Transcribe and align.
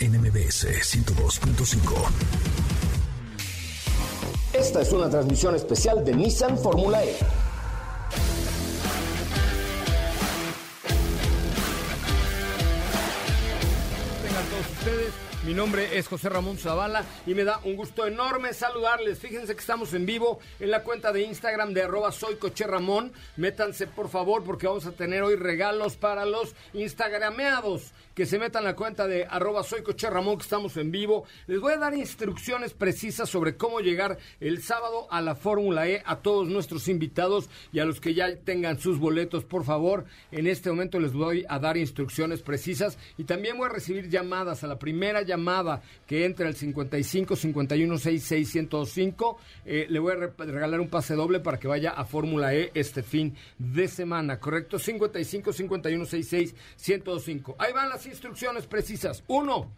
en 0.00 0.20
MBS 0.20 0.66
102.5. 0.66 2.08
Esta 4.54 4.80
es 4.80 4.92
una 4.92 5.08
transmisión 5.08 5.54
especial 5.54 6.04
de 6.04 6.14
Nissan 6.14 6.58
Fórmula 6.58 7.04
E. 7.04 7.16
mi 15.46 15.54
nombre 15.54 15.96
es 15.96 16.06
José 16.06 16.28
Ramón 16.28 16.58
Zavala 16.58 17.04
y 17.26 17.34
me 17.34 17.44
da 17.44 17.60
un 17.64 17.74
gusto 17.74 18.06
enorme 18.06 18.52
saludarles. 18.52 19.18
Fíjense 19.18 19.54
que 19.54 19.60
estamos 19.60 19.94
en 19.94 20.04
vivo 20.04 20.38
en 20.58 20.70
la 20.70 20.82
cuenta 20.82 21.12
de 21.12 21.22
Instagram 21.22 21.72
de 21.72 21.82
arroba 21.82 22.12
soy 22.12 22.36
Coche 22.36 22.66
Ramón. 22.66 23.12
Métanse 23.36 23.86
por 23.86 24.10
favor 24.10 24.44
porque 24.44 24.66
vamos 24.66 24.84
a 24.84 24.92
tener 24.92 25.22
hoy 25.22 25.36
regalos 25.36 25.96
para 25.96 26.26
los 26.26 26.54
instagrameados. 26.74 27.92
Que 28.14 28.26
se 28.26 28.38
metan 28.38 28.64
la 28.64 28.76
cuenta 28.76 29.06
de 29.06 29.24
arroba 29.24 29.62
soy 29.62 29.82
Coche 29.82 30.10
Ramón 30.10 30.36
que 30.36 30.42
estamos 30.42 30.76
en 30.76 30.90
vivo. 30.90 31.24
Les 31.46 31.58
voy 31.58 31.72
a 31.72 31.78
dar 31.78 31.94
instrucciones 31.94 32.74
precisas 32.74 33.30
sobre 33.30 33.56
cómo 33.56 33.80
llegar 33.80 34.18
el 34.40 34.62
sábado 34.62 35.06
a 35.10 35.22
la 35.22 35.36
Fórmula 35.36 35.88
E 35.88 36.02
a 36.04 36.16
todos 36.16 36.48
nuestros 36.48 36.86
invitados 36.88 37.48
y 37.72 37.78
a 37.78 37.86
los 37.86 38.00
que 38.00 38.12
ya 38.12 38.36
tengan 38.36 38.78
sus 38.78 38.98
boletos, 38.98 39.44
por 39.44 39.64
favor. 39.64 40.04
En 40.32 40.46
este 40.46 40.68
momento 40.68 41.00
les 41.00 41.14
voy 41.14 41.46
a 41.48 41.58
dar 41.58 41.78
instrucciones 41.78 42.42
precisas 42.42 42.98
y 43.16 43.24
también 43.24 43.56
voy 43.56 43.66
a 43.66 43.72
recibir 43.72 44.10
llamadas 44.10 44.64
a 44.64 44.66
la 44.66 44.78
primera 44.78 45.22
llamada 45.30 45.82
que 46.06 46.24
entre 46.24 46.46
al 46.46 46.54
55 46.54 47.36
51 47.36 47.98
66 47.98 48.50
105, 48.50 49.38
eh, 49.64 49.86
le 49.88 49.98
voy 49.98 50.12
a 50.12 50.44
regalar 50.44 50.80
un 50.80 50.88
pase 50.88 51.14
doble 51.14 51.40
para 51.40 51.58
que 51.58 51.68
vaya 51.68 51.90
a 51.90 52.04
Fórmula 52.04 52.54
E 52.54 52.70
este 52.74 53.02
fin 53.02 53.34
de 53.58 53.88
semana, 53.88 54.38
¿correcto? 54.38 54.78
55 54.78 55.52
51 55.52 56.04
66 56.04 56.54
105. 56.76 57.56
Ahí 57.58 57.72
van 57.72 57.88
las 57.88 58.06
instrucciones 58.06 58.66
precisas. 58.66 59.22
Uno, 59.28 59.70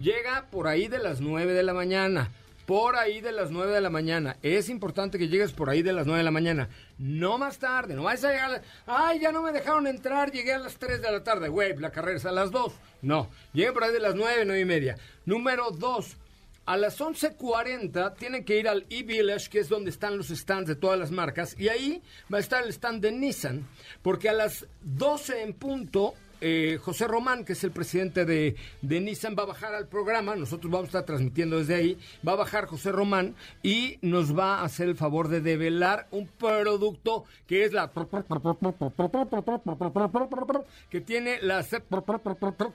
llega 0.00 0.46
por 0.50 0.66
ahí 0.66 0.88
de 0.88 0.98
las 0.98 1.20
9 1.20 1.52
de 1.52 1.62
la 1.62 1.74
mañana 1.74 2.30
por 2.66 2.96
ahí 2.96 3.20
de 3.20 3.32
las 3.32 3.50
9 3.50 3.72
de 3.72 3.80
la 3.80 3.90
mañana. 3.90 4.36
Es 4.42 4.68
importante 4.68 5.18
que 5.18 5.28
llegues 5.28 5.52
por 5.52 5.70
ahí 5.70 5.82
de 5.82 5.92
las 5.92 6.06
9 6.06 6.18
de 6.18 6.24
la 6.24 6.30
mañana. 6.30 6.68
No 6.98 7.38
más 7.38 7.58
tarde, 7.58 7.94
no 7.94 8.02
vas 8.02 8.24
a 8.24 8.32
llegar. 8.32 8.62
Ay, 8.86 9.20
ya 9.20 9.32
no 9.32 9.42
me 9.42 9.52
dejaron 9.52 9.86
entrar, 9.86 10.32
llegué 10.32 10.52
a 10.52 10.58
las 10.58 10.76
3 10.76 11.00
de 11.00 11.12
la 11.12 11.22
tarde. 11.22 11.48
Güey, 11.48 11.76
la 11.76 11.92
carrera 11.92 12.18
es 12.18 12.26
a 12.26 12.32
las 12.32 12.50
2. 12.50 12.72
No, 13.02 13.30
llegue 13.52 13.72
por 13.72 13.84
ahí 13.84 13.92
de 13.92 14.00
las 14.00 14.16
9, 14.16 14.44
9 14.44 14.60
y 14.60 14.64
media. 14.64 14.96
Número 15.24 15.70
2. 15.70 16.16
A 16.66 16.76
las 16.76 16.98
11.40 16.98 18.16
tienen 18.16 18.44
que 18.44 18.58
ir 18.58 18.68
al 18.68 18.86
e-Village, 18.90 19.48
que 19.48 19.60
es 19.60 19.68
donde 19.68 19.90
están 19.90 20.16
los 20.16 20.28
stands 20.28 20.66
de 20.66 20.74
todas 20.74 20.98
las 20.98 21.12
marcas, 21.12 21.54
y 21.56 21.68
ahí 21.68 22.02
va 22.32 22.38
a 22.38 22.40
estar 22.40 22.64
el 22.64 22.70
stand 22.70 23.00
de 23.00 23.12
Nissan, 23.12 23.68
porque 24.02 24.28
a 24.28 24.32
las 24.32 24.66
12 24.82 25.42
en 25.42 25.52
punto 25.52 26.14
eh, 26.40 26.78
José 26.82 27.06
Román, 27.06 27.44
que 27.44 27.54
es 27.54 27.64
el 27.64 27.70
presidente 27.70 28.24
de, 28.24 28.56
de, 28.82 29.00
Nissan, 29.00 29.34
va 29.38 29.44
a 29.44 29.46
bajar 29.46 29.74
al 29.74 29.88
programa. 29.88 30.36
Nosotros 30.36 30.70
vamos 30.70 30.86
a 30.86 30.88
estar 30.88 31.04
transmitiendo 31.04 31.58
desde 31.58 31.74
ahí. 31.74 31.98
Va 32.26 32.32
a 32.32 32.36
bajar 32.36 32.66
José 32.66 32.92
Román 32.92 33.34
y 33.62 33.98
nos 34.02 34.36
va 34.36 34.60
a 34.60 34.64
hacer 34.64 34.88
el 34.88 34.96
favor 34.96 35.28
de 35.28 35.40
develar 35.40 36.08
un 36.10 36.26
producto 36.26 37.24
que 37.46 37.64
es 37.64 37.72
la. 37.72 37.90
que 40.90 41.00
tiene 41.00 41.40
la. 41.42 41.64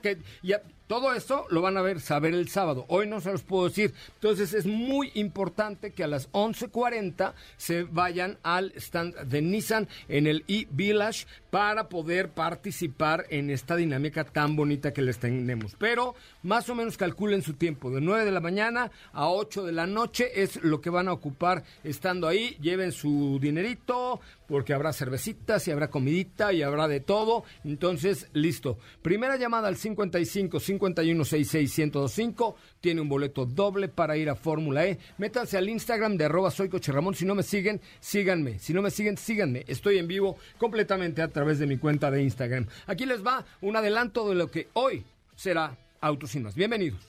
que 0.02 0.18
ya, 0.42 0.62
todo 0.86 1.14
eso 1.14 1.46
lo 1.50 1.62
van 1.62 1.76
a 1.76 1.82
ver, 1.82 2.00
saber 2.00 2.34
el 2.34 2.48
sábado. 2.48 2.84
Hoy 2.88 3.06
no 3.06 3.20
se 3.20 3.32
los 3.32 3.42
puedo 3.42 3.68
decir. 3.68 3.94
Entonces 4.14 4.54
es 4.54 4.66
muy 4.66 5.10
importante 5.14 5.92
que 5.92 6.04
a 6.04 6.08
las 6.08 6.30
11.40 6.32 7.32
se 7.56 7.84
vayan 7.84 8.38
al 8.42 8.72
stand 8.76 9.14
de 9.16 9.42
Nissan 9.42 9.88
en 10.08 10.26
el 10.26 10.44
e-Village 10.48 11.26
para 11.50 11.88
poder 11.88 12.30
participar 12.30 13.26
en 13.30 13.50
esta 13.50 13.76
dinámica 13.76 14.24
tan 14.24 14.56
bonita 14.56 14.92
que 14.92 15.02
les 15.02 15.18
tenemos. 15.18 15.76
Pero 15.78 16.14
más 16.42 16.68
o 16.68 16.74
menos 16.74 16.96
calculen 16.96 17.42
su 17.42 17.54
tiempo. 17.54 17.90
De 17.90 18.00
9 18.00 18.24
de 18.24 18.32
la 18.32 18.40
mañana 18.40 18.90
a 19.12 19.28
8 19.28 19.64
de 19.64 19.72
la 19.72 19.86
noche 19.86 20.42
es 20.42 20.62
lo 20.62 20.80
que 20.80 20.90
van 20.90 21.08
a 21.08 21.12
ocupar 21.12 21.64
estando 21.84 22.28
ahí. 22.28 22.56
Lleven 22.60 22.92
su 22.92 23.38
dinerito 23.40 24.20
porque 24.52 24.74
habrá 24.74 24.92
cervecitas 24.92 25.66
y 25.66 25.70
habrá 25.70 25.88
comidita 25.88 26.52
y 26.52 26.62
habrá 26.62 26.86
de 26.86 27.00
todo. 27.00 27.42
Entonces, 27.64 28.28
listo. 28.34 28.76
Primera 29.00 29.38
llamada 29.38 29.66
al 29.66 29.78
55 29.78 30.60
51 30.60 31.24
66 31.24 31.78
1025. 31.78 32.56
Tiene 32.82 33.00
un 33.00 33.08
boleto 33.08 33.46
doble 33.46 33.88
para 33.88 34.18
ir 34.18 34.28
a 34.28 34.34
Fórmula 34.34 34.84
E. 34.84 34.98
Métanse 35.16 35.56
al 35.56 35.70
Instagram 35.70 36.18
de 36.18 36.26
arroba 36.26 36.50
soy 36.50 36.68
Coche 36.68 36.92
Ramón. 36.92 37.14
Si 37.14 37.24
no 37.24 37.34
me 37.34 37.42
siguen, 37.42 37.80
síganme. 37.98 38.58
Si 38.58 38.74
no 38.74 38.82
me 38.82 38.90
siguen, 38.90 39.16
síganme. 39.16 39.64
Estoy 39.68 39.96
en 39.96 40.06
vivo 40.06 40.36
completamente 40.58 41.22
a 41.22 41.28
través 41.28 41.58
de 41.58 41.66
mi 41.66 41.78
cuenta 41.78 42.10
de 42.10 42.22
Instagram. 42.22 42.66
Aquí 42.86 43.06
les 43.06 43.24
va 43.24 43.46
un 43.62 43.74
adelanto 43.74 44.28
de 44.28 44.34
lo 44.34 44.50
que 44.50 44.68
hoy 44.74 45.02
será 45.34 45.78
Autos 46.02 46.34
y 46.34 46.40
Más. 46.40 46.54
Bienvenidos. 46.54 47.00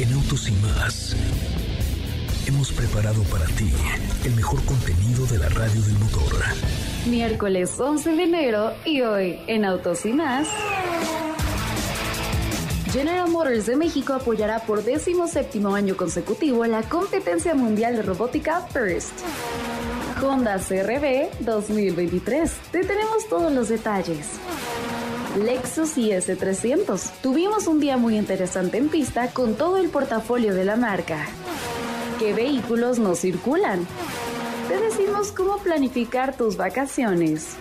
En 0.00 0.10
Autos 0.14 0.48
y 0.48 0.52
Más 0.52 1.14
hemos 2.46 2.72
preparado 2.72 3.22
para 3.24 3.44
ti 3.46 3.70
el 4.24 4.34
mejor 4.34 4.64
contenido 4.64 5.26
de 5.26 5.38
la 5.38 5.48
radio 5.48 5.80
del 5.82 5.98
motor. 5.98 6.32
Miércoles 7.06 7.78
11 7.78 8.10
de 8.12 8.22
enero 8.22 8.72
y 8.84 9.02
hoy 9.02 9.40
en 9.46 9.64
Autos 9.64 10.06
y 10.06 10.12
Más. 10.12 10.48
General 12.92 13.28
Motors 13.28 13.66
de 13.66 13.76
México 13.76 14.14
apoyará 14.14 14.60
por 14.60 14.84
décimo 14.84 15.26
séptimo 15.26 15.74
año 15.74 15.96
consecutivo 15.96 16.64
la 16.66 16.82
competencia 16.82 17.54
mundial 17.54 17.96
de 17.96 18.02
robótica 18.02 18.60
FIRST. 18.72 19.12
Honda 20.22 20.58
CRB 20.58 21.28
2023. 21.40 22.52
Te 22.70 22.84
tenemos 22.84 23.28
todos 23.28 23.52
los 23.52 23.68
detalles. 23.68 24.28
Lexus 25.36 25.98
IS300. 25.98 27.10
Tuvimos 27.20 27.66
un 27.66 27.80
día 27.80 27.98
muy 27.98 28.16
interesante 28.16 28.78
en 28.78 28.88
pista 28.88 29.28
con 29.32 29.56
todo 29.56 29.76
el 29.76 29.90
portafolio 29.90 30.54
de 30.54 30.64
la 30.64 30.76
marca. 30.76 31.26
¿Qué 32.18 32.32
vehículos 32.32 32.98
no 32.98 33.14
circulan? 33.14 33.86
Te 34.68 34.80
decimos 34.80 35.32
cómo 35.32 35.58
planificar 35.58 36.34
tus 36.34 36.56
vacaciones. 36.56 37.56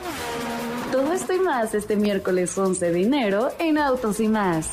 Todo 0.94 1.12
esto 1.12 1.34
y 1.34 1.40
más 1.40 1.74
este 1.74 1.98
miércoles 1.98 2.58
11 2.58 2.94
de 2.94 3.02
enero 3.02 3.52
en 3.60 3.78
Autos 3.78 4.22
y 4.22 4.30
más. 4.30 4.70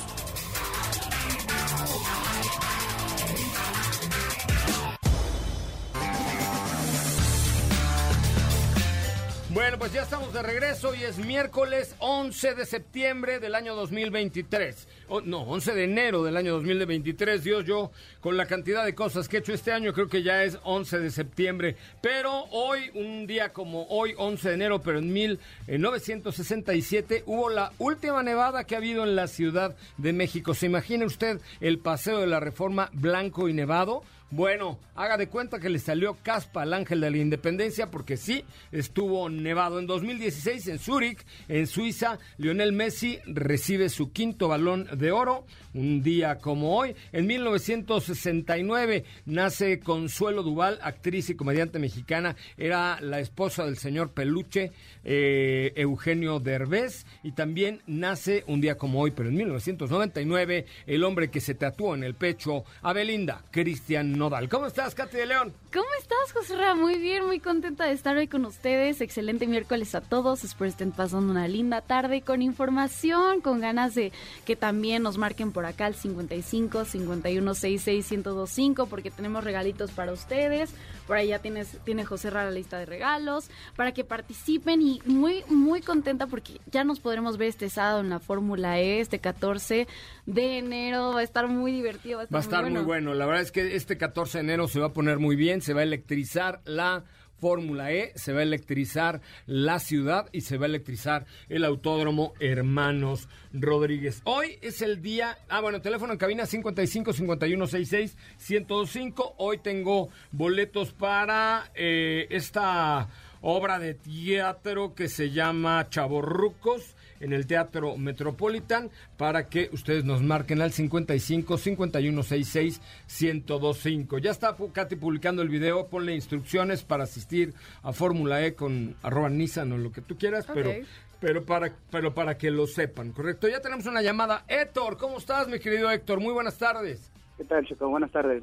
Bueno, 9.51 9.79
pues 9.79 9.93
ya 9.93 10.03
estamos 10.03 10.33
de 10.33 10.43
regreso 10.43 10.95
y 10.95 11.03
es 11.03 11.19
miércoles 11.19 11.97
11 11.99 12.55
de 12.55 12.67
septiembre 12.67 13.41
del 13.41 13.57
año 13.57 13.75
2023. 13.75 14.87
No, 15.21 15.43
11 15.43 15.75
de 15.75 15.85
enero 15.85 16.25
del 16.25 16.37
año 16.37 16.55
2023. 16.55 17.45
Dios, 17.45 17.65
yo 17.65 17.93
con 18.21 18.37
la 18.37 18.47
cantidad 18.47 18.85
de 18.85 18.95
cosas 18.95 19.29
que 19.29 19.37
he 19.37 19.41
hecho 19.41 19.53
este 19.53 19.73
año 19.73 19.93
creo 19.93 20.09
que 20.09 20.23
ya 20.23 20.45
es 20.45 20.59
11 20.65 21.01
de 21.01 21.11
septiembre. 21.11 21.77
Pero 22.01 22.45
hoy, 22.51 22.91
un 22.95 23.27
día 23.27 23.53
como 23.53 23.87
hoy, 23.89 24.15
11 24.17 24.49
de 24.49 24.55
enero, 24.55 24.81
pero 24.81 24.99
en 24.99 25.13
1967 25.13 27.25
hubo 27.27 27.51
la 27.51 27.73
última 27.79 28.23
nevada 28.23 28.65
que 28.65 28.75
ha 28.75 28.79
habido 28.79 29.05
en 29.05 29.17
la 29.17 29.27
Ciudad 29.27 29.77
de 29.99 30.13
México. 30.13 30.55
¿Se 30.55 30.67
imagina 30.67 31.05
usted 31.05 31.41
el 31.61 31.79
paseo 31.79 32.21
de 32.21 32.27
la 32.27 32.41
reforma 32.41 32.91
blanco 32.93 33.49
y 33.49 33.53
nevado? 33.53 34.03
Bueno, 34.33 34.79
haga 34.95 35.19
de 35.19 35.29
cuenta 35.29 35.61
que 35.61 35.69
le 35.69 35.79
salió 35.79 36.17
caspa 36.23 36.63
al 36.63 36.73
ángel 36.73 37.03
de 37.03 37.11
la 37.11 37.19
independencia 37.19 37.91
porque 37.91 38.17
sí, 38.17 38.47
estuvo 38.71 39.29
nevado. 39.29 39.79
En 39.79 39.87
2016 39.87 40.69
en 40.69 40.79
Zúrich, 40.79 41.19
en 41.49 41.67
Suiza, 41.67 42.19
Lionel 42.39 42.73
Messi 42.73 43.19
recibe 43.27 43.91
su 43.91 44.11
quinto 44.11 44.49
balón 44.49 44.89
de 44.97 45.13
oro, 45.13 45.45
un 45.75 46.03
día 46.03 46.39
como 46.39 46.77
hoy. 46.77 46.95
En 47.13 47.27
1969 47.27 49.05
nace 49.27 49.81
Consuelo 49.81 50.43
Duval, 50.43 50.79
actriz 50.83 51.31
y 51.31 51.37
comediante 51.37 51.79
mexicana. 51.79 52.37
Era 52.57 53.01
la 53.01 53.21
esposa 53.21 53.65
del 53.65 53.79
señor 53.79 54.13
Peluche, 54.13 54.73
eh, 55.05 55.73
Eugenio 55.77 56.41
Derbez. 56.41 57.07
Y 57.23 57.33
también 57.33 57.83
nace 57.87 58.45
un 58.47 58.61
día 58.61 58.77
como 58.77 59.01
hoy, 59.01 59.13
pero 59.13 59.29
en 59.29 59.37
1999, 59.37 60.67
el 60.87 61.05
hombre 61.05 61.31
que 61.31 61.41
se 61.41 61.55
tatuó 61.55 61.95
en 61.95 62.05
el 62.05 62.15
pecho 62.15 62.65
a 62.83 62.93
Belinda, 62.93 63.45
Cristian 63.51 64.13
Nodal. 64.13 64.49
¿Cómo 64.49 64.67
estás, 64.67 64.95
Katy 64.95 65.17
de 65.17 65.27
León? 65.27 65.53
¿Cómo 65.73 65.89
estás, 65.99 66.33
José 66.33 66.57
Ra? 66.57 66.75
Muy 66.75 66.99
bien, 66.99 67.27
muy 67.27 67.41
contenta 67.41 67.87
de 67.87 67.93
estar 67.93 68.17
hoy 68.17 68.29
con 68.29 68.45
ustedes. 68.45 69.01
Excelente 69.01 69.47
miércoles 69.47 69.95
a 69.95 70.01
todos. 70.01 70.45
Espero 70.45 70.69
estén 70.69 70.93
pasando 70.93 71.31
una 71.31 71.49
linda 71.49 71.81
tarde 71.81 72.23
con 72.23 72.43
información, 72.43 73.41
con 73.41 73.61
ganas 73.61 73.95
de 73.95 74.13
que 74.45 74.57
también 74.57 75.03
nos 75.03 75.19
marquen 75.19 75.53
por 75.53 75.62
acá 75.65 75.87
al 75.87 75.95
55 75.95 76.85
51 76.85 77.55
66 77.55 78.11
1025 78.11 78.87
porque 78.87 79.11
tenemos 79.11 79.45
regalitos 79.45 79.91
para 79.91 80.13
ustedes. 80.13 80.75
Por 81.07 81.17
ahí 81.17 81.29
ya 81.29 81.39
tienes, 81.41 81.79
tiene 81.85 82.05
José 82.05 82.31
Ra 82.31 82.45
la 82.45 82.51
lista 82.51 82.79
de 82.79 82.87
regalos 82.87 83.51
para 83.77 83.93
que 83.93 84.05
participen 84.05 84.83
y 84.83 85.01
muy, 85.05 85.45
muy 85.49 85.81
contenta 85.81 86.27
porque 86.27 86.61
ya 86.71 86.85
nos 86.85 87.01
podremos 87.01 87.37
ver 87.37 87.49
este 87.49 87.69
sábado 87.69 88.01
en 88.01 88.11
la 88.11 88.21
Fórmula 88.21 88.81
E, 88.81 89.01
este 89.01 89.19
14 89.19 89.87
de 90.27 90.59
enero. 90.59 91.13
Va 91.13 91.21
a 91.21 91.25
estar 91.25 91.49
muy 91.49 91.73
divertido. 91.73 92.19
Va 92.33 92.39
a 92.39 92.41
estar, 92.41 92.69
muy, 92.71 92.83
bueno. 92.83 93.15
La 93.15 93.27
verdad 93.27 93.43
es 93.43 93.53
que 93.53 93.77
este 93.77 93.97
14 93.97 94.39
de 94.39 94.45
enero 94.45 94.69
se 94.69 94.81
va 94.81 94.87
a 94.87 94.93
poner 94.93 95.19
muy 95.19 95.37
bien, 95.37 95.61
se 95.61 95.75
va 95.75 95.81
a 95.81 95.85
electrizar 95.85 96.61
la 96.65 97.05
Fórmula 97.43 97.91
E, 97.91 98.13
se 98.15 98.33
va 98.33 98.39
a 98.39 98.45
electrizar 98.45 99.21
la 99.47 99.81
ciudad 99.81 100.29
y 100.31 100.43
se 100.43 100.59
va 100.59 100.67
a 100.67 100.69
electrizar 100.69 101.27
el 101.49 101.65
autódromo 101.65 102.35
Hermanos 102.39 103.29
Rodríguez. 103.53 104.23
Hoy 104.23 104.61
es 104.63 104.81
el 104.81 105.03
día, 105.03 105.37
ah 105.49 105.61
bueno, 105.61 105.83
teléfono 105.83 106.13
en 106.13 106.21
cabina 106.21 106.47
55 106.47 107.13
51 107.13 107.67
66 107.67 108.17
105. 108.37 109.35
Hoy 109.39 109.59
tengo 109.59 110.09
boletos 110.31 110.93
para 110.93 111.69
eh, 111.75 112.29
esta 112.31 113.09
obra 113.41 113.81
de 113.81 113.95
teatro 113.95 114.95
que 114.95 115.09
se 115.09 115.33
llama 115.33 115.89
Chavorrucos 115.91 116.95
en 117.23 117.33
el 117.33 117.47
Teatro 117.47 117.97
Metropolitan 117.97 118.91
para 119.17 119.49
que 119.49 119.71
ustedes 119.73 120.05
nos 120.05 120.23
marquen 120.23 120.61
al 120.61 120.73
55 120.73 121.57
5166 121.57 122.81
1025. 123.21 124.19
Ya 124.19 124.31
está 124.31 124.55
Katy 124.73 124.97
publicando 124.97 125.41
el 125.41 125.49
video, 125.49 125.87
ponle 125.87 126.15
instrucciones 126.15 126.83
para 126.83 127.05
asistir 127.05 127.55
a 127.83 127.93
Fórmula 127.93 128.45
E 128.45 128.55
con 128.55 128.95
arroba 129.03 129.31
Nissan 129.31 129.73
o 129.73 129.79
lo 129.79 129.93
que 129.93 130.03
tú 130.03 130.19
quieras, 130.19 130.47
pero 130.53 130.73
pero 131.21 131.45
para, 131.45 131.73
pero 131.89 132.13
para 132.13 132.37
que 132.37 132.51
lo 132.51 132.67
sepan, 132.67 133.13
¿correcto? 133.13 133.49
Ya 133.49 133.61
tenemos 133.61 133.87
una 133.87 134.03
llamada. 134.03 134.45
Héctor, 134.49 134.97
¿cómo 134.97 135.19
estás, 135.19 135.47
mi 135.47 135.61
querido 135.61 135.89
Héctor? 135.89 136.19
Muy 136.19 136.33
buenas 136.33 136.59
tardes. 136.59 137.13
¿Qué 137.37 137.45
tal, 137.45 137.65
Checo? 137.65 137.89
Buenas 137.89 138.11
tardes. 138.11 138.43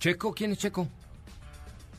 ¿Checo? 0.00 0.34
¿Quién 0.34 0.50
es 0.50 0.58
Checo? 0.58 0.88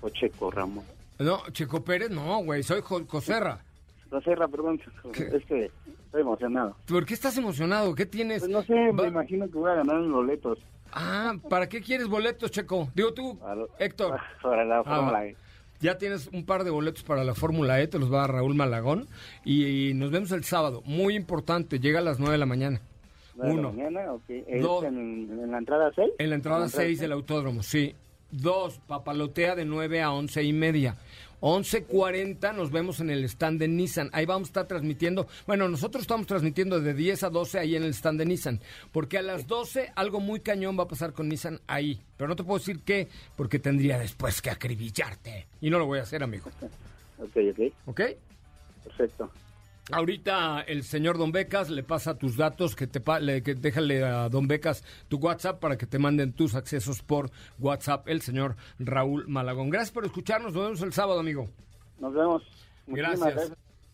O 0.01 0.09
Checo 0.09 0.51
Ramos. 0.51 0.83
No, 1.19 1.41
Checo 1.51 1.85
Pérez, 1.85 2.09
no, 2.09 2.43
güey, 2.43 2.63
soy 2.63 2.81
Joserra. 2.81 3.61
Joserra, 4.09 4.47
perdón, 4.47 4.81
es 5.13 5.45
que 5.45 5.71
estoy 6.07 6.21
emocionado. 6.21 6.75
¿Por 6.87 7.05
qué 7.05 7.13
estás 7.13 7.37
emocionado? 7.37 7.93
¿Qué 7.95 8.05
tienes? 8.05 8.39
Pues 8.39 8.51
no 8.51 8.63
sé, 8.63 8.73
me 8.93 9.07
imagino 9.07 9.45
que 9.49 9.57
voy 9.57 9.71
a 9.71 9.75
ganar 9.75 9.97
los 9.97 10.11
boletos. 10.11 10.59
Ah, 10.91 11.35
¿para 11.49 11.69
qué 11.69 11.81
quieres 11.81 12.07
boletos, 12.07 12.51
Checo? 12.51 12.89
Digo 12.95 13.13
tú, 13.13 13.37
Héctor. 13.77 14.19
Para 14.41 14.65
la 14.65 14.79
ah, 14.79 14.83
Fórmula 14.83 15.25
E. 15.27 15.35
Ya 15.81 15.97
tienes 15.97 16.27
un 16.33 16.45
par 16.45 16.65
de 16.65 16.71
boletos 16.71 17.03
para 17.03 17.23
la 17.23 17.33
Fórmula 17.33 17.79
E, 17.79 17.87
te 17.87 17.99
los 17.99 18.11
va 18.11 18.17
a 18.17 18.21
dar 18.21 18.33
Raúl 18.33 18.53
Malagón. 18.53 19.07
Y, 19.45 19.93
nos 19.93 20.11
vemos 20.11 20.31
el 20.33 20.43
sábado. 20.43 20.81
Muy 20.85 21.15
importante, 21.15 21.79
llega 21.79 21.99
a 21.99 22.01
las 22.01 22.19
9 22.19 22.33
de 22.33 22.37
la 22.37 22.45
mañana. 22.45 22.81
Uno. 23.37 23.71
De 23.71 23.77
la 23.77 23.89
mañana, 23.89 24.13
okay. 24.13 24.43
en, 24.47 25.51
la 25.51 25.57
entrada 25.57 25.89
6? 25.95 26.11
En 26.17 26.29
la 26.29 26.35
entrada 26.35 26.67
6 26.67 26.99
del 26.99 27.13
autódromo, 27.13 27.63
sí. 27.63 27.95
Dos, 28.29 28.79
papalotea 28.87 29.55
de 29.55 29.63
9 29.63 30.01
a 30.01 30.11
11 30.11 30.43
y 30.43 30.51
media. 30.51 30.97
11.40 31.41 32.53
nos 32.53 32.71
vemos 32.71 32.99
en 32.99 33.09
el 33.09 33.23
stand 33.25 33.59
de 33.59 33.67
Nissan. 33.67 34.09
Ahí 34.13 34.25
vamos 34.25 34.47
a 34.47 34.51
estar 34.51 34.67
transmitiendo. 34.67 35.27
Bueno, 35.47 35.69
nosotros 35.69 36.01
estamos 36.01 36.27
transmitiendo 36.27 36.79
de 36.79 36.93
10 36.93 37.23
a 37.23 37.29
12 37.29 37.59
ahí 37.59 37.75
en 37.75 37.83
el 37.83 37.93
stand 37.93 38.19
de 38.19 38.25
Nissan. 38.25 38.59
Porque 38.91 39.17
a 39.17 39.21
las 39.21 39.47
12 39.47 39.91
algo 39.95 40.19
muy 40.19 40.41
cañón 40.41 40.77
va 40.77 40.83
a 40.83 40.87
pasar 40.87 41.13
con 41.13 41.29
Nissan 41.29 41.59
ahí. 41.67 42.01
Pero 42.17 42.27
no 42.27 42.35
te 42.35 42.43
puedo 42.43 42.59
decir 42.59 42.81
qué, 42.83 43.07
porque 43.35 43.59
tendría 43.59 43.97
después 43.97 44.41
que 44.41 44.49
acribillarte. 44.49 45.47
Y 45.61 45.69
no 45.69 45.79
lo 45.79 45.85
voy 45.85 45.99
a 45.99 46.03
hacer, 46.03 46.23
amigo. 46.23 46.49
Ok, 47.21 47.35
ok. 47.51 47.73
¿Ok? 47.85 48.01
Perfecto. 48.85 49.29
Ahorita 49.91 50.61
el 50.61 50.83
señor 50.83 51.17
Don 51.17 51.31
Becas 51.31 51.69
le 51.69 51.83
pasa 51.83 52.17
tus 52.17 52.37
datos, 52.37 52.75
que 52.75 52.85
te 52.85 53.01
le, 53.21 53.41
que 53.41 53.55
déjale 53.55 54.03
a 54.03 54.29
Don 54.29 54.47
Becas 54.47 54.83
tu 55.07 55.17
WhatsApp 55.17 55.59
para 55.59 55.77
que 55.77 55.87
te 55.87 55.97
manden 55.97 56.33
tus 56.33 56.53
accesos 56.53 57.01
por 57.01 57.31
WhatsApp, 57.57 58.07
el 58.07 58.21
señor 58.21 58.55
Raúl 58.77 59.27
Malagón. 59.27 59.69
Gracias 59.69 59.91
por 59.91 60.05
escucharnos, 60.05 60.53
nos 60.53 60.63
vemos 60.63 60.81
el 60.81 60.93
sábado, 60.93 61.19
amigo. 61.19 61.49
Nos 61.99 62.13
vemos. 62.13 62.43
gracias. 62.87 63.51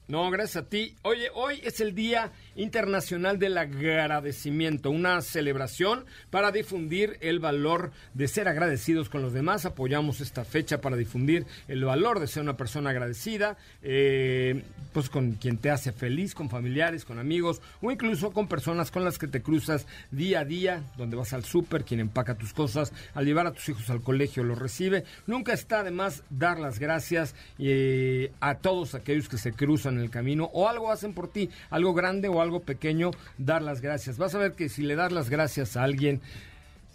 No, 0.07 0.29
gracias 0.29 0.63
a 0.65 0.69
ti. 0.69 0.95
Oye, 1.01 1.29
hoy 1.33 1.61
es 1.63 1.79
el 1.79 1.95
Día 1.95 2.31
Internacional 2.55 3.39
del 3.39 3.57
Agradecimiento, 3.57 4.89
una 4.89 5.21
celebración 5.21 6.05
para 6.29 6.51
difundir 6.51 7.17
el 7.21 7.39
valor 7.39 7.91
de 8.13 8.27
ser 8.27 8.47
agradecidos 8.47 9.09
con 9.09 9.21
los 9.21 9.33
demás. 9.33 9.65
Apoyamos 9.65 10.21
esta 10.21 10.45
fecha 10.45 10.79
para 10.79 10.95
difundir 10.95 11.45
el 11.67 11.83
valor 11.83 12.19
de 12.19 12.27
ser 12.27 12.43
una 12.43 12.57
persona 12.57 12.91
agradecida, 12.91 13.57
eh, 13.81 14.63
pues 14.93 15.09
con 15.09 15.33
quien 15.33 15.57
te 15.57 15.69
hace 15.69 15.91
feliz, 15.91 16.33
con 16.33 16.49
familiares, 16.49 17.03
con 17.03 17.19
amigos 17.19 17.61
o 17.81 17.91
incluso 17.91 18.31
con 18.31 18.47
personas 18.47 18.91
con 18.91 19.03
las 19.03 19.17
que 19.17 19.27
te 19.27 19.41
cruzas 19.41 19.85
día 20.11 20.39
a 20.39 20.45
día, 20.45 20.83
donde 20.97 21.17
vas 21.17 21.33
al 21.33 21.43
súper, 21.43 21.83
quien 21.83 21.99
empaca 21.99 22.35
tus 22.35 22.53
cosas, 22.53 22.93
al 23.13 23.25
llevar 23.25 23.47
a 23.47 23.51
tus 23.51 23.67
hijos 23.69 23.89
al 23.89 24.01
colegio 24.01 24.43
los 24.43 24.59
recibe. 24.59 25.03
Nunca 25.27 25.53
está 25.53 25.83
de 25.83 25.91
más 25.91 26.23
dar 26.29 26.59
las 26.59 26.79
gracias 26.79 27.35
eh, 27.59 28.31
a 28.39 28.55
todos 28.55 28.95
aquellos 28.95 29.27
que 29.27 29.37
se 29.37 29.51
cruzan 29.51 29.95
en 29.95 30.01
el 30.01 30.09
camino 30.09 30.49
o 30.53 30.69
algo 30.69 30.91
hacen 30.91 31.13
por 31.13 31.27
ti, 31.27 31.49
algo 31.69 31.93
grande 31.93 32.29
o 32.29 32.41
algo 32.41 32.44
pequeño, 32.61 33.11
dar 33.37 33.61
las 33.61 33.81
gracias. 33.81 34.17
Vas 34.17 34.35
a 34.35 34.39
ver 34.39 34.53
que 34.53 34.69
si 34.69 34.83
le 34.83 34.95
das 34.95 35.11
las 35.11 35.29
gracias 35.29 35.77
a 35.77 35.83
alguien, 35.83 36.21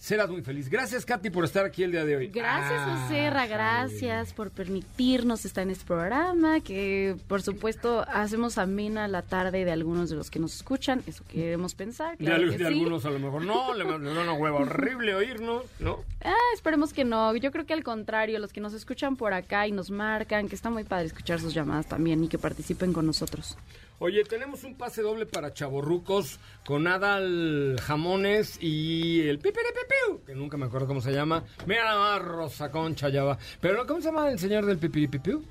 serás 0.01 0.31
muy 0.31 0.43
feliz. 0.43 0.69
Gracias, 0.69 1.05
Katy, 1.05 1.31
por 1.31 1.45
estar 1.45 1.65
aquí 1.65 1.83
el 1.83 1.93
día 1.93 2.05
de 2.05 2.17
hoy. 2.17 2.29
Gracias, 2.29 2.81
ah, 2.83 3.47
Gracias 3.47 4.33
por 4.33 4.51
permitirnos 4.51 5.45
estar 5.45 5.63
en 5.63 5.71
este 5.71 5.85
programa, 5.85 6.61
que 6.61 7.17
por 7.29 7.43
supuesto 7.43 8.05
hacemos 8.09 8.59
amena 8.59 9.07
la 9.09 9.23
tarde 9.23 9.65
de 9.65 9.71
algunos 9.71 10.09
de 10.11 10.17
los 10.17 10.31
que 10.31 10.39
nos 10.39 10.55
escuchan. 10.55 11.03
Eso 11.07 11.23
queremos 11.29 11.75
pensar. 11.75 12.17
de, 12.17 12.33
algunos 12.33 13.05
a 13.05 13.11
lo 13.11 13.19
mejor 13.19 13.45
no, 13.45 13.75
le, 13.75 13.85
da 13.85 13.97
una 13.97 14.33
hueva 14.33 14.61
horrible 14.61 15.15
oírnos, 15.15 15.65
¿no? 15.79 16.01
Ah, 16.25 16.35
esperemos 16.55 16.93
que 16.93 17.05
no. 17.05 17.37
Yo 17.37 17.53
creo 17.53 17.67
que 17.67 17.75
al 17.75 17.85
contrario, 17.85 18.39
los 18.39 18.53
que 18.53 18.61
nos 18.61 18.73
escuchan 18.73 19.17
por 19.17 19.35
acá 19.35 19.67
y 19.67 19.73
nos 19.73 19.91
marcan, 19.91 20.49
que 20.49 20.55
está 20.55 20.71
muy 20.71 20.85
padre 20.85 21.07
escuchar 21.07 21.41
sus 21.41 21.53
llamadas 21.53 21.87
también 21.87 22.25
y 22.25 22.29
que 22.29 22.39
participen 22.39 22.93
con 22.93 23.07
nosotros. 23.07 23.57
Oye, 24.03 24.25
tenemos 24.25 24.65
un 24.65 24.77
pase 24.77 25.03
doble 25.03 25.27
para 25.27 25.53
chavorrucos 25.53 26.41
con 26.65 26.87
Adal 26.87 27.77
Jamones 27.83 28.57
y 28.59 29.29
el 29.29 29.39
Pipiripipiu, 29.39 30.25
que 30.25 30.35
nunca 30.35 30.57
me 30.57 30.65
acuerdo 30.65 30.87
cómo 30.87 31.03
se 31.03 31.13
llama. 31.13 31.45
Mira 31.67 31.85
nada 31.85 31.99
más, 31.99 32.23
Rosa 32.23 32.71
Concha 32.71 33.11
ya 33.11 33.25
va. 33.25 33.37
Pero 33.61 33.87
¿cómo 33.87 34.01
se 34.01 34.07
llama 34.07 34.31
el 34.31 34.39
señor 34.39 34.65
del 34.65 34.79
Pipiripipiu? 34.79 35.45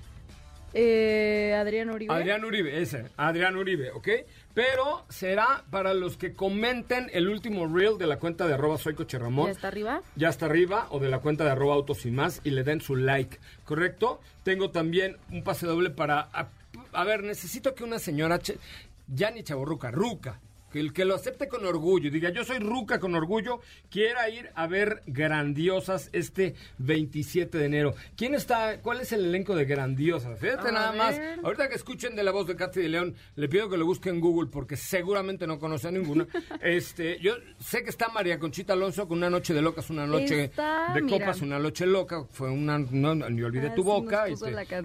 Eh, 0.74 1.56
Adrián 1.60 1.92
Uribe. 1.92 2.12
Adrián 2.12 2.44
Uribe, 2.44 2.82
ese, 2.82 3.06
Adrián 3.18 3.56
Uribe, 3.56 3.92
¿ok? 3.92 4.08
Pero 4.56 5.06
será 5.10 5.64
para 5.70 5.94
los 5.94 6.18
que 6.18 6.34
comenten 6.34 7.12
el 7.14 7.30
último 7.30 7.68
reel 7.68 8.00
de 8.00 8.08
la 8.08 8.18
cuenta 8.18 8.48
de 8.48 8.56
arroba 8.56 8.80
soy 8.80 8.96
Ramón. 8.96 9.46
¿Ya 9.46 9.52
está 9.52 9.68
arriba? 9.68 10.02
Ya 10.16 10.30
está 10.30 10.48
arriba, 10.48 10.88
o 10.90 11.00
de 11.00 11.10
la 11.10 11.20
cuenta 11.20 11.44
de 11.44 11.52
arroba 11.52 11.76
autos 11.76 12.04
y 12.08 12.10
más, 12.10 12.42
y 12.44 12.50
le 12.50 12.64
den 12.64 12.82
su 12.82 12.96
like, 12.96 13.38
¿correcto? 13.64 14.22
Tengo 14.42 14.72
también 14.72 15.18
un 15.32 15.44
pase 15.44 15.68
doble 15.68 15.92
para 15.92 16.30
a 16.94 17.04
ver, 17.04 17.24
necesito 17.24 17.76
que 17.76 17.84
una 17.84 18.00
señora, 18.00 18.40
ya 19.08 19.32
ni 19.32 19.44
chaborruca, 19.44 19.92
ruca, 19.92 20.40
que 20.72 20.80
el 20.80 20.94
que 20.94 21.06
lo 21.06 21.16
acepte 21.16 21.48
con 21.48 21.66
orgullo, 21.66 22.12
diga 22.12 22.30
yo 22.30 22.44
soy 22.44 22.60
ruca 22.60 23.00
con 23.00 23.16
orgullo, 23.16 23.62
quiera 23.90 24.30
ir 24.30 24.50
a 24.56 24.68
ver 24.68 25.04
Grandiosas 25.06 26.10
este 26.14 26.56
27 26.80 27.58
de 27.58 27.66
enero. 27.66 27.96
¿Quién 28.16 28.36
está? 28.36 28.80
¿Cuál 28.82 29.02
es 29.02 29.12
el 29.12 29.26
elenco 29.26 29.56
de 29.56 29.66
Grandiosas? 29.66 30.40
Fíjate 30.40 30.72
nada 30.72 30.92
más. 30.92 31.20
Ahorita 31.44 31.70
que 31.70 31.76
escuchen 31.76 32.16
de 32.16 32.24
la 32.24 32.32
voz 32.32 32.48
de 32.48 32.56
Katy 32.56 32.82
de 32.82 32.90
León, 32.90 33.16
le 33.36 33.48
pido 33.48 33.70
que 33.70 33.78
lo 33.78 33.86
busquen 33.86 34.16
en 34.16 34.22
Google 34.22 34.50
porque 34.52 34.76
seguramente 34.76 35.48
no 35.48 35.60
conoce 35.60 35.88
a 35.88 35.92
ninguna. 35.92 36.28
este, 36.62 37.20
yo 37.20 37.34
sé 37.60 37.84
que 37.84 37.90
está 37.90 38.10
María 38.10 38.40
Conchita 38.40 38.74
Alonso 38.74 39.08
con 39.08 39.20
una 39.20 39.30
noche 39.30 39.54
de 39.54 39.62
locas, 39.62 39.90
una 39.90 40.06
noche 40.08 40.52
de 40.94 41.08
copas, 41.10 41.42
una 41.42 41.60
noche 41.60 41.86
loca, 41.86 42.26
fue 42.32 42.50
una 42.50 42.80
no, 42.80 43.16
me 43.16 43.44
olvidé 43.44 43.68
ah, 43.68 43.76
tu 43.76 43.84
boca 43.84 44.30
y, 44.30 44.34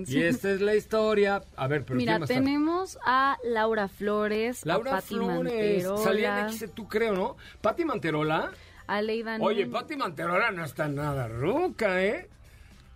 y, 0.06 0.22
esta 0.22 0.50
es 0.50 0.60
la 0.60 0.74
historia. 0.74 1.42
A 1.56 1.66
ver, 1.66 1.84
pero 1.84 1.96
Mira, 1.96 2.20
tenemos 2.20 2.98
a 3.04 3.36
Laura 3.44 3.88
Flores, 3.88 4.64
Laura 4.64 4.98
a 4.98 5.00
Flores. 5.00 5.73
Salía 5.80 6.40
en 6.40 6.46
X, 6.48 6.70
tú 6.74 6.88
creo, 6.88 7.14
¿no? 7.14 7.36
Pati 7.60 7.84
Manterola. 7.84 8.50
Aleida 8.86 9.38
Oye, 9.40 9.66
Pati 9.66 9.96
Manterola 9.96 10.50
no 10.50 10.64
está 10.64 10.88
nada 10.88 11.28
ruca, 11.28 12.02
¿eh? 12.02 12.28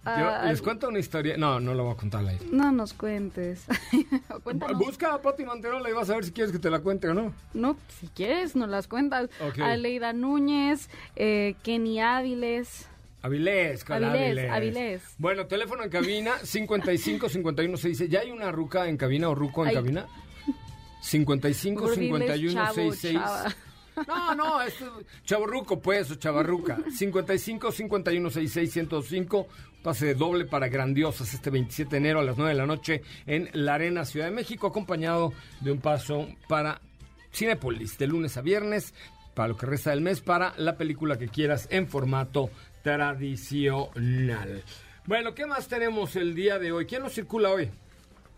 Ah, 0.05 0.45
les 0.49 0.63
cuento 0.63 0.89
una 0.89 0.99
historia. 0.99 1.37
No, 1.37 1.61
no 1.61 1.75
la 1.75 1.83
voy 1.83 1.93
a 1.93 1.97
contar 1.97 2.27
ahí. 2.27 2.39
No 2.51 2.73
nos 2.73 2.95
cuentes. 2.95 3.67
Busca 4.77 5.15
a 5.15 5.21
Pati 5.21 5.45
Manterola 5.45 5.91
y 5.91 5.93
vas 5.93 6.09
a 6.09 6.15
ver 6.15 6.25
si 6.25 6.33
quieres 6.33 6.53
que 6.53 6.59
te 6.59 6.71
la 6.71 6.81
cuente 6.81 7.09
o 7.09 7.15
no. 7.15 7.35
No, 7.53 7.77
si 8.01 8.09
quieres, 8.09 8.57
nos 8.57 8.69
las 8.69 8.89
cuentas. 8.89 9.29
Aleida 9.61 10.13
Núñez, 10.13 10.89
eh, 11.17 11.57
Kenny 11.63 12.01
Áviles. 12.01 12.89
Avilés, 13.21 13.85
Avilés, 13.91 14.51
Avilés. 14.51 15.03
Bueno, 15.19 15.47
teléfono 15.47 15.83
en 15.83 15.91
cabina 15.91 16.39
55 16.39 17.29
51 17.29 17.77
66. 17.77 18.11
¿Ya 18.11 18.21
hay 18.21 18.31
una 18.31 18.53
ruca 18.53 18.89
en 18.89 18.97
cabina 18.97 19.29
o 19.29 19.35
ruco 19.35 19.67
en 19.67 19.75
cabina? 19.75 20.07
55 21.01 21.95
51 21.95 22.73
66. 22.75 23.21
No, 24.07 24.35
no, 24.35 24.63
es 24.63 24.75
chavarruco 25.25 25.81
pues, 25.81 26.11
o 26.11 26.15
chavarruca. 26.15 26.79
55 26.91 27.73
51 27.73 28.31
66 28.31 28.73
105. 28.73 29.49
Pase 29.83 30.15
doble 30.15 30.45
para 30.45 30.69
Grandiosas 30.69 31.33
este 31.35 31.51
27 31.51 31.91
de 31.91 31.97
enero 31.97 32.21
a 32.21 32.25
las 32.25 32.37
9 32.37 32.53
de 32.53 32.59
la 32.59 32.67
noche 32.67 33.03
en 33.27 33.49
la 33.53 33.75
Arena 33.75 34.05
Ciudad 34.05 34.27
de 34.27 34.33
México, 34.33 34.67
acompañado 34.67 35.33
de 35.61 35.73
un 35.73 35.81
paso 35.81 36.29
para 36.49 36.81
Cinepolis 37.33 37.97
de 37.99 38.07
lunes 38.07 38.37
a 38.37 38.41
viernes 38.41 38.95
para 39.35 39.49
lo 39.49 39.57
que 39.57 39.67
resta 39.67 39.91
del 39.91 40.01
mes 40.01 40.21
para 40.21 40.53
la 40.57 40.77
película 40.77 41.17
que 41.17 41.29
quieras 41.29 41.69
en 41.71 41.87
formato 41.87 42.51
tradicional. 42.83 44.65
Bueno, 45.07 45.35
¿qué 45.35 45.47
más 45.47 45.69
tenemos 45.69 46.17
el 46.17 46.35
día 46.35 46.59
de 46.59 46.73
hoy? 46.73 46.87
¿Quién 46.87 47.03
nos 47.03 47.15
circula 47.15 47.51
hoy? 47.51 47.71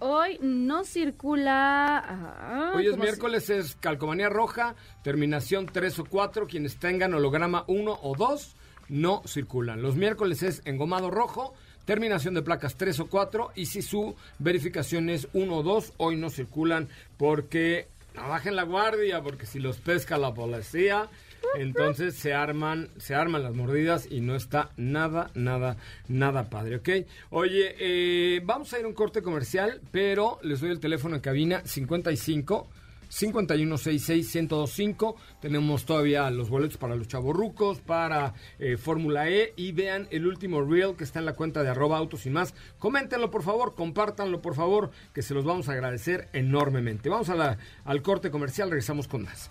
Hoy 0.03 0.39
no 0.41 0.85
circula. 0.85 1.99
Ah, 1.99 2.73
hoy 2.75 2.87
es 2.87 2.97
miércoles, 2.97 3.51
es 3.51 3.77
calcomanía 3.77 4.31
roja, 4.31 4.75
terminación 5.03 5.67
3 5.67 5.99
o 5.99 6.05
4. 6.07 6.47
Quienes 6.47 6.79
tengan 6.79 7.13
holograma 7.13 7.65
1 7.67 7.99
o 8.03 8.17
2 8.17 8.57
no 8.89 9.23
circulan. 9.27 9.83
Los 9.83 9.97
miércoles 9.97 10.43
es 10.43 10.63
engomado 10.65 11.11
rojo, 11.11 11.53
terminación 11.85 12.33
de 12.33 12.41
placas 12.41 12.77
3 12.77 12.99
o 13.01 13.07
4. 13.09 13.53
Y 13.57 13.67
si 13.67 13.83
su 13.83 14.17
verificación 14.39 15.11
es 15.11 15.29
1 15.35 15.55
o 15.55 15.63
2, 15.63 15.93
hoy 15.99 16.17
no 16.17 16.31
circulan 16.31 16.89
porque 17.19 17.87
no 18.15 18.27
bajen 18.27 18.57
la 18.57 18.63
guardia, 18.63 19.21
porque 19.23 19.45
si 19.45 19.59
los 19.59 19.77
pesca 19.77 20.17
la 20.17 20.33
policía 20.33 21.11
entonces 21.57 22.15
se 22.15 22.35
arman, 22.35 22.89
se 22.99 23.15
arman 23.15 23.43
las 23.43 23.55
mordidas 23.55 24.07
y 24.11 24.21
no 24.21 24.37
está 24.37 24.71
nada, 24.77 25.31
nada, 25.35 25.77
nada 26.09 26.51
padre, 26.51 26.77
¿ok? 26.77 26.89
Oye, 27.31 27.75
eh, 27.79 28.41
vamos 28.45 28.73
a 28.73 28.79
ir 28.79 28.85
a 28.85 28.89
un 28.89 28.95
corte 28.95 29.23
comercial, 29.23 29.81
pero 29.91 30.39
les 30.43 30.61
doy 30.61 30.71
el 30.71 30.81
teléfono 30.81 31.17
en 31.17 31.21
cabina 31.21 31.63
55 31.65 32.69
5166-1025. 33.11 35.17
Tenemos 35.41 35.85
todavía 35.85 36.31
los 36.31 36.49
boletos 36.49 36.79
para 36.79 36.95
los 36.95 37.09
chavorrucos, 37.09 37.81
para 37.81 38.35
eh, 38.59 38.77
Fórmula 38.77 39.29
E. 39.29 39.53
Y 39.57 39.73
vean 39.73 40.07
el 40.11 40.27
último 40.27 40.63
reel 40.63 40.95
que 40.97 41.05
está 41.05 41.19
en 41.19 41.27
la 41.27 41.35
cuenta 41.35 41.63
de 41.63 41.69
arroba 41.69 41.99
autos 41.99 42.25
y 42.27 42.31
más. 42.31 42.55
Coméntenlo, 42.79 43.31
por 43.31 43.43
favor, 43.43 43.75
compártanlo, 43.75 44.41
por 44.41 44.55
favor, 44.55 44.91
que 45.13 45.23
se 45.23 45.35
los 45.35 45.45
vamos 45.45 45.69
a 45.69 45.73
agradecer 45.73 46.29
enormemente. 46.33 47.09
Vamos 47.09 47.29
a 47.31 47.35
la, 47.35 47.59
al 47.85 48.03
corte 48.03 48.31
comercial, 48.31 48.71
regresamos 48.71 49.09
con 49.09 49.25
más. 49.25 49.51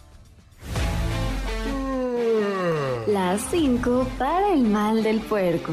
Las 3.08 3.41
5 3.50 4.08
para 4.18 4.53
el 4.53 4.63
mal 4.63 5.03
del 5.03 5.20
puerco. 5.20 5.72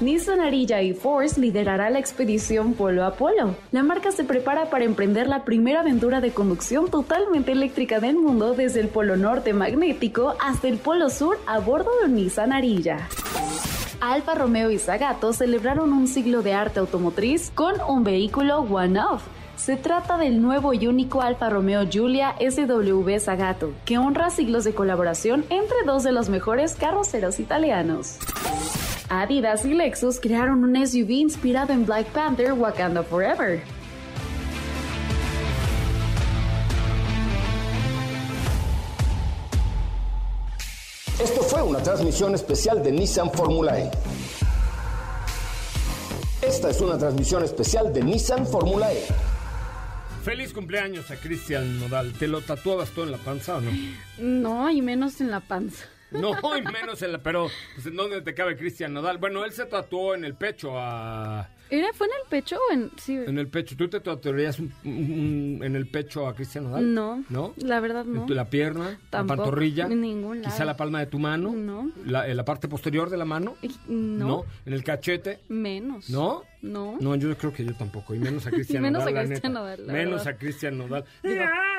Nissan 0.00 0.40
Arilla 0.40 0.82
y 0.82 0.92
Force 0.92 1.40
liderará 1.40 1.88
la 1.90 1.98
expedición 1.98 2.74
Polo 2.74 3.04
a 3.04 3.14
Polo. 3.14 3.54
La 3.72 3.82
marca 3.82 4.12
se 4.12 4.24
prepara 4.24 4.68
para 4.68 4.84
emprender 4.84 5.26
la 5.26 5.44
primera 5.44 5.80
aventura 5.80 6.20
de 6.20 6.32
conducción 6.32 6.90
totalmente 6.90 7.52
eléctrica 7.52 8.00
del 8.00 8.16
mundo 8.16 8.54
desde 8.54 8.80
el 8.80 8.88
Polo 8.88 9.16
Norte 9.16 9.52
magnético 9.52 10.34
hasta 10.40 10.68
el 10.68 10.78
Polo 10.78 11.10
Sur 11.10 11.38
a 11.46 11.58
bordo 11.60 11.90
de 12.02 12.08
Nissan 12.08 12.52
Arilla. 12.52 13.08
Alfa 14.00 14.34
Romeo 14.34 14.70
y 14.70 14.78
Zagato 14.78 15.32
celebraron 15.32 15.92
un 15.92 16.06
siglo 16.06 16.42
de 16.42 16.52
arte 16.52 16.80
automotriz 16.80 17.50
con 17.54 17.74
un 17.88 18.04
vehículo 18.04 18.60
one-off 18.60 19.22
se 19.56 19.76
trata 19.76 20.18
del 20.18 20.40
nuevo 20.40 20.74
y 20.74 20.86
único 20.86 21.22
Alfa 21.22 21.50
Romeo 21.50 21.84
Giulia 21.84 22.34
SW 22.38 23.18
Zagato, 23.18 23.72
que 23.84 23.98
honra 23.98 24.30
siglos 24.30 24.64
de 24.64 24.74
colaboración 24.74 25.44
entre 25.50 25.76
dos 25.86 26.02
de 26.02 26.12
los 26.12 26.28
mejores 26.28 26.74
carroceros 26.74 27.40
italianos. 27.40 28.18
Adidas 29.08 29.64
y 29.64 29.74
Lexus 29.74 30.20
crearon 30.20 30.64
un 30.64 30.86
SUV 30.86 31.10
inspirado 31.10 31.72
en 31.72 31.86
Black 31.86 32.06
Panther 32.08 32.52
Wakanda 32.52 33.02
Forever. 33.02 33.62
Esto 41.20 41.42
fue 41.42 41.62
una 41.62 41.78
transmisión 41.78 42.34
especial 42.34 42.82
de 42.82 42.92
Nissan 42.92 43.30
Formula 43.32 43.78
E. 43.78 43.90
Esta 46.42 46.70
es 46.70 46.80
una 46.80 46.98
transmisión 46.98 47.42
especial 47.42 47.92
de 47.92 48.02
Nissan 48.02 48.46
Formula 48.46 48.92
E. 48.92 49.02
Feliz 50.26 50.52
cumpleaños 50.52 51.12
a 51.12 51.16
Cristian 51.20 51.78
Nodal. 51.78 52.12
¿Te 52.14 52.26
lo 52.26 52.40
tatuabas 52.40 52.90
tú 52.90 53.04
en 53.04 53.12
la 53.12 53.16
panza 53.16 53.58
o 53.58 53.60
no? 53.60 53.70
No, 54.18 54.68
y 54.68 54.82
menos 54.82 55.20
en 55.20 55.30
la 55.30 55.38
panza. 55.38 55.86
No, 56.10 56.34
y 56.56 56.62
menos 56.62 57.02
en 57.02 57.12
la... 57.12 57.18
Pero, 57.18 57.48
pues, 57.74 57.86
¿en 57.86 57.96
dónde 57.96 58.22
te 58.22 58.32
cabe 58.32 58.56
Cristian 58.56 58.92
Nodal? 58.92 59.18
Bueno, 59.18 59.44
él 59.44 59.52
se 59.52 59.66
tatuó 59.66 60.14
en 60.14 60.24
el 60.24 60.34
pecho 60.34 60.78
a 60.78 61.48
¿Era, 61.68 61.92
¿Fue 61.92 62.06
en 62.06 62.12
el 62.22 62.28
pecho 62.28 62.56
o 62.56 62.72
en...? 62.72 62.90
Sí. 62.96 63.16
En 63.16 63.38
el 63.38 63.48
pecho. 63.48 63.76
¿Tú 63.76 63.88
te 63.88 63.98
tatuarías 63.98 64.58
en 64.84 65.74
el 65.74 65.88
pecho 65.88 66.28
a 66.28 66.34
Cristiano 66.34 66.68
Nodal? 66.68 66.94
No. 66.94 67.24
¿No? 67.28 67.54
La 67.56 67.80
verdad 67.80 68.04
no. 68.04 68.26
¿En 68.26 68.36
la 68.36 68.48
pierna? 68.48 68.98
¿La 69.10 69.24
pantorrilla? 69.24 69.86
En 69.86 70.00
ningún 70.00 70.42
lado. 70.42 70.54
¿Quizá 70.54 70.64
la 70.64 70.76
palma 70.76 71.00
de 71.00 71.06
tu 71.06 71.18
mano? 71.18 71.52
No. 71.52 71.90
¿La, 72.04 72.26
la 72.26 72.44
parte 72.44 72.68
posterior 72.68 73.10
de 73.10 73.16
la 73.16 73.24
mano? 73.24 73.56
No. 73.88 74.26
¿No? 74.26 74.44
¿En 74.64 74.72
el 74.72 74.84
cachete? 74.84 75.40
Menos. 75.48 76.08
¿No? 76.08 76.44
No. 76.66 76.96
No, 77.00 77.14
yo 77.16 77.36
creo 77.36 77.52
que 77.52 77.64
yo 77.64 77.74
tampoco. 77.74 78.14
Y 78.14 78.18
menos 78.18 78.46
a 78.46 78.50
Cristian 78.52 78.82
menos 78.82 79.04
Nodal. 79.04 79.18
A 79.18 79.26
Cristian 79.26 79.52
Nodal 79.52 79.86
menos 79.86 80.26
a 80.26 80.36
Cristian 80.36 80.78
Nodal. 80.78 81.04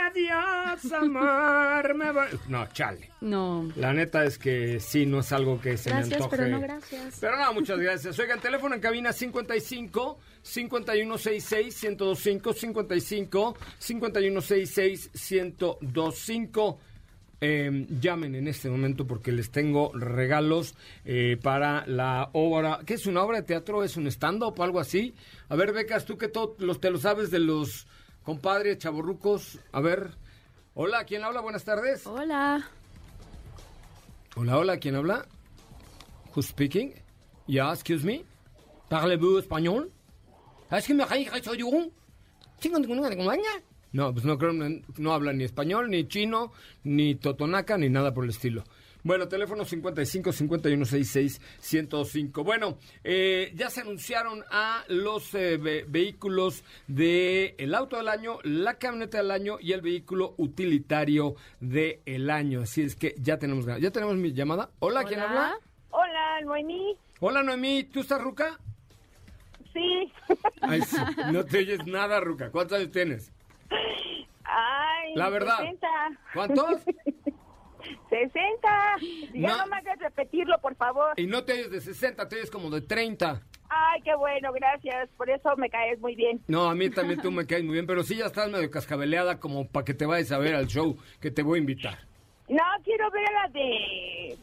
Adiós, 0.08 0.94
amor. 0.94 1.94
Me 1.96 2.06
No, 2.48 2.66
chale. 2.72 3.12
No. 3.22 3.70
La 3.76 3.94
neta 3.94 4.24
es 4.24 4.38
que 4.38 4.80
sí, 4.80 5.06
no 5.06 5.20
es 5.20 5.32
algo 5.32 5.60
que 5.60 5.78
se 5.78 5.90
me 5.90 5.98
antoje. 5.98 6.30
pero 6.38 6.48
no 6.48 6.62
gracias. 6.62 7.18
Pero 7.20 7.38
no, 7.38 7.54
muchas 7.54 7.78
gracias. 7.80 8.18
Oigan, 8.20 8.40
teléfono 8.40 8.76
en 8.76 8.82
cabina 8.82 9.12
55 9.12 10.20
5166 10.42 11.84
1025 11.84 12.54
55 12.54 13.58
5166 13.80 15.10
1025 15.14 16.80
eh, 17.40 17.86
llamen 18.02 18.36
en 18.36 18.48
este 18.48 18.70
momento 18.70 19.06
porque 19.06 19.32
les 19.32 19.52
tengo 19.52 19.92
regalos 19.94 20.76
eh, 21.06 21.38
para 21.42 21.86
la 21.86 22.30
obra. 22.34 22.80
¿Qué 22.86 22.96
es 22.96 23.06
una 23.06 23.24
obra 23.24 23.38
de 23.38 23.44
teatro? 23.44 23.84
¿Es 23.84 23.98
un 23.98 24.08
stand-up 24.08 24.60
o 24.60 24.64
algo 24.64 24.80
así? 24.80 25.14
A 25.50 25.56
ver, 25.56 25.74
Becas, 25.74 26.06
tú 26.06 26.18
que 26.18 26.28
todo, 26.28 26.56
los, 26.60 26.80
te 26.80 26.90
lo 26.90 26.98
sabes 26.98 27.30
de 27.32 27.40
los 27.40 27.88
compadres 28.24 28.78
chaborrucos. 28.80 29.60
A 29.72 29.82
ver. 29.82 30.12
Hola, 30.74 31.06
¿quién 31.06 31.24
habla? 31.24 31.42
Buenas 31.42 31.64
tardes. 31.64 32.06
Hola. 32.06 32.70
Hola, 34.36 34.58
hola, 34.58 34.78
¿quién 34.78 34.96
habla? 34.96 35.26
Who's 36.36 36.48
speaking? 36.48 36.94
Yeah, 37.48 37.72
excuse 37.72 38.06
me. 38.06 38.24
¿Parlez-vous 38.90 39.40
español? 39.40 39.92
¿Es 40.70 40.86
que 40.86 40.94
me 40.94 41.04
no, 43.98 44.14
pues 44.14 44.26
no 44.26 44.38
creo, 44.38 44.54
no 44.54 45.12
habla 45.12 45.34
ni 45.34 45.44
español, 45.44 45.90
ni 45.90 46.08
chino, 46.08 46.52
ni 46.84 47.16
totonaca, 47.16 47.80
ni 47.80 47.90
nada 47.90 48.14
por 48.14 48.26
el 48.26 48.30
estilo. 48.30 48.64
Bueno, 49.02 49.28
teléfono 49.28 49.66
55 49.66 50.32
51 50.34 50.86
66 50.86 51.42
105. 51.60 52.44
Bueno, 52.44 52.78
eh, 53.04 53.52
ya 53.56 53.72
se 53.72 53.82
anunciaron 53.82 54.44
a 54.52 54.84
los 54.88 55.34
eh, 55.34 55.58
vehículos 55.88 56.64
del 56.86 57.56
el 57.58 57.74
auto 57.74 57.98
del 57.98 58.10
año, 58.10 58.38
la 58.44 58.76
camioneta 58.76 59.18
del 59.18 59.32
año 59.32 59.58
y 59.60 59.72
el 59.72 59.82
vehículo 59.82 60.36
utilitario 60.38 61.34
del 61.60 62.30
año. 62.30 62.62
Así 62.62 62.84
es 62.84 62.96
que 62.96 63.16
ya 63.18 63.40
tenemos 63.40 63.66
ya 63.66 63.90
tenemos 63.90 64.16
mi 64.16 64.32
llamada. 64.32 64.70
Hola, 64.78 65.06
¿quién 65.06 65.22
habla? 65.22 65.58
Hola, 65.90 66.42
Noemí. 66.44 66.96
Hola, 67.20 67.42
Noemí. 67.42 67.86
¿Tú 67.86 68.02
estás 68.02 68.22
ruca? 68.22 68.60
Sí. 69.74 70.14
Ay, 70.62 70.84
sí. 70.84 70.98
No 71.32 71.44
te 71.44 71.58
oyes 71.58 71.84
nada, 71.88 72.20
ruca. 72.20 72.52
¿Cuántos 72.52 72.78
años 72.78 72.92
tienes? 72.92 73.32
Ay, 74.44 75.16
la 75.16 75.30
verdad. 75.30 75.58
60. 75.58 75.88
¿Cuántos? 76.34 76.82
60. 78.10 78.68
Ya 79.34 79.58
no, 79.58 79.68
me 79.68 79.78
hagas 79.78 80.00
repetirlo, 80.00 80.60
por 80.60 80.76
favor. 80.76 81.14
Y 81.18 81.28
no 81.28 81.44
te 81.44 81.54
oyes 81.54 81.72
de 81.72 81.82
60, 81.82 82.28
te 82.28 82.36
oyes 82.38 82.52
como 82.52 82.70
de 82.70 82.82
30. 82.82 83.42
Ay, 83.70 84.02
qué 84.02 84.16
bueno, 84.16 84.52
gracias. 84.54 85.10
Por 85.18 85.30
eso 85.30 85.56
me 85.58 85.70
caes 85.70 86.00
muy 86.00 86.16
bien. 86.16 86.42
No, 86.48 86.70
a 86.70 86.76
mí 86.76 86.90
también 86.92 87.22
tú 87.22 87.32
me 87.32 87.46
caes 87.46 87.64
muy 87.64 87.74
bien, 87.74 87.88
pero 87.88 88.04
sí 88.04 88.16
ya 88.16 88.26
estás 88.26 88.50
medio 88.50 88.70
cascabeleada 88.72 89.40
como 89.40 89.68
para 89.68 89.86
que 89.86 89.94
te 89.94 90.06
vayas 90.06 90.32
a 90.32 90.38
ver 90.38 90.56
al 90.56 90.68
show 90.68 90.98
que 91.20 91.32
te 91.32 91.44
voy 91.44 91.60
a 91.60 91.62
invitar. 91.62 91.98
No, 92.50 92.64
quiero 92.84 93.12
ver 93.12 93.28
a 93.28 93.32
la 93.32 93.50
de 93.50 94.38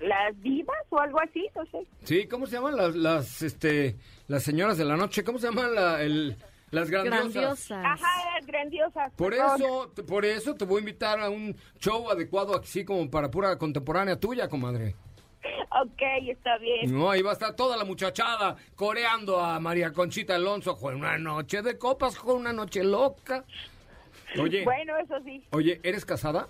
las 0.00 0.42
divas 0.42 0.76
o 0.90 1.00
algo 1.00 1.20
así, 1.20 1.48
no 1.56 1.64
sé. 1.66 1.86
Sí, 2.04 2.26
¿cómo 2.28 2.46
se 2.46 2.56
llaman 2.56 2.76
las, 2.76 2.94
las, 2.94 3.42
este, 3.42 3.96
las 4.28 4.42
señoras 4.42 4.78
de 4.78 4.84
la 4.84 4.96
noche? 4.96 5.24
¿Cómo 5.24 5.38
se 5.38 5.48
llama 5.48 5.66
la, 5.68 6.02
el, 6.02 6.36
Las 6.74 6.90
grandiosas. 6.90 7.70
Ajá, 7.70 8.08
las 8.38 8.46
grandiosas. 8.46 9.12
Por 9.14 9.32
eso, 9.34 9.92
por 10.06 10.24
eso 10.24 10.54
te 10.54 10.64
voy 10.64 10.78
a 10.78 10.80
invitar 10.80 11.20
a 11.20 11.30
un 11.30 11.56
show 11.78 12.10
adecuado 12.10 12.58
así 12.60 12.84
como 12.84 13.08
para 13.10 13.30
pura 13.30 13.56
contemporánea 13.58 14.18
tuya, 14.18 14.48
comadre. 14.48 14.94
Ok, 15.82 16.00
está 16.28 16.56
bien. 16.58 16.92
No, 16.92 17.10
ahí 17.10 17.20
va 17.20 17.30
a 17.30 17.32
estar 17.34 17.54
toda 17.54 17.76
la 17.76 17.84
muchachada 17.84 18.56
coreando 18.74 19.40
a 19.40 19.60
María 19.60 19.92
Conchita 19.92 20.34
Alonso. 20.36 20.74
Fue 20.76 20.94
una 20.94 21.18
noche 21.18 21.62
de 21.62 21.76
copas, 21.78 22.16
fue 22.16 22.34
una 22.34 22.52
noche 22.52 22.82
loca. 22.82 23.44
Oye, 24.38 24.64
Bueno, 24.64 24.96
eso 24.98 25.14
sí. 25.24 25.44
oye, 25.50 25.80
¿eres 25.82 26.04
casada? 26.04 26.48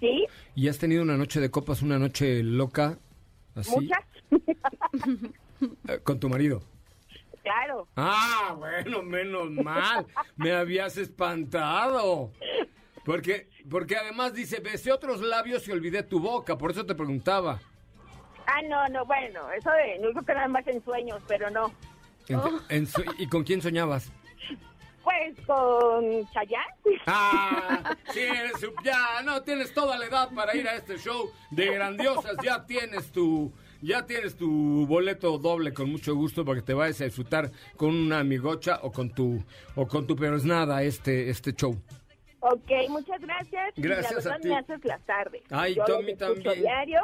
¿Sí? 0.00 0.26
¿Y 0.54 0.68
has 0.68 0.78
tenido 0.78 1.02
una 1.02 1.16
noche 1.16 1.40
de 1.40 1.50
copas, 1.50 1.82
una 1.82 1.98
noche 1.98 2.42
loca? 2.42 2.98
Así. 3.54 3.72
¿Muchas? 3.74 4.00
Eh, 5.88 5.98
con 6.04 6.20
tu 6.20 6.28
marido. 6.28 6.62
Claro. 7.52 7.88
Ah, 7.96 8.54
bueno, 8.56 9.02
menos 9.02 9.50
mal. 9.50 10.06
Me 10.36 10.52
habías 10.52 10.96
espantado. 10.96 12.32
Porque, 13.04 13.48
porque 13.70 13.96
además 13.96 14.34
dice, 14.34 14.60
besé 14.60 14.92
otros 14.92 15.20
labios 15.20 15.66
y 15.66 15.72
olvidé 15.72 16.02
tu 16.02 16.20
boca. 16.20 16.58
Por 16.58 16.70
eso 16.70 16.84
te 16.84 16.94
preguntaba. 16.94 17.58
Ah, 18.46 18.62
no, 18.68 18.86
no, 18.88 19.04
bueno, 19.06 19.50
eso 19.52 19.70
de, 19.70 19.98
no 19.98 20.10
creo 20.10 20.24
que 20.24 20.34
nada 20.34 20.48
más 20.48 20.66
en 20.66 20.82
sueños, 20.84 21.20
pero 21.26 21.50
no. 21.50 21.72
En- 22.28 22.36
Oh. 22.38 22.60
en 22.68 22.86
su- 22.86 23.02
¿Y 23.18 23.26
con 23.26 23.42
quién 23.44 23.62
soñabas? 23.62 24.12
Pues 25.02 25.34
con 25.46 26.26
Chayanne. 26.32 27.00
Ah, 27.06 27.96
sí, 28.12 28.20
eres 28.20 28.52
ya 28.84 29.22
no 29.24 29.42
tienes 29.42 29.72
toda 29.72 29.96
la 29.98 30.04
edad 30.04 30.28
para 30.34 30.54
ir 30.54 30.68
a 30.68 30.74
este 30.74 30.98
show 30.98 31.30
de 31.50 31.66
grandiosas. 31.72 32.36
Ya 32.42 32.66
tienes 32.66 33.10
tu, 33.10 33.50
ya 33.82 34.06
tienes 34.06 34.36
tu 34.36 34.86
boleto 34.86 35.38
doble 35.38 35.72
con 35.72 35.90
mucho 35.90 36.14
gusto 36.14 36.44
para 36.44 36.60
que 36.60 36.66
te 36.66 36.74
vayas 36.74 37.00
a 37.00 37.04
disfrutar 37.04 37.50
con 37.76 37.94
una 37.94 38.20
amigocha 38.20 38.80
o 38.82 38.90
con 38.92 39.10
tu, 39.10 39.42
o 39.74 39.86
con 39.86 40.06
tu 40.06 40.16
pero 40.16 40.36
es 40.36 40.44
nada 40.44 40.82
este, 40.82 41.30
este 41.30 41.52
show. 41.52 41.76
Ok, 42.40 42.70
muchas 42.88 43.20
gracias. 43.20 43.72
Y 43.76 43.82
Gracias 43.82 44.24
la 44.24 44.34
a 44.34 44.38
ti. 44.38 44.48
me 44.48 44.56
haces 44.56 44.84
las 44.84 45.04
tardes. 45.04 45.42
Ay, 45.50 45.74
Yo 45.74 45.98
a 45.98 46.02
mí 46.02 46.14
también. 46.16 46.60
diario 46.60 47.00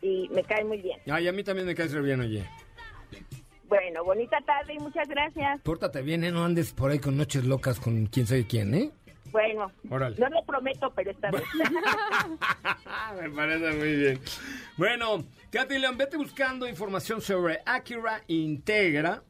y 0.00 0.28
me 0.30 0.42
cae 0.44 0.64
muy 0.64 0.80
bien. 0.80 0.98
Ay, 1.10 1.28
a 1.28 1.32
mí 1.32 1.42
también 1.44 1.66
me 1.66 1.74
caes 1.74 1.92
re 1.92 2.00
bien, 2.00 2.20
oye. 2.20 2.44
Bueno, 3.68 4.02
bonita 4.02 4.38
tarde 4.46 4.74
y 4.74 4.78
muchas 4.78 5.06
gracias. 5.08 5.60
Pórtate 5.60 6.00
bien, 6.00 6.24
¿eh? 6.24 6.32
No 6.32 6.42
andes 6.44 6.72
por 6.72 6.90
ahí 6.90 6.98
con 6.98 7.18
noches 7.18 7.44
locas 7.44 7.78
con 7.80 8.06
quién 8.06 8.26
sabe 8.26 8.46
quién, 8.46 8.74
¿eh? 8.74 8.90
Bueno, 9.30 9.70
Órale. 9.90 10.16
no 10.18 10.28
lo 10.28 10.42
prometo, 10.44 10.92
pero 10.94 11.10
esta 11.10 11.30
vez. 11.32 11.42
Me 13.20 13.30
parece 13.30 13.72
muy 13.72 13.96
bien. 13.96 14.20
Bueno, 14.76 15.24
Katy 15.50 15.78
León, 15.78 15.96
vete 15.96 16.16
buscando 16.16 16.68
información 16.68 17.20
sobre 17.20 17.58
Acura 17.64 18.22
Integra. 18.28 19.22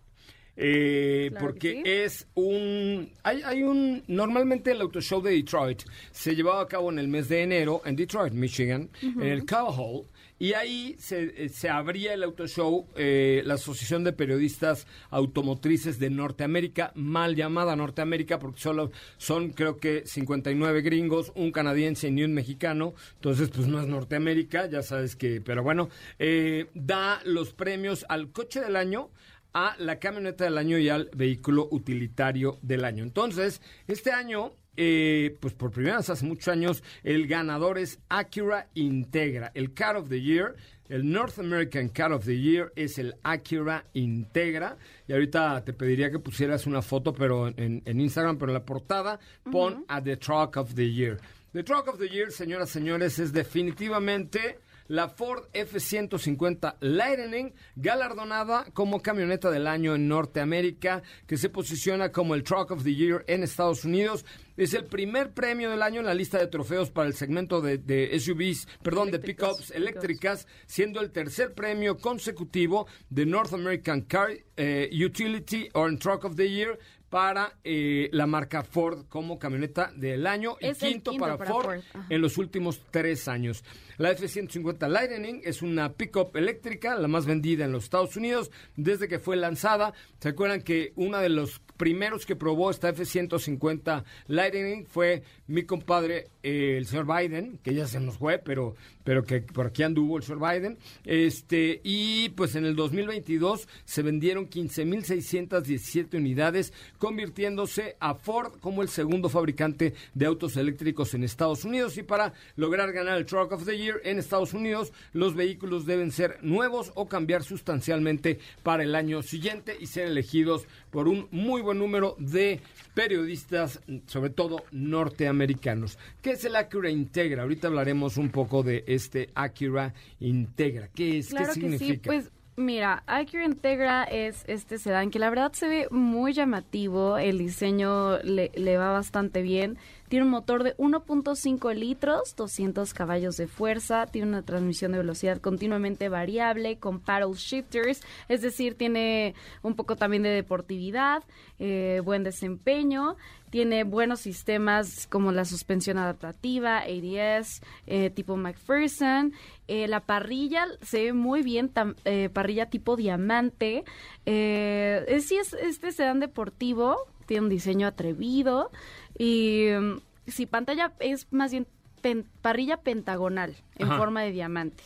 eh, 0.57 1.29
Claro 1.31 1.47
porque 1.47 1.73
sí. 1.73 1.83
es 1.85 2.27
un 2.35 3.13
hay, 3.23 3.43
hay 3.43 3.63
un 3.63 4.03
normalmente 4.09 4.73
el 4.73 4.81
auto 4.81 5.01
show 5.01 5.23
de 5.23 5.31
Detroit 5.33 5.83
se 6.11 6.35
llevaba 6.35 6.63
a 6.63 6.67
cabo 6.67 6.91
en 6.91 6.99
el 6.99 7.07
mes 7.09 7.29
de 7.29 7.43
enero 7.43 7.81
en 7.85 7.95
Detroit 7.95 8.33
Michigan 8.33 8.91
en 9.03 9.23
el 9.23 9.47
Cow 9.47 9.69
Hall 9.71 10.07
y 10.39 10.53
ahí 10.53 10.97
se, 10.99 11.45
eh, 11.45 11.49
se 11.49 11.69
abría 11.69 12.15
el 12.15 12.23
auto 12.23 12.47
show 12.47 12.87
eh, 12.97 13.43
la 13.45 13.55
asociación 13.55 14.05
de 14.05 14.13
periodistas 14.13 14.87
automotrices 15.11 15.99
de 15.99 16.11
Norteamérica 16.11 16.93
mal 16.95 17.35
llamada 17.35 17.77
Norteamérica 17.77 18.39
porque 18.39 18.61
solo 18.61 18.91
son 19.17 19.51
creo 19.51 19.79
que 19.79 20.03
59 20.07 20.83
gringos 20.83 21.33
un 21.35 21.51
canadiense 21.51 22.09
y 22.09 22.23
un 22.23 22.35
mexicano 22.35 22.95
entonces 23.15 23.51
pues 23.51 23.67
no 23.67 23.81
es 23.81 23.87
Norteamérica 23.87 24.67
ya 24.67 24.83
sabes 24.83 25.17
que 25.17 25.41
pero 25.41 25.63
bueno 25.63 25.89
eh, 26.19 26.69
da 26.75 27.21
los 27.25 27.53
premios 27.53 28.07
al 28.09 28.31
coche 28.31 28.61
del 28.61 28.77
año 28.77 29.11
a 29.55 29.75
la 29.79 29.99
camioneta 29.99 30.45
del 30.45 30.59
año 30.59 30.79
y 30.79 30.89
al 30.89 31.11
vehículo 31.15 31.69
utilitario 31.71 32.59
del 32.63 32.85
año. 32.85 33.03
Entonces, 33.03 33.63
este 33.87 34.13
año, 34.13 34.53
eh, 34.81 35.37
pues 35.41 35.55
por 35.55 35.73
primera 35.73 35.97
vez 35.97 36.09
hace 36.09 36.25
muchos 36.25 36.47
años, 36.47 36.85
el 37.03 37.27
ganador 37.27 37.79
es 37.79 37.99
Acura 38.09 38.69
Integra. 38.75 39.51
El 39.55 39.75
Car 39.75 39.97
of 39.97 40.09
the 40.09 40.21
Year, 40.21 40.55
el 40.89 41.11
North 41.11 41.41
American 41.41 41.89
Car 41.89 42.13
of 42.13 42.25
the 42.25 42.39
Year 42.39 42.73
es 42.77 42.97
el 42.99 43.17
Acura 43.25 43.85
Integra. 43.95 44.79
Y 45.09 45.13
ahorita 45.13 45.65
te 45.65 45.73
pediría 45.73 46.13
que 46.13 46.21
pusieras 46.21 46.65
una 46.67 46.81
foto, 46.81 47.13
pero 47.13 47.49
en, 47.49 47.83
en 47.85 48.01
Instagram, 48.01 48.39
pero 48.39 48.53
en 48.53 48.55
la 48.55 48.65
portada, 48.65 49.19
pon 49.51 49.85
a 49.89 50.01
The 50.01 50.17
Truck 50.17 50.57
of 50.57 50.75
the 50.77 50.89
Year. 50.89 51.19
The 51.53 51.65
Truck 51.65 51.89
of 51.89 51.99
the 51.99 52.09
Year, 52.09 52.31
señoras 52.31 52.71
y 52.71 52.73
señores, 52.75 53.19
es 53.19 53.33
definitivamente 53.33 54.61
la 54.89 55.09
Ford 55.09 55.45
F-150 55.53 56.77
Lightning, 56.81 57.53
galardonada 57.77 58.67
como 58.73 59.01
camioneta 59.01 59.51
del 59.51 59.67
año 59.67 59.95
en 59.95 60.09
Norteamérica, 60.09 61.03
que 61.27 61.37
se 61.37 61.49
posiciona 61.49 62.11
como 62.11 62.35
el 62.35 62.43
Truck 62.43 62.71
of 62.73 62.83
the 62.83 62.95
Year 62.95 63.25
en 63.29 63.43
Estados 63.43 63.85
Unidos. 63.85 64.25
Es 64.57 64.75
el 64.75 64.87
primer 64.87 65.33
premio 65.33 65.71
del 65.71 65.83
año 65.83 66.01
en 66.01 66.07
la 66.07 66.15
lista 66.15 66.39
de 66.39 66.49
trofeos 66.49 66.91
para 66.91 67.07
el 67.07 67.15
segmento 67.15 67.61
de, 67.61 67.79
de 67.79 68.19
SUVs, 68.19 68.67
perdón, 68.83 69.11
de 69.11 69.21
pickups 69.21 69.71
eléctricas, 69.71 70.49
siendo 70.67 71.01
el 71.01 71.13
tercer 71.13 71.55
premio 71.55 71.99
consecutivo 71.99 72.89
de 73.09 73.27
North 73.27 73.53
American 73.53 74.01
Car 74.03 74.31
eh, 74.57 74.91
Utility 74.93 75.69
or 75.75 75.97
Truck 75.99 76.25
of 76.25 76.35
the 76.35 76.51
Year 76.51 76.79
para 77.09 77.59
eh, 77.65 78.09
la 78.13 78.27
marca 78.27 78.63
Ford 78.63 79.07
como 79.09 79.39
camioneta 79.39 79.91
del 79.95 80.27
año 80.27 80.57
y 80.61 80.67
Es 80.67 80.79
quinto, 80.79 81.13
quinto 81.13 81.25
para, 81.25 81.39
para 81.39 81.51
Ford, 81.51 81.81
en 82.09 82.21
los 82.21 82.37
últimos 82.39 82.81
tres 82.91 83.29
años. 83.29 83.65
La 83.99 84.13
F-150 84.13 84.89
Lightning 84.89 85.41
es 85.43 85.61
una 85.61 85.93
pickup 85.93 86.37
eléctrica, 86.37 86.97
la 86.97 87.09
más 87.09 87.27
vendida 87.27 87.65
en 87.65 87.73
los 87.73 87.83
Estados 87.83 88.17
Unidos 88.17 88.53
desde 88.77 89.09
que 89.09 89.19
fue 89.19 89.37
lanzada. 89.37 89.93
¿Se 90.21 90.29
acuerdan 90.29 90.63
que 90.63 90.93
uno 90.95 91.19
de 91.19 91.29
los 91.29 91.61
primeros 91.77 92.25
que 92.25 92.37
probó 92.37 92.71
esta 92.71 92.91
F-150 92.91 94.05
Lightning 94.29 94.87
fue 94.87 95.25
mi 95.49 95.65
compadre, 95.65 96.29
eh, 96.45 96.77
el 96.79 96.87
señor 96.87 97.07
Biden, 97.07 97.59
que 97.63 97.75
ya 97.75 97.89
se 97.89 97.99
nos 97.99 98.19
fue, 98.19 98.39
pero, 98.39 98.77
pero 99.03 99.25
que 99.25 99.41
por 99.41 99.67
aquí 99.67 99.83
anduvo 99.83 100.19
el 100.19 100.23
señor 100.23 100.49
Biden. 100.49 100.79
Este, 101.05 101.81
y 101.83 102.29
pues 102.31 102.55
en 102.55 102.67
el 102.67 102.77
2022 102.77 103.67
se 103.85 104.03
vendieron 104.03 104.49
15.617 104.49 106.19
unidades, 106.19 106.73
convirtiéndose 106.99 107.97
a 107.99 108.15
Ford 108.15 108.61
como 108.61 108.83
el 108.83 108.89
segundo 108.89 109.29
fabricante 109.29 109.95
de 110.15 110.27
autos 110.27 110.57
eléctricos 110.57 111.15
en 111.15 111.25
Estados 111.25 111.65
Unidos. 111.65 111.97
Y 111.99 112.05
para 112.05 112.33
lograr 112.55 112.93
ganar 112.93 113.19
el 113.19 113.27
Truck 113.27 113.51
of 113.53 113.65
the 113.65 113.77
Year 113.77 113.88
en 114.05 114.19
Estados 114.19 114.55
Unidos, 114.55 114.93
los 115.13 115.35
vehículos 115.35 115.87
deben 115.87 116.11
ser 116.13 116.39
nuevos 116.43 116.93
o 116.95 117.09
cambiar 117.09 117.43
sustancialmente 117.43 118.39
para 118.63 118.83
el 118.83 118.95
año 118.95 119.23
siguiente 119.23 119.77
y 119.79 119.87
ser 119.87 120.07
elegidos 120.07 120.67
por 120.91 121.09
un 121.09 121.29
muy 121.31 121.63
buen 121.63 121.79
número 121.79 122.17
de 122.19 122.61
periodistas, 122.95 123.81
sobre 124.07 124.31
todo 124.31 124.65
norteamericanos. 124.73 125.99
¿Qué 126.23 126.33
es 126.33 126.45
el 126.45 126.57
Acura 126.57 126.91
Integra? 126.91 127.43
Ahorita 127.43 127.69
hablaremos 127.69 128.17
un 128.17 128.31
poco 128.31 128.63
de 128.63 128.85
este 128.87 129.31
Acura 129.35 129.95
Integra. 130.21 130.89
¿Qué 130.89 131.19
es? 131.19 131.29
Claro 131.29 131.53
¿Qué 131.55 131.61
que 131.61 131.71
sí, 131.73 131.79
significa? 131.79 132.07
pues 132.07 132.31
mira, 132.57 133.03
Acura 133.07 133.45
Integra 133.45 134.05
es 134.05 134.45
este 134.47 134.79
sedán 134.79 135.11
que 135.11 135.19
la 135.19 135.31
verdad 135.31 135.53
se 135.53 135.69
ve 135.69 135.89
muy 135.91 136.33
llamativo, 136.33 137.17
el 137.19 137.39
diseño 137.39 138.19
le, 138.19 138.51
le 138.55 138.77
va 138.77 138.91
bastante 138.91 139.43
bien, 139.43 139.79
tiene 140.09 140.25
un 140.25 140.31
motor 140.31 140.63
de 140.63 140.77
1.5 140.77 141.75
litros, 141.75 142.35
200 142.37 142.95
caballos 142.95 143.37
de 143.37 143.47
fuerza, 143.47 144.07
tiene 144.07 144.29
una 144.29 144.43
transmisión 144.43 144.93
de 144.93 144.99
velocidad 144.99 145.41
continuamente 145.41 146.09
variable 146.09 146.79
con 146.79 147.01
paddle 147.01 147.35
shifters, 147.35 148.03
es 148.29 148.43
decir, 148.43 148.75
tiene 148.75 149.35
un 149.63 149.75
poco 149.75 149.97
también 149.97 150.23
de 150.23 150.31
deportividad, 150.31 151.23
eh, 151.59 152.01
buen 152.05 152.25
desempeño, 152.25 153.17
tiene 153.51 153.85
buenos 153.85 154.21
sistemas 154.21 155.07
como 155.07 155.33
la 155.33 155.45
suspensión 155.45 155.99
adaptativa, 155.99 156.79
ADS, 156.81 157.63
eh, 157.87 158.11
tipo 158.11 158.37
McPherson. 158.37 159.33
Eh, 159.69 159.89
la 159.89 160.01
parrilla 160.01 160.67
se 160.83 161.05
ve 161.05 161.13
muy 161.13 161.43
bien, 161.43 161.71
eh, 162.05 162.29
parrilla 162.33 162.67
tipo 162.67 162.97
diamante. 162.97 163.85
Sí, 164.25 165.37
es 165.37 165.55
este 165.55 165.93
sedán 165.93 166.21
deportivo, 166.21 166.97
tiene 167.27 167.45
un 167.45 167.49
diseño 167.49 167.87
atrevido. 167.87 168.71
Y 169.19 169.67
mm, 169.79 170.01
sí, 170.29 170.47
pantalla 170.47 170.93
es 171.01 171.27
más 171.33 171.51
bien 171.51 171.67
pen- 172.01 172.27
parrilla 172.43 172.79
pentagonal 172.79 173.57
en 173.77 173.87
Ajá. 173.89 173.99
forma 173.99 174.23
de 174.23 174.33
diamante. 174.33 174.83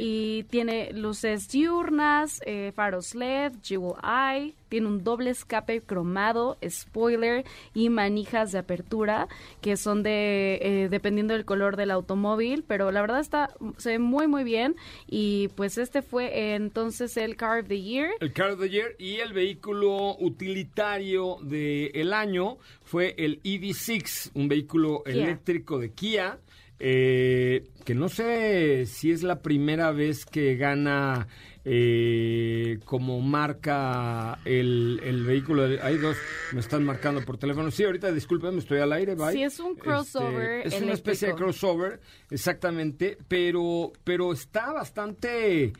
Y 0.00 0.44
tiene 0.50 0.92
luces 0.92 1.48
diurnas, 1.48 2.42
eh, 2.44 2.72
faros 2.74 3.14
LED, 3.14 3.52
Jewel 3.62 3.94
Eye, 4.02 4.54
tiene 4.68 4.86
un 4.86 5.04
doble 5.04 5.30
escape 5.30 5.82
cromado, 5.82 6.58
spoiler 6.68 7.44
y 7.74 7.88
manijas 7.88 8.52
de 8.52 8.58
apertura 8.58 9.28
que 9.60 9.76
son 9.76 10.02
de 10.02 10.58
eh, 10.62 10.88
dependiendo 10.88 11.34
del 11.34 11.44
color 11.44 11.76
del 11.76 11.90
automóvil, 11.90 12.64
pero 12.66 12.90
la 12.90 13.00
verdad 13.00 13.20
está 13.20 13.50
se 13.76 13.90
ve 13.90 13.98
muy 13.98 14.26
muy 14.26 14.44
bien 14.44 14.76
y 15.08 15.48
pues 15.56 15.78
este 15.78 16.02
fue 16.02 16.26
eh, 16.26 16.54
entonces 16.54 17.16
el 17.16 17.36
Car 17.36 17.60
of 17.60 17.68
the 17.68 17.80
Year. 17.80 18.10
El 18.20 18.32
Car 18.32 18.52
of 18.52 18.60
the 18.60 18.70
Year 18.70 18.94
y 18.98 19.16
el 19.16 19.32
vehículo 19.32 20.16
utilitario 20.18 21.36
del 21.42 22.12
año 22.12 22.58
fue 22.84 23.14
el 23.18 23.42
EV6, 23.42 24.30
un 24.34 24.48
vehículo 24.48 25.02
Kia. 25.04 25.12
eléctrico 25.14 25.78
de 25.78 25.90
Kia. 25.90 26.38
Eh, 26.80 27.68
que 27.84 27.94
no 27.94 28.08
sé 28.08 28.86
si 28.86 29.10
es 29.10 29.22
la 29.22 29.42
primera 29.42 29.92
vez 29.92 30.24
que 30.24 30.56
gana 30.56 31.28
eh, 31.62 32.78
como 32.86 33.20
marca 33.20 34.38
el, 34.46 34.98
el, 35.04 35.24
vehículo. 35.24 35.64
Hay 35.82 35.98
dos, 35.98 36.16
me 36.52 36.60
están 36.60 36.84
marcando 36.84 37.22
por 37.22 37.36
teléfono. 37.36 37.70
Sí, 37.70 37.84
ahorita 37.84 38.10
discúlpeme, 38.12 38.58
estoy 38.58 38.78
al 38.78 38.94
aire. 38.94 39.14
Bye. 39.14 39.32
Sí, 39.32 39.42
es 39.42 39.60
un 39.60 39.74
crossover. 39.74 40.62
Este, 40.64 40.76
es 40.76 40.82
una 40.82 40.94
especie 40.94 41.28
de 41.28 41.34
crossover, 41.34 42.00
exactamente, 42.30 43.18
pero, 43.28 43.92
pero 44.02 44.32
está 44.32 44.72
bastante 44.72 45.74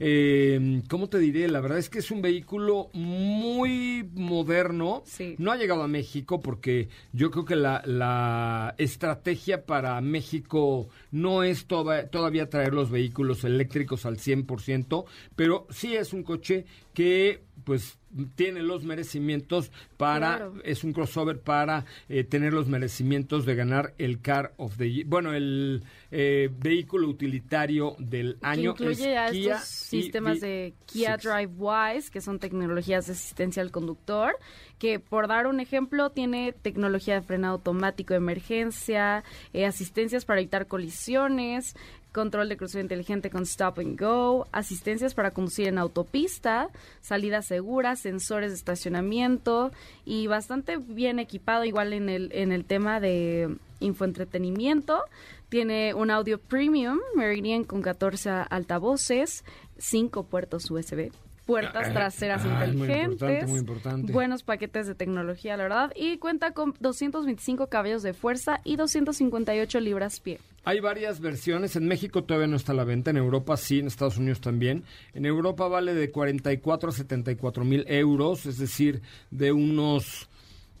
eh, 0.00 0.82
¿cómo 0.88 1.08
te 1.08 1.18
diré? 1.18 1.46
La 1.46 1.60
verdad 1.60 1.78
es 1.78 1.90
que 1.90 1.98
es 1.98 2.10
un 2.10 2.22
vehículo 2.22 2.88
muy 2.94 4.08
moderno. 4.14 5.04
No 5.36 5.52
ha 5.52 5.56
llegado 5.56 5.82
a 5.82 5.88
México 5.88 6.40
porque 6.40 6.88
yo 7.12 7.30
creo 7.30 7.44
que 7.44 7.56
la, 7.56 7.82
la 7.84 8.74
estrategia 8.78 9.66
para 9.66 10.00
México 10.00 10.88
no 11.10 11.42
es 11.42 11.66
todavía 11.66 12.48
traer 12.48 12.72
los 12.72 12.90
vehículos 12.90 13.44
eléctricos 13.44 14.06
al 14.06 14.16
100%, 14.16 15.04
pero 15.36 15.66
sí 15.70 15.94
es 15.94 16.14
un 16.14 16.22
coche 16.22 16.64
que 16.94 17.44
pues 17.64 17.99
tiene 18.34 18.62
los 18.62 18.84
merecimientos 18.84 19.70
para, 19.96 20.50
es 20.64 20.84
un 20.84 20.92
crossover 20.92 21.40
para 21.40 21.84
eh, 22.08 22.24
tener 22.24 22.52
los 22.52 22.68
merecimientos 22.68 23.46
de 23.46 23.54
ganar 23.54 23.94
el 23.98 24.20
Car 24.20 24.52
of 24.56 24.76
the 24.76 25.04
bueno, 25.06 25.32
el 25.32 25.84
eh, 26.10 26.50
vehículo 26.58 27.08
utilitario 27.08 27.96
del 27.98 28.38
año. 28.42 28.74
Que 28.74 28.84
incluye 28.84 29.16
a 29.16 29.28
estos 29.28 29.60
sistemas 29.64 30.40
de 30.40 30.74
Kia 30.86 31.16
Drive 31.16 31.52
Wise, 31.56 32.10
que 32.10 32.20
son 32.20 32.38
tecnologías 32.38 33.06
de 33.06 33.12
asistencia 33.12 33.62
al 33.62 33.70
conductor, 33.70 34.36
que 34.78 34.98
por 34.98 35.28
dar 35.28 35.46
un 35.46 35.60
ejemplo, 35.60 36.10
tiene 36.10 36.52
tecnología 36.52 37.14
de 37.14 37.22
frenado 37.22 37.54
automático 37.54 38.14
de 38.14 38.18
emergencia, 38.18 39.22
eh, 39.52 39.66
asistencias 39.66 40.24
para 40.24 40.40
evitar 40.40 40.66
colisiones, 40.66 41.76
control 42.12 42.48
de 42.48 42.56
crucero 42.56 42.82
inteligente 42.82 43.30
con 43.30 43.42
stop 43.42 43.78
and 43.78 43.98
go, 43.98 44.46
asistencias 44.52 45.14
para 45.14 45.30
conducir 45.30 45.68
en 45.68 45.78
autopista, 45.78 46.68
salida 47.00 47.42
segura, 47.42 47.96
sensores 47.96 48.50
de 48.50 48.56
estacionamiento 48.56 49.70
y 50.04 50.26
bastante 50.26 50.76
bien 50.76 51.18
equipado 51.18 51.64
igual 51.64 51.92
en 51.92 52.08
el 52.08 52.30
en 52.32 52.52
el 52.52 52.64
tema 52.64 53.00
de 53.00 53.56
infoentretenimiento. 53.80 55.04
Tiene 55.48 55.94
un 55.94 56.10
audio 56.10 56.38
premium 56.38 56.98
Meridian 57.16 57.64
con 57.64 57.82
14 57.82 58.30
altavoces, 58.50 59.44
5 59.78 60.24
puertos 60.24 60.70
USB 60.70 61.10
puertas 61.46 61.92
traseras 61.92 62.42
ah, 62.44 62.66
inteligentes, 62.66 63.48
muy 63.48 63.60
importante, 63.60 64.12
buenos 64.12 64.42
paquetes 64.42 64.86
de 64.86 64.94
tecnología, 64.94 65.56
la 65.56 65.64
verdad, 65.64 65.92
y 65.96 66.18
cuenta 66.18 66.52
con 66.52 66.74
225 66.80 67.68
caballos 67.68 68.02
de 68.02 68.12
fuerza 68.12 68.60
y 68.64 68.76
258 68.76 69.80
libras 69.80 70.20
pie. 70.20 70.38
Hay 70.64 70.80
varias 70.80 71.20
versiones, 71.20 71.74
en 71.76 71.88
México 71.88 72.24
todavía 72.24 72.46
no 72.46 72.56
está 72.56 72.72
a 72.72 72.74
la 72.74 72.84
venta, 72.84 73.10
en 73.10 73.16
Europa 73.16 73.56
sí, 73.56 73.78
en 73.78 73.86
Estados 73.86 74.18
Unidos 74.18 74.40
también. 74.40 74.84
En 75.14 75.24
Europa 75.24 75.66
vale 75.68 75.94
de 75.94 76.10
44 76.10 76.90
a 76.90 76.92
74 76.92 77.64
mil 77.64 77.84
euros, 77.88 78.44
es 78.44 78.58
decir, 78.58 79.00
de 79.30 79.52
unos 79.52 80.28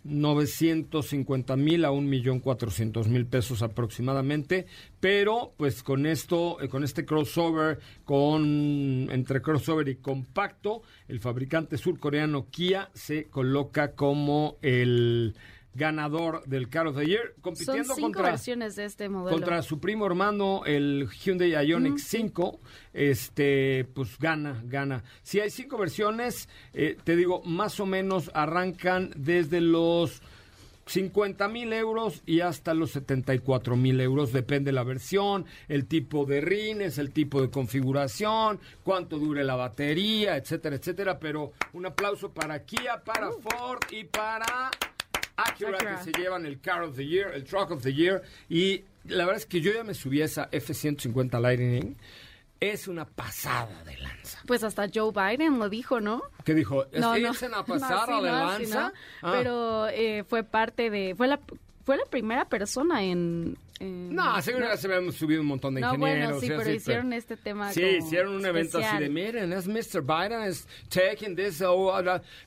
950 0.04 1.56
mil 1.56 1.84
a 1.84 1.90
un 1.90 2.08
millón 2.08 2.40
cuatrocientos 2.40 3.08
mil 3.08 3.26
pesos 3.26 3.62
aproximadamente, 3.62 4.66
pero 5.00 5.52
pues 5.56 5.82
con 5.82 6.06
esto, 6.06 6.60
eh, 6.60 6.68
con 6.68 6.84
este 6.84 7.04
crossover, 7.04 7.78
con 8.04 9.08
entre 9.10 9.42
crossover 9.42 9.88
y 9.88 9.96
compacto, 9.96 10.82
el 11.08 11.20
fabricante 11.20 11.76
surcoreano 11.76 12.48
Kia 12.50 12.90
se 12.94 13.26
coloca 13.26 13.92
como 13.92 14.56
el 14.62 15.34
ganador 15.74 16.42
del 16.46 16.68
Car 16.68 16.88
of 16.88 16.96
the 16.96 17.06
Year, 17.06 17.34
compitiendo 17.40 17.94
contra, 17.96 18.22
versiones 18.22 18.76
de 18.76 18.84
este 18.84 19.08
modelo. 19.08 19.36
contra 19.36 19.62
su 19.62 19.78
primo 19.78 20.06
hermano, 20.06 20.62
el 20.66 21.08
Hyundai 21.08 21.52
Ioniq 21.66 21.98
5, 21.98 22.60
este, 22.92 23.86
pues 23.94 24.18
gana, 24.18 24.60
gana. 24.64 25.04
Si 25.22 25.40
hay 25.40 25.50
cinco 25.50 25.78
versiones, 25.78 26.48
eh, 26.72 26.96
te 27.04 27.16
digo, 27.16 27.42
más 27.44 27.78
o 27.80 27.86
menos 27.86 28.30
arrancan 28.34 29.10
desde 29.16 29.60
los 29.60 30.22
50 30.90 31.46
mil 31.48 31.72
euros 31.72 32.22
y 32.26 32.40
hasta 32.40 32.74
los 32.74 32.90
74 32.90 33.76
mil 33.76 34.00
euros, 34.00 34.32
depende 34.32 34.72
la 34.72 34.82
versión, 34.82 35.46
el 35.68 35.86
tipo 35.86 36.24
de 36.24 36.40
rines, 36.40 36.98
el 36.98 37.12
tipo 37.12 37.40
de 37.40 37.48
configuración, 37.48 38.58
cuánto 38.82 39.18
dure 39.18 39.44
la 39.44 39.54
batería, 39.54 40.36
etcétera, 40.36 40.76
etcétera. 40.76 41.20
Pero 41.20 41.52
un 41.74 41.86
aplauso 41.86 42.32
para 42.32 42.64
Kia, 42.64 43.04
para 43.04 43.30
uh. 43.30 43.40
Ford 43.40 43.82
y 43.92 44.02
para 44.04 44.70
Acura, 45.44 45.78
que 45.78 46.04
se 46.04 46.18
llevan 46.18 46.46
el 46.46 46.60
Car 46.60 46.82
of 46.82 46.96
the 46.96 47.06
Year, 47.06 47.32
el 47.34 47.44
Truck 47.44 47.70
of 47.70 47.82
the 47.82 47.92
Year. 47.92 48.22
Y 48.48 48.84
la 49.04 49.24
verdad 49.24 49.36
es 49.36 49.46
que 49.46 49.60
yo 49.60 49.72
ya 49.72 49.84
me 49.84 49.94
subí 49.94 50.22
a 50.22 50.26
esa 50.26 50.48
F-150 50.50 51.40
Lightning. 51.40 51.96
Es 52.60 52.88
una 52.88 53.06
pasada 53.06 53.82
de 53.84 53.96
lanza. 53.96 54.38
Pues 54.46 54.62
hasta 54.62 54.86
Joe 54.92 55.12
Biden 55.12 55.58
lo 55.58 55.70
dijo, 55.70 56.00
¿no? 56.00 56.22
¿Qué 56.44 56.54
dijo? 56.54 56.84
¿Es 56.92 57.00
no, 57.00 57.16
no, 57.16 57.32
una 57.46 57.64
pasada 57.64 58.20
de 58.20 58.30
lanza? 58.30 58.92
Ah. 59.22 59.32
Pero 59.34 59.88
eh, 59.88 60.24
fue 60.28 60.44
parte 60.44 60.90
de... 60.90 61.14
Fue 61.16 61.26
la, 61.26 61.40
fue 61.86 61.96
la 61.96 62.04
primera 62.04 62.44
persona 62.44 63.02
en... 63.02 63.56
no, 63.80 64.42
seguro 64.42 64.68
no. 64.68 64.76
se 64.76 64.92
habían 64.92 65.10
subido 65.10 65.40
un 65.40 65.46
montón 65.46 65.74
de 65.74 65.80
ingenieros. 65.80 66.18
No, 66.18 66.36
bueno, 66.36 66.40
sí, 66.40 66.48
pero 66.48 66.70
hicieron 66.70 67.12
este 67.14 67.38
tema 67.38 67.72
Sí, 67.72 67.82
hicieron 67.82 68.34
un 68.34 68.44
evento 68.44 68.76
así 68.76 68.98
de, 68.98 69.08
miren, 69.08 69.54
es 69.54 69.66
Mr. 69.66 70.02
Biden, 70.02 70.42
es 70.42 70.68
taking 70.90 71.34
this, 71.34 71.62
oh, 71.62 71.98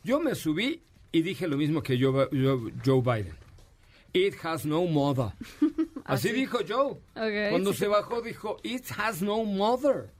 yo 0.03 0.19
me 0.19 0.35
subí 0.35 0.79
y 1.13 1.21
dije 1.21 1.47
lo 1.47 1.55
mismo 1.55 1.81
que 1.81 1.97
Joe, 1.97 2.27
Joe, 2.83 3.01
Biden. 3.01 3.35
It 4.13 4.35
has 4.43 4.65
no 4.65 4.85
mother. 4.85 5.31
Así, 6.05 6.31
dijo 6.31 6.59
Joe. 6.67 6.97
Cuando 7.49 7.73
se 7.73 7.87
bajó 7.87 8.21
dijo, 8.21 8.57
It 8.63 8.85
has 8.97 9.21
no 9.21 9.45
mother. 9.45 10.11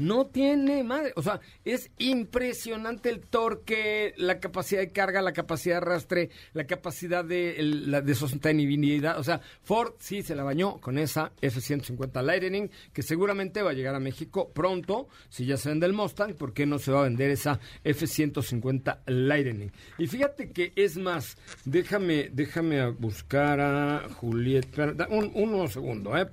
No 0.00 0.26
tiene 0.26 0.82
madre. 0.82 1.12
O 1.16 1.22
sea, 1.22 1.40
es 1.64 1.90
impresionante 1.98 3.08
el 3.08 3.20
torque, 3.20 4.14
la 4.16 4.40
capacidad 4.40 4.80
de 4.80 4.92
carga, 4.92 5.22
la 5.22 5.32
capacidad 5.32 5.76
de 5.76 5.78
arrastre, 5.78 6.30
la 6.52 6.66
capacidad 6.66 7.24
de, 7.24 7.56
la, 7.60 8.00
de 8.00 8.14
sostenibilidad. 8.14 9.18
O 9.18 9.24
sea, 9.24 9.40
Ford 9.62 9.94
sí 9.98 10.22
se 10.22 10.34
la 10.34 10.44
bañó 10.44 10.80
con 10.80 10.98
esa 10.98 11.32
F-150 11.40 12.22
Lightning, 12.22 12.70
que 12.92 13.02
seguramente 13.02 13.62
va 13.62 13.70
a 13.70 13.74
llegar 13.74 13.94
a 13.94 14.00
México 14.00 14.50
pronto. 14.52 15.08
Si 15.28 15.46
ya 15.46 15.56
se 15.56 15.68
vende 15.68 15.86
el 15.86 15.92
Mustang, 15.92 16.34
¿por 16.34 16.52
qué 16.52 16.66
no 16.66 16.78
se 16.78 16.92
va 16.92 17.00
a 17.00 17.04
vender 17.04 17.30
esa 17.30 17.60
F-150 17.84 19.00
Lightning? 19.06 19.70
Y 19.98 20.06
fíjate 20.06 20.50
que 20.50 20.72
es 20.76 20.96
más, 20.96 21.36
déjame, 21.64 22.30
déjame 22.32 22.90
buscar 22.90 23.60
a 23.60 24.08
Julieta. 24.16 25.08
Un, 25.10 25.32
uno 25.34 25.68
segundo, 25.68 26.16
¿eh? 26.16 26.26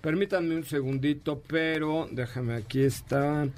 permítanme 0.00 0.56
un 0.56 0.64
segundito, 0.64 1.42
pero 1.46 2.08
déjame 2.10 2.54
aquí 2.54 2.82
está. 3.02 3.48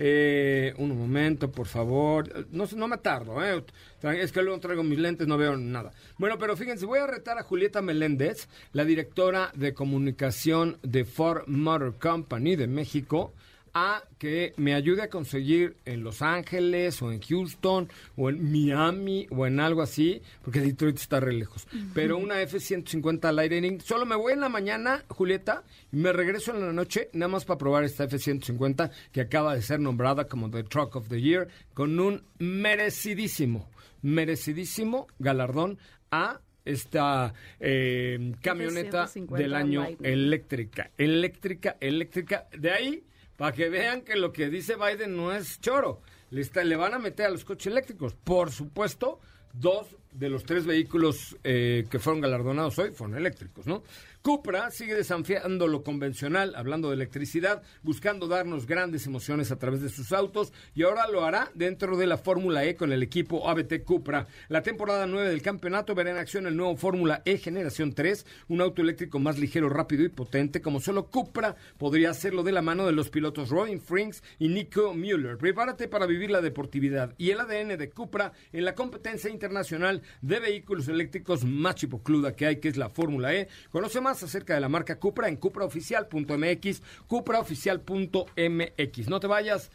Eh, 0.00 0.74
un 0.78 0.96
momento, 0.96 1.50
por 1.50 1.66
favor. 1.66 2.46
No, 2.52 2.66
no 2.76 2.86
me 2.86 2.98
tardo, 2.98 3.44
¿eh? 3.44 3.64
Es 4.02 4.30
que 4.30 4.42
luego 4.42 4.60
traigo 4.60 4.84
mis 4.84 4.98
lentes, 4.98 5.26
no 5.26 5.36
veo 5.36 5.56
nada. 5.56 5.90
Bueno, 6.18 6.38
pero 6.38 6.56
fíjense, 6.56 6.86
voy 6.86 7.00
a 7.00 7.06
retar 7.08 7.36
a 7.36 7.42
Julieta 7.42 7.82
Meléndez, 7.82 8.48
la 8.72 8.84
directora 8.84 9.50
de 9.54 9.74
comunicación 9.74 10.78
de 10.82 11.04
Ford 11.04 11.48
Motor 11.48 11.98
Company 11.98 12.54
de 12.54 12.68
México, 12.68 13.34
a 13.78 14.02
que 14.18 14.54
me 14.56 14.74
ayude 14.74 15.02
a 15.02 15.08
conseguir 15.08 15.76
en 15.84 16.02
Los 16.02 16.20
Ángeles 16.20 17.00
o 17.00 17.12
en 17.12 17.20
Houston 17.20 17.88
o 18.16 18.28
en 18.28 18.50
Miami 18.50 19.28
o 19.30 19.46
en 19.46 19.60
algo 19.60 19.82
así, 19.82 20.20
porque 20.42 20.60
Detroit 20.60 20.96
está 20.96 21.20
re 21.20 21.32
lejos. 21.32 21.68
Pero 21.94 22.18
una 22.18 22.42
F-150 22.42 23.32
Lightning, 23.32 23.80
solo 23.80 24.04
me 24.04 24.16
voy 24.16 24.32
en 24.32 24.40
la 24.40 24.48
mañana, 24.48 25.04
Julieta, 25.08 25.62
y 25.92 25.96
me 25.96 26.12
regreso 26.12 26.52
en 26.52 26.66
la 26.66 26.72
noche, 26.72 27.08
nada 27.12 27.28
más 27.28 27.44
para 27.44 27.58
probar 27.58 27.84
esta 27.84 28.04
F-150 28.04 28.90
que 29.12 29.20
acaba 29.20 29.54
de 29.54 29.62
ser 29.62 29.78
nombrada 29.78 30.26
como 30.26 30.50
The 30.50 30.64
Truck 30.64 30.96
of 30.96 31.08
the 31.08 31.20
Year, 31.20 31.48
con 31.72 32.00
un 32.00 32.24
merecidísimo, 32.38 33.70
merecidísimo 34.02 35.06
galardón 35.20 35.78
a 36.10 36.40
esta 36.64 37.32
eh, 37.60 38.34
camioneta 38.42 39.08
del 39.14 39.54
año 39.54 39.86
eléctrica, 40.02 40.90
eléctrica, 40.98 41.76
eléctrica. 41.80 42.46
De 42.52 42.70
ahí 42.70 43.04
para 43.38 43.52
que 43.52 43.68
vean 43.68 44.02
que 44.02 44.16
lo 44.16 44.32
que 44.32 44.50
dice 44.50 44.74
Biden 44.74 45.16
no 45.16 45.32
es 45.32 45.60
choro. 45.60 46.02
Le, 46.30 46.76
van 46.76 46.92
a 46.92 46.98
meter 46.98 47.26
a 47.26 47.30
los 47.30 47.44
coches 47.44 47.68
eléctricos. 47.68 48.14
Por 48.14 48.50
supuesto, 48.50 49.20
dos 49.52 49.96
de 50.18 50.28
los 50.28 50.44
tres 50.44 50.66
vehículos 50.66 51.36
eh, 51.44 51.86
que 51.90 51.98
fueron 51.98 52.20
galardonados 52.20 52.78
hoy 52.78 52.90
fueron 52.90 53.16
eléctricos, 53.16 53.66
¿no? 53.66 53.82
Cupra 54.20 54.70
sigue 54.72 54.96
desafiando 54.96 55.68
lo 55.68 55.84
convencional, 55.84 56.54
hablando 56.56 56.88
de 56.88 56.96
electricidad, 56.96 57.62
buscando 57.82 58.26
darnos 58.26 58.66
grandes 58.66 59.06
emociones 59.06 59.52
a 59.52 59.58
través 59.58 59.80
de 59.80 59.88
sus 59.88 60.12
autos 60.12 60.52
y 60.74 60.82
ahora 60.82 61.08
lo 61.08 61.24
hará 61.24 61.50
dentro 61.54 61.96
de 61.96 62.06
la 62.06 62.18
Fórmula 62.18 62.64
E 62.64 62.74
con 62.74 62.92
el 62.92 63.02
equipo 63.04 63.48
ABT 63.48 63.84
Cupra. 63.84 64.26
La 64.48 64.62
temporada 64.62 65.06
9 65.06 65.28
del 65.28 65.40
campeonato 65.40 65.94
verá 65.94 66.10
en 66.10 66.16
acción 66.16 66.46
el 66.48 66.56
nuevo 66.56 66.76
Fórmula 66.76 67.22
E 67.24 67.38
Generación 67.38 67.94
3, 67.94 68.26
un 68.48 68.60
auto 68.60 68.82
eléctrico 68.82 69.20
más 69.20 69.38
ligero, 69.38 69.68
rápido 69.68 70.04
y 70.04 70.08
potente, 70.08 70.60
como 70.60 70.80
solo 70.80 71.06
Cupra 71.06 71.54
podría 71.78 72.10
hacerlo 72.10 72.42
de 72.42 72.52
la 72.52 72.60
mano 72.60 72.86
de 72.86 72.92
los 72.92 73.10
pilotos 73.10 73.50
Robin 73.50 73.80
Frings 73.80 74.22
y 74.40 74.48
Nico 74.48 74.94
Müller. 74.94 75.38
Prepárate 75.38 75.86
para 75.86 76.06
vivir 76.06 76.30
la 76.30 76.42
deportividad 76.42 77.14
y 77.18 77.30
el 77.30 77.40
ADN 77.40 77.78
de 77.78 77.90
Cupra 77.90 78.32
en 78.52 78.64
la 78.64 78.74
competencia 78.74 79.30
internacional 79.30 80.02
de 80.22 80.40
vehículos 80.40 80.88
eléctricos 80.88 81.44
más 81.44 81.76
chipocluda 81.76 82.34
que 82.34 82.46
hay, 82.46 82.56
que 82.56 82.68
es 82.68 82.76
la 82.76 82.88
Fórmula 82.88 83.34
E. 83.34 83.48
Conoce 83.70 84.00
más 84.00 84.22
acerca 84.22 84.54
de 84.54 84.60
la 84.60 84.68
marca 84.68 84.98
Cupra 84.98 85.28
en 85.28 85.36
cupraoficial.mx, 85.36 86.82
cupraoficial.mx. 87.06 89.08
No 89.08 89.20
te 89.20 89.26
vayas, 89.26 89.70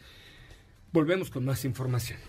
volvemos 0.91 1.29
con 1.29 1.45
más 1.45 1.63
información. 1.65 2.19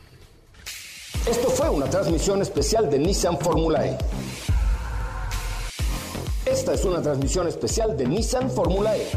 Esto 1.29 1.49
fue 1.51 1.71
una 1.71 1.89
transmisión 1.89 2.43
especial 2.43 2.91
de 2.91 2.99
Nissan 2.99 3.39
Fórmula 3.39 3.87
E. 3.87 3.97
Esta 6.45 6.75
es 6.75 6.85
una 6.85 7.01
transmisión 7.01 7.49
especial 7.49 7.97
de 7.97 8.07
Nissan 8.07 8.51
Fórmula 8.51 8.97
E. 8.97 9.09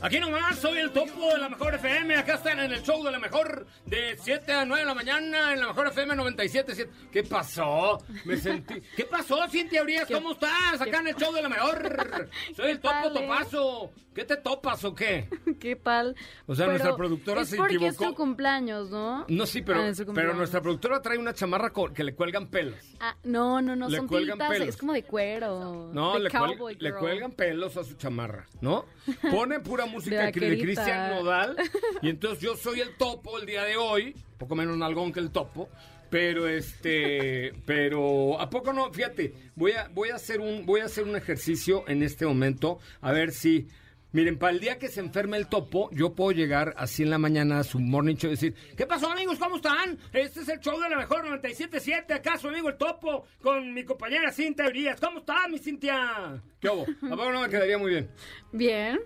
Aquí 0.00 0.20
nomás, 0.20 0.56
soy 0.60 0.78
el 0.78 0.92
topo 0.92 1.28
de 1.32 1.38
la 1.38 1.48
mejor 1.48 1.74
FM. 1.74 2.14
Acá 2.14 2.34
están 2.34 2.60
en 2.60 2.72
el 2.72 2.82
show 2.82 3.02
de 3.02 3.10
la 3.10 3.18
mejor 3.18 3.66
de 3.84 4.16
7 4.16 4.52
a 4.52 4.64
9 4.64 4.82
de 4.82 4.86
la 4.86 4.94
mañana 4.94 5.52
en 5.52 5.60
la 5.60 5.66
mejor 5.66 5.88
FM 5.88 6.14
97.7. 6.14 6.88
¿Qué 7.10 7.24
pasó? 7.24 7.98
Me 8.24 8.36
sentí. 8.36 8.80
¿Qué 8.96 9.04
pasó, 9.04 9.38
Cintia 9.50 9.82
Urias? 9.82 10.06
¿Cómo 10.10 10.32
estás? 10.32 10.80
Acá 10.80 11.00
en 11.00 11.08
el 11.08 11.16
show 11.16 11.32
de 11.34 11.42
la 11.42 11.48
mejor. 11.48 12.28
Soy 12.56 12.70
el 12.70 12.80
topo 12.80 13.10
topazo. 13.12 13.90
¿Qué 14.14 14.24
te 14.24 14.36
topas 14.36 14.82
o 14.84 14.94
qué? 14.96 15.28
¿Qué 15.60 15.76
tal? 15.76 16.16
O 16.46 16.54
sea, 16.54 16.66
nuestra 16.66 16.96
productora 16.96 17.42
es 17.42 17.50
se 17.50 17.56
porque 17.56 17.76
equivocó. 17.76 18.04
es 18.04 18.10
tu 18.10 18.14
cumpleaños, 18.16 18.90
¿no? 18.90 19.24
No, 19.28 19.46
sí, 19.46 19.62
pero, 19.62 19.80
Ah, 19.82 19.92
pero 20.12 20.34
nuestra 20.34 20.60
productora 20.60 21.00
trae 21.00 21.18
una 21.18 21.34
chamarra 21.34 21.72
que 21.94 22.02
le 22.02 22.14
cuelgan 22.16 22.48
pelos. 22.48 22.96
Ah, 22.98 23.14
no, 23.22 23.62
no, 23.62 23.76
no, 23.76 23.88
Le 23.88 23.98
son 23.98 24.08
cuelgan 24.08 24.38
tiritas, 24.38 24.48
pelos. 24.58 24.68
es 24.70 24.76
como 24.76 24.92
de 24.92 25.04
cuero. 25.04 25.90
No, 25.92 26.14
de 26.14 26.20
le, 26.20 26.30
cuel- 26.30 26.76
le 26.80 26.94
cuelgan 26.94 27.30
pelos 27.30 27.76
a 27.76 27.84
su 27.84 27.94
chamarra, 27.94 28.48
¿no? 28.60 28.86
Pone 29.30 29.60
pura 29.60 29.86
música 29.88 30.26
de. 30.26 30.32
Cristian 30.32 31.10
Nodal. 31.10 31.56
Y 32.02 32.10
entonces 32.10 32.40
yo 32.40 32.56
soy 32.56 32.80
el 32.80 32.96
topo 32.96 33.38
el 33.38 33.46
día 33.46 33.64
de 33.64 33.76
hoy, 33.76 34.14
poco 34.38 34.54
menos 34.54 34.76
nalgón 34.76 35.12
que 35.12 35.20
el 35.20 35.30
topo. 35.30 35.68
Pero 36.10 36.48
este, 36.48 37.52
pero 37.66 38.40
a 38.40 38.48
poco 38.48 38.72
no, 38.72 38.90
fíjate, 38.90 39.34
voy 39.54 39.72
a 39.72 39.88
voy 39.88 40.08
a 40.08 40.14
hacer 40.14 40.40
un 40.40 40.64
voy 40.64 40.80
a 40.80 40.86
hacer 40.86 41.04
un 41.04 41.16
ejercicio 41.16 41.84
en 41.86 42.02
este 42.02 42.24
momento 42.24 42.78
a 43.02 43.12
ver 43.12 43.32
si 43.32 43.68
Miren, 44.10 44.38
para 44.38 44.52
el 44.52 44.60
día 44.60 44.78
que 44.78 44.88
se 44.88 45.00
enferme 45.00 45.36
el 45.36 45.48
topo, 45.48 45.90
yo 45.92 46.14
puedo 46.14 46.32
llegar 46.32 46.72
así 46.78 47.02
en 47.02 47.10
la 47.10 47.18
mañana 47.18 47.58
a 47.58 47.64
su 47.64 47.78
morning 47.78 48.14
show 48.14 48.28
y 48.28 48.34
decir, 48.34 48.54
¿qué 48.74 48.86
pasó 48.86 49.10
amigos? 49.10 49.38
¿Cómo 49.38 49.56
están? 49.56 49.98
Este 50.14 50.40
es 50.40 50.48
el 50.48 50.60
show 50.60 50.80
de 50.80 50.88
la 50.88 50.96
mejor 50.96 51.26
97.7, 51.26 52.14
acá 52.14 52.38
su 52.38 52.48
amigo 52.48 52.70
el 52.70 52.78
topo, 52.78 53.26
con 53.42 53.74
mi 53.74 53.84
compañera 53.84 54.32
Cintia 54.32 54.66
Urias. 54.66 54.98
¿Cómo 54.98 55.18
está 55.18 55.46
mi 55.48 55.58
Cintia? 55.58 56.42
¿Qué 56.58 56.70
hubo? 56.70 56.84
¿A 56.84 57.16
poco 57.16 57.32
no 57.32 57.42
me 57.42 57.50
quedaría 57.50 57.76
muy 57.76 57.90
bien? 57.90 58.10
Bien. 58.50 58.98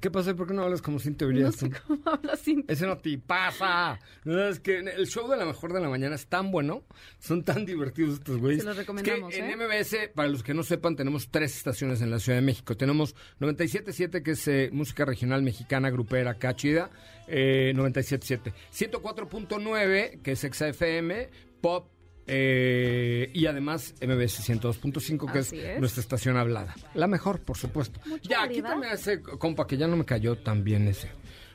¿Qué 0.00 0.10
pasó? 0.10 0.34
¿Por 0.34 0.46
qué 0.46 0.54
no 0.54 0.62
hablas 0.62 0.80
como 0.80 0.98
Cintia 0.98 1.26
No 1.26 1.32
Urias? 1.34 1.56
sé 1.56 1.70
cómo 1.86 2.00
hablas 2.06 2.40
sin... 2.40 2.64
Ese 2.68 2.86
no 2.86 2.96
te 2.96 3.18
pasa. 3.18 3.98
No, 4.24 4.48
es 4.48 4.58
que 4.60 4.78
el 4.78 5.06
show 5.06 5.28
de 5.30 5.36
la 5.36 5.44
mejor 5.44 5.72
de 5.74 5.80
la 5.80 5.88
mañana 5.90 6.14
es 6.14 6.26
tan 6.26 6.50
bueno, 6.50 6.84
son 7.18 7.44
tan 7.44 7.66
divertidos 7.66 8.14
estos 8.14 8.38
güeyes. 8.38 8.62
Se 8.62 8.68
los 8.68 8.76
recomendamos, 8.76 9.32
Es 9.34 9.38
que 9.40 9.46
¿eh? 9.46 9.52
en 9.52 9.58
MBS, 9.58 10.10
para 10.14 10.28
los 10.28 10.42
que 10.42 10.54
no 10.54 10.62
sepan, 10.62 10.96
tenemos 10.96 11.28
tres 11.30 11.54
estaciones 11.56 12.00
en 12.00 12.10
la 12.10 12.18
Ciudad 12.18 12.38
de 12.38 12.42
México. 12.46 12.76
Tenemos 12.76 13.14
97.7, 13.40 14.22
que 14.22 14.30
es 14.30 14.48
eh, 14.48 14.70
música 14.72 15.04
regional 15.04 15.42
mexicana, 15.42 15.90
grupera, 15.90 16.30
acá 16.32 16.56
chida. 16.56 16.90
Eh, 17.28 17.72
97.7. 17.76 18.52
104.9, 18.72 20.22
que 20.22 20.32
es 20.32 20.40
XFM, 20.40 21.28
pop. 21.60 21.88
Eh, 22.32 23.30
y 23.34 23.46
además 23.46 23.94
MBS 24.00 24.48
102.5, 24.48 25.32
que 25.32 25.38
es, 25.40 25.80
nuestra 25.80 26.00
estación 26.00 26.36
hablada. 26.36 26.74
La 26.94 27.08
mejor, 27.08 27.40
por 27.40 27.56
supuesto. 27.56 28.00
Mucha 28.06 28.28
ya, 28.28 28.38
variedad. 28.40 28.70
quítame 28.70 28.86
a 28.86 28.92
ese 28.94 29.20
compa 29.20 29.66
que 29.66 29.76
ya 29.76 29.88
no 29.88 29.96
me 29.96 30.04
cayó 30.04 30.36
tan 30.36 30.62
bien 30.62 30.86
ese. 30.86 31.10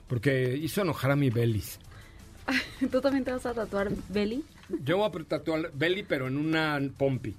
Porque 0.07 0.55
hizo 0.55 0.81
enojar 0.81 1.11
a 1.11 1.15
mi 1.15 1.29
Belis. 1.29 1.79
¿Tú 2.91 3.01
también 3.01 3.23
te 3.23 3.31
vas 3.31 3.45
a 3.45 3.53
tatuar 3.53 3.89
Belly? 4.09 4.43
Yo 4.83 4.97
voy 4.97 5.09
a 5.09 5.23
tatuar 5.25 5.71
Belly, 5.73 6.03
pero 6.03 6.27
en 6.27 6.37
una 6.37 6.79
pompi. 6.97 7.35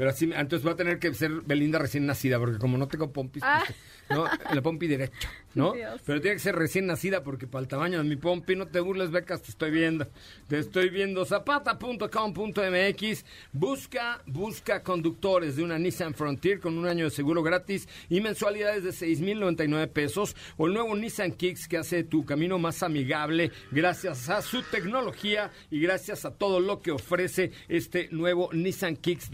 Pero 0.00 0.08
así, 0.12 0.30
entonces 0.34 0.66
va 0.66 0.72
a 0.72 0.76
tener 0.76 0.98
que 0.98 1.12
ser 1.12 1.30
Belinda 1.42 1.78
recién 1.78 2.06
nacida, 2.06 2.38
porque 2.38 2.56
como 2.56 2.78
no 2.78 2.88
tengo 2.88 3.12
pompis, 3.12 3.42
Ah. 3.44 3.62
pues, 3.66 3.76
no, 4.08 4.24
la 4.54 4.62
pompi 4.62 4.86
derecha, 4.86 5.28
¿no? 5.54 5.72
Dios. 5.74 6.00
Pero 6.06 6.22
tiene 6.22 6.36
que 6.36 6.40
ser 6.42 6.56
recién 6.56 6.86
nacida, 6.86 7.22
porque 7.22 7.46
para 7.46 7.60
el 7.60 7.68
tamaño 7.68 7.98
de 7.98 8.04
mi 8.04 8.16
pompi, 8.16 8.56
no 8.56 8.66
te 8.66 8.80
burles, 8.80 9.10
becas, 9.10 9.42
te 9.42 9.50
estoy 9.50 9.70
viendo. 9.70 10.08
Te 10.48 10.58
estoy 10.58 10.88
viendo. 10.88 11.26
Zapata.com.mx. 11.26 13.24
Busca, 13.52 14.22
busca 14.26 14.82
conductores 14.82 15.56
de 15.56 15.64
una 15.64 15.78
Nissan 15.78 16.14
Frontier 16.14 16.60
con 16.60 16.78
un 16.78 16.86
año 16.86 17.04
de 17.04 17.10
seguro 17.10 17.42
gratis 17.42 17.86
y 18.08 18.22
mensualidades 18.22 18.84
de 18.84 18.92
6,099 18.92 19.86
pesos. 19.88 20.34
O 20.56 20.66
el 20.66 20.72
nuevo 20.72 20.96
Nissan 20.96 21.32
Kicks 21.32 21.68
que 21.68 21.76
hace 21.76 22.04
tu 22.04 22.24
camino 22.24 22.58
más 22.58 22.82
amigable 22.82 23.52
gracias 23.70 24.30
a 24.30 24.40
su 24.40 24.62
tecnología 24.62 25.50
y 25.70 25.78
gracias 25.80 26.24
a 26.24 26.30
todo 26.34 26.58
lo 26.58 26.80
que 26.80 26.90
ofrece 26.90 27.52
este 27.68 28.08
nuevo 28.10 28.48
Nissan 28.52 28.96
Kicks 28.96 29.30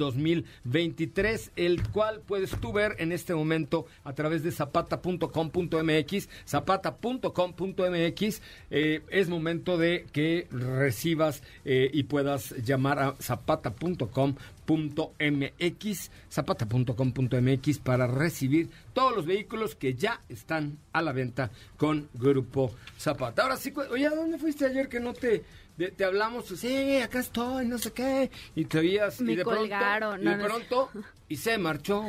2023, 0.64 1.52
el 1.56 1.86
cual 1.88 2.22
puedes 2.26 2.50
tú 2.60 2.72
ver 2.72 2.96
en 2.98 3.12
este 3.12 3.34
momento 3.34 3.86
a 4.04 4.14
través 4.14 4.42
de 4.42 4.52
zapata.com.mx, 4.52 6.28
zapata.com.mx. 6.46 8.42
Eh, 8.70 9.02
es 9.10 9.28
momento 9.28 9.78
de 9.78 10.06
que 10.12 10.46
recibas 10.50 11.42
eh, 11.64 11.90
y 11.92 12.04
puedas 12.04 12.54
llamar 12.64 12.98
a 12.98 13.14
zapata.com.mx, 13.20 16.10
zapata.com.mx 16.30 17.78
para 17.78 18.06
recibir 18.06 18.70
todos 18.92 19.14
los 19.14 19.26
vehículos 19.26 19.74
que 19.74 19.94
ya 19.94 20.22
están 20.28 20.78
a 20.92 21.02
la 21.02 21.12
venta 21.12 21.50
con 21.76 22.08
Grupo 22.14 22.72
Zapata. 22.98 23.42
Ahora 23.42 23.56
sí, 23.56 23.72
oye, 23.90 24.06
¿a 24.06 24.10
dónde 24.10 24.38
fuiste 24.38 24.66
ayer 24.66 24.88
que 24.88 25.00
no 25.00 25.12
te... 25.12 25.44
de- 25.76 25.90
te 25.90 26.04
hablamos, 26.04 26.46
sí, 26.46 26.96
acá 26.98 27.20
estoy, 27.20 27.66
no 27.66 27.78
sé 27.78 27.92
qué, 27.92 28.30
y 28.54 28.64
te 28.64 28.78
oías, 28.78 29.20
Me 29.20 29.32
y 29.32 29.36
de 29.36 29.44
colgaron, 29.44 30.20
pronto, 30.20 30.24
y 30.24 30.28
de 30.30 30.36
no 30.36 30.44
pronto, 30.44 30.90
y 31.28 31.36
se 31.36 31.58
marchó, 31.58 32.04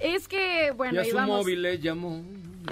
Es 0.00 0.26
que, 0.28 0.72
bueno, 0.76 0.94
y 0.94 0.98
a 0.98 1.04
su 1.04 1.10
íbamos, 1.10 1.38
móvil 1.40 1.62
le 1.62 1.78
llamó 1.78 2.22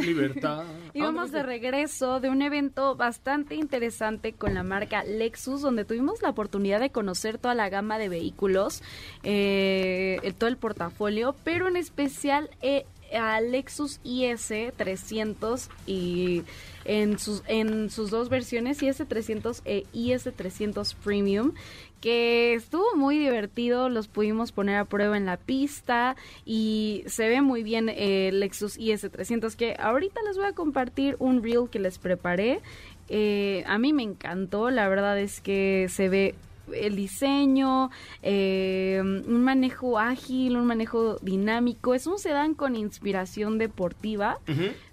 Libertad. 0.01 0.65
íbamos 0.95 1.31
de 1.33 1.39
¿A 1.39 1.43
dónde 1.43 1.53
regreso 1.55 2.21
de 2.21 2.29
un 2.29 2.43
evento 2.43 2.97
bastante 2.97 3.55
interesante 3.55 4.33
con 4.33 4.53
la 4.55 4.63
marca 4.63 5.05
Lexus, 5.05 5.63
donde 5.63 5.85
tuvimos 5.85 6.21
la 6.23 6.31
oportunidad 6.31 6.81
de 6.81 6.91
conocer 6.91 7.39
toda 7.39 7.55
la 7.55 7.69
gama 7.69 7.99
de 7.99 8.09
vehículos, 8.09 8.83
eh, 9.23 10.33
todo 10.39 10.49
el 10.49 10.57
portafolio, 10.57 11.35
pero 11.45 11.69
en 11.69 11.77
especial 11.77 12.51
eh, 12.63 12.85
a 13.19 13.41
Lexus 13.41 14.01
IS 14.05 14.53
300 14.77 15.69
y 15.87 16.43
en 16.87 17.19
sus, 17.19 17.43
en 17.47 17.91
sus 17.91 18.11
dos 18.11 18.29
versiones, 18.29 18.83
IS 18.83 19.03
300 19.07 19.63
e 19.65 19.85
IS 19.93 20.31
300 20.35 20.95
Premium, 20.95 21.53
que 22.01 22.55
estuvo 22.55 22.95
muy 22.95 23.19
divertido, 23.19 23.89
los 23.89 24.09
pudimos 24.09 24.53
poner 24.53 24.77
a 24.77 24.85
prueba 24.85 25.17
en 25.17 25.27
la 25.27 25.37
pista 25.37 26.17
y 26.45 27.03
se 27.07 27.29
ve 27.29 27.41
muy 27.43 27.63
bien 27.63 27.89
eh, 27.89 28.29
el 28.29 28.41
Lexus 28.41 28.79
IS300 28.79 29.57
que 29.57 29.77
ahorita 29.79 30.21
les 30.23 30.37
voy 30.37 30.47
a 30.47 30.53
compartir 30.53 31.17
un 31.19 31.43
reel 31.43 31.69
que 31.71 31.79
les 31.79 31.99
preparé. 31.99 32.61
Eh, 33.09 33.65
a 33.67 33.79
mí 33.79 33.93
me 33.93 34.03
encantó, 34.03 34.71
la 34.71 34.89
verdad 34.89 35.19
es 35.19 35.41
que 35.41 35.87
se 35.89 36.09
ve 36.09 36.35
el 36.73 36.97
diseño, 36.97 37.91
eh, 38.23 39.01
un 39.03 39.45
manejo 39.45 39.99
ágil, 39.99 40.57
un 40.57 40.67
manejo 40.67 41.19
dinámico. 41.23 41.95
Es 41.95 42.07
un 42.07 42.19
sedán 42.19 42.55
con 42.55 42.77
inspiración 42.77 43.59
deportiva. 43.59 44.39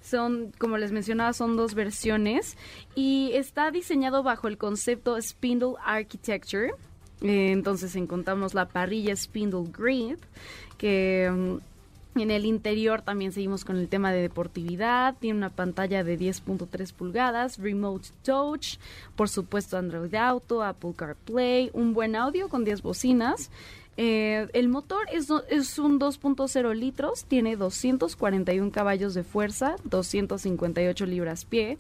Son, 0.01 0.51
como 0.57 0.77
les 0.77 0.91
mencionaba, 0.91 1.33
son 1.33 1.55
dos 1.55 1.73
versiones 1.73 2.57
y 2.95 3.31
está 3.33 3.71
diseñado 3.71 4.23
bajo 4.23 4.47
el 4.47 4.57
concepto 4.57 5.19
Spindle 5.21 5.73
Architecture. 5.85 6.71
Eh, 7.21 7.51
entonces 7.51 7.95
encontramos 7.95 8.53
la 8.53 8.67
parrilla 8.67 9.15
Spindle 9.15 9.69
Grid, 9.71 10.17
que 10.77 11.31
mm, 11.31 11.72
en 12.15 12.31
el 12.31 12.45
interior 12.45 13.01
también 13.01 13.31
seguimos 13.31 13.65
con 13.65 13.77
el 13.77 13.87
tema 13.87 14.11
de 14.11 14.21
deportividad. 14.21 15.15
Tiene 15.19 15.37
una 15.37 15.49
pantalla 15.49 16.03
de 16.03 16.19
10.3 16.19 16.93
pulgadas, 16.93 17.57
Remote 17.57 18.09
Touch, 18.23 18.77
por 19.15 19.29
supuesto 19.29 19.77
Android 19.77 20.13
Auto, 20.15 20.63
Apple 20.63 20.93
CarPlay, 20.95 21.71
un 21.73 21.93
buen 21.93 22.15
audio 22.15 22.49
con 22.49 22.63
10 22.63 22.81
bocinas. 22.81 23.49
Eh, 23.95 24.47
el 24.53 24.69
motor 24.69 25.05
es, 25.11 25.27
es 25.49 25.77
un 25.77 25.99
2.0 25.99 26.75
litros, 26.75 27.25
tiene 27.25 27.55
241 27.55 28.71
caballos 28.71 29.13
de 29.13 29.23
fuerza, 29.23 29.75
258 29.83 31.05
libras 31.05 31.45
pie, 31.45 31.77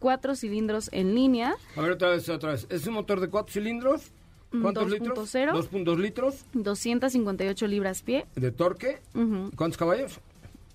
cuatro 0.00 0.34
cilindros 0.34 0.90
en 0.92 1.14
línea, 1.14 1.54
A 1.76 1.80
ver, 1.80 1.92
otra 1.92 2.10
vez, 2.10 2.28
otra 2.28 2.50
vez. 2.50 2.66
¿Es 2.68 2.86
un 2.86 2.94
motor 2.94 3.20
de 3.20 3.28
cuatro 3.28 3.52
cilindros? 3.52 4.10
Mm, 4.52 4.62
¿Cuántos 4.62 4.88
2.0. 4.88 4.92
litros? 4.92 5.34
2.2 5.72 5.96
litros 5.98 6.44
258 6.52 7.66
libras 7.66 8.02
pie. 8.02 8.26
de 8.34 8.50
torque. 8.52 9.00
Ujú. 9.14 9.50
¿Cuántos 9.56 9.78
caballos? 9.78 10.20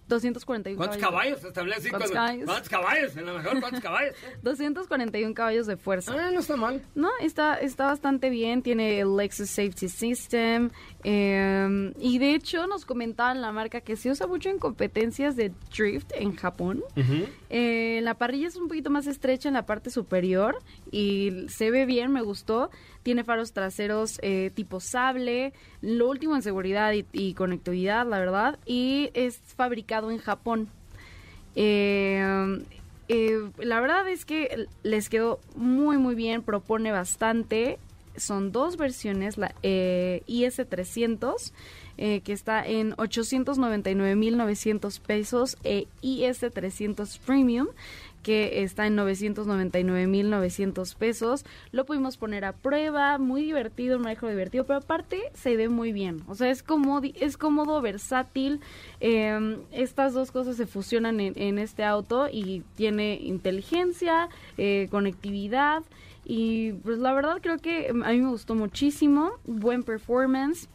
241 0.07 0.77
¿Cuántos 0.77 0.97
caballos? 0.97 1.43
Establece 1.43 1.89
¿Cuántos 1.89 2.11
caballos? 2.11 2.45
¿Cuántos 2.45 2.69
caballos? 2.69 3.17
En 3.17 3.25
lo 3.25 3.33
mejor, 3.37 3.59
¿cuántos 3.59 3.81
caballos? 3.81 4.15
241 4.41 5.33
caballos 5.33 5.67
de 5.67 5.75
fuerza. 5.75 6.13
Ah, 6.17 6.31
no 6.31 6.39
está 6.39 6.55
mal. 6.55 6.81
No, 6.95 7.09
está, 7.19 7.55
está 7.55 7.87
bastante 7.87 8.29
bien, 8.29 8.61
tiene 8.61 9.01
el 9.01 9.17
Lexus 9.17 9.49
Safety 9.49 9.89
System 9.89 10.69
eh, 11.03 11.93
y 11.99 12.19
de 12.19 12.35
hecho 12.35 12.67
nos 12.67 12.85
comentaban 12.85 13.41
la 13.41 13.51
marca 13.51 13.81
que 13.81 13.97
se 13.97 14.09
usa 14.09 14.27
mucho 14.27 14.49
en 14.49 14.59
competencias 14.59 15.35
de 15.35 15.51
drift 15.75 16.11
en 16.15 16.35
Japón. 16.35 16.83
Eh, 17.49 17.99
la 18.03 18.13
parrilla 18.13 18.47
es 18.47 18.55
un 18.55 18.69
poquito 18.69 18.89
más 18.89 19.07
estrecha 19.07 19.49
en 19.49 19.55
la 19.55 19.65
parte 19.65 19.89
superior 19.89 20.57
y 20.89 21.47
se 21.49 21.69
ve 21.69 21.85
bien, 21.85 22.13
me 22.13 22.21
gustó. 22.21 22.69
Tiene 23.07 23.23
faros 23.23 23.53
traseros 23.53 24.19
eh, 24.21 24.51
tipo 24.53 24.81
sable, 24.81 25.53
lo 25.79 26.09
último 26.09 26.35
en 26.35 26.41
seguridad 26.41 26.91
y, 26.91 27.33
conectividad, 27.35 28.05
la 28.05 28.19
verdad, 28.19 28.59
y 28.65 29.11
es 29.13 29.39
fabricado 29.55 30.11
en 30.11 30.17
Japón. 30.17 30.67
Eh, 31.55 32.65
eh, 33.07 33.49
la 33.59 33.79
verdad 33.79 34.09
es 34.09 34.25
que 34.25 34.67
les 34.83 35.07
quedó 35.07 35.39
muy 35.55 35.97
muy 35.97 36.15
bien, 36.15 36.41
propone 36.41 36.91
bastante. 36.91 37.79
Son 38.17 38.51
dos 38.51 38.75
versiones, 38.75 39.37
la 39.37 39.55
eh, 39.63 40.21
IS300 40.27 41.53
eh, 41.99 42.21
que 42.21 42.31
está 42.31 42.63
en 42.63 42.95
899.900 42.97 44.99
pesos 44.99 45.57
e 45.63 45.87
IS300 46.03 47.17
Premium 47.25 47.69
que 48.23 48.63
está 48.63 48.87
en 48.87 48.97
999.900 48.97 50.95
pesos. 50.95 51.45
Lo 51.71 51.85
pudimos 51.85 52.17
poner 52.17 52.45
a 52.45 52.53
prueba, 52.53 53.17
muy 53.17 53.43
divertido, 53.43 53.97
un 53.97 54.03
manejo 54.03 54.27
divertido, 54.27 54.65
pero 54.65 54.79
aparte 54.79 55.21
se 55.33 55.55
ve 55.55 55.69
muy 55.69 55.93
bien. 55.93 56.23
O 56.27 56.35
sea, 56.35 56.49
es 56.49 56.63
cómodo, 56.63 57.07
es 57.19 57.37
cómodo 57.37 57.81
versátil. 57.81 58.59
Eh, 58.99 59.57
estas 59.71 60.13
dos 60.13 60.31
cosas 60.31 60.57
se 60.57 60.65
fusionan 60.65 61.19
en, 61.19 61.33
en 61.35 61.57
este 61.57 61.83
auto 61.83 62.27
y 62.31 62.63
tiene 62.75 63.15
inteligencia, 63.15 64.29
eh, 64.57 64.87
conectividad. 64.91 65.83
Y 66.25 66.73
pues 66.73 66.97
la 66.99 67.13
verdad 67.13 67.39
creo 67.41 67.57
que 67.57 67.87
a 67.89 67.93
mí 67.93 68.19
me 68.19 68.29
gustó 68.29 68.55
muchísimo. 68.55 69.31
Buen 69.45 69.83
performance. 69.83 70.67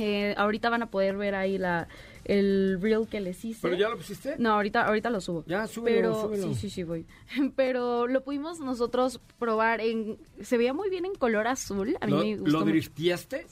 Eh, 0.00 0.34
ahorita 0.38 0.70
van 0.70 0.82
a 0.82 0.86
poder 0.86 1.16
ver 1.18 1.34
ahí 1.34 1.58
la 1.58 1.86
el 2.24 2.78
reel 2.80 3.06
que 3.08 3.20
les 3.20 3.44
hice. 3.44 3.60
¿Pero 3.62 3.76
ya 3.76 3.88
lo 3.88 3.96
pusiste? 3.96 4.36
No, 4.38 4.52
ahorita, 4.52 4.86
ahorita 4.86 5.10
lo 5.10 5.20
subo. 5.20 5.44
Ya, 5.46 5.66
súbelo, 5.66 5.96
Pero, 5.96 6.22
súbelo. 6.22 6.48
sí, 6.48 6.54
sí, 6.54 6.70
sí, 6.70 6.82
voy. 6.84 7.06
Pero 7.56 8.06
lo 8.06 8.22
pudimos 8.22 8.60
nosotros 8.60 9.20
probar 9.38 9.80
en... 9.80 10.18
Se 10.40 10.56
veía 10.58 10.72
muy 10.74 10.88
bien 10.90 11.04
en 11.04 11.14
color 11.14 11.46
azul. 11.48 11.96
A 12.00 12.06
mí 12.06 12.12
¿Lo, 12.12 12.18
me 12.18 12.36
gustó 12.36 12.50
¿lo 12.52 12.58
mucho. 12.60 12.70
drifteaste? 12.70 13.46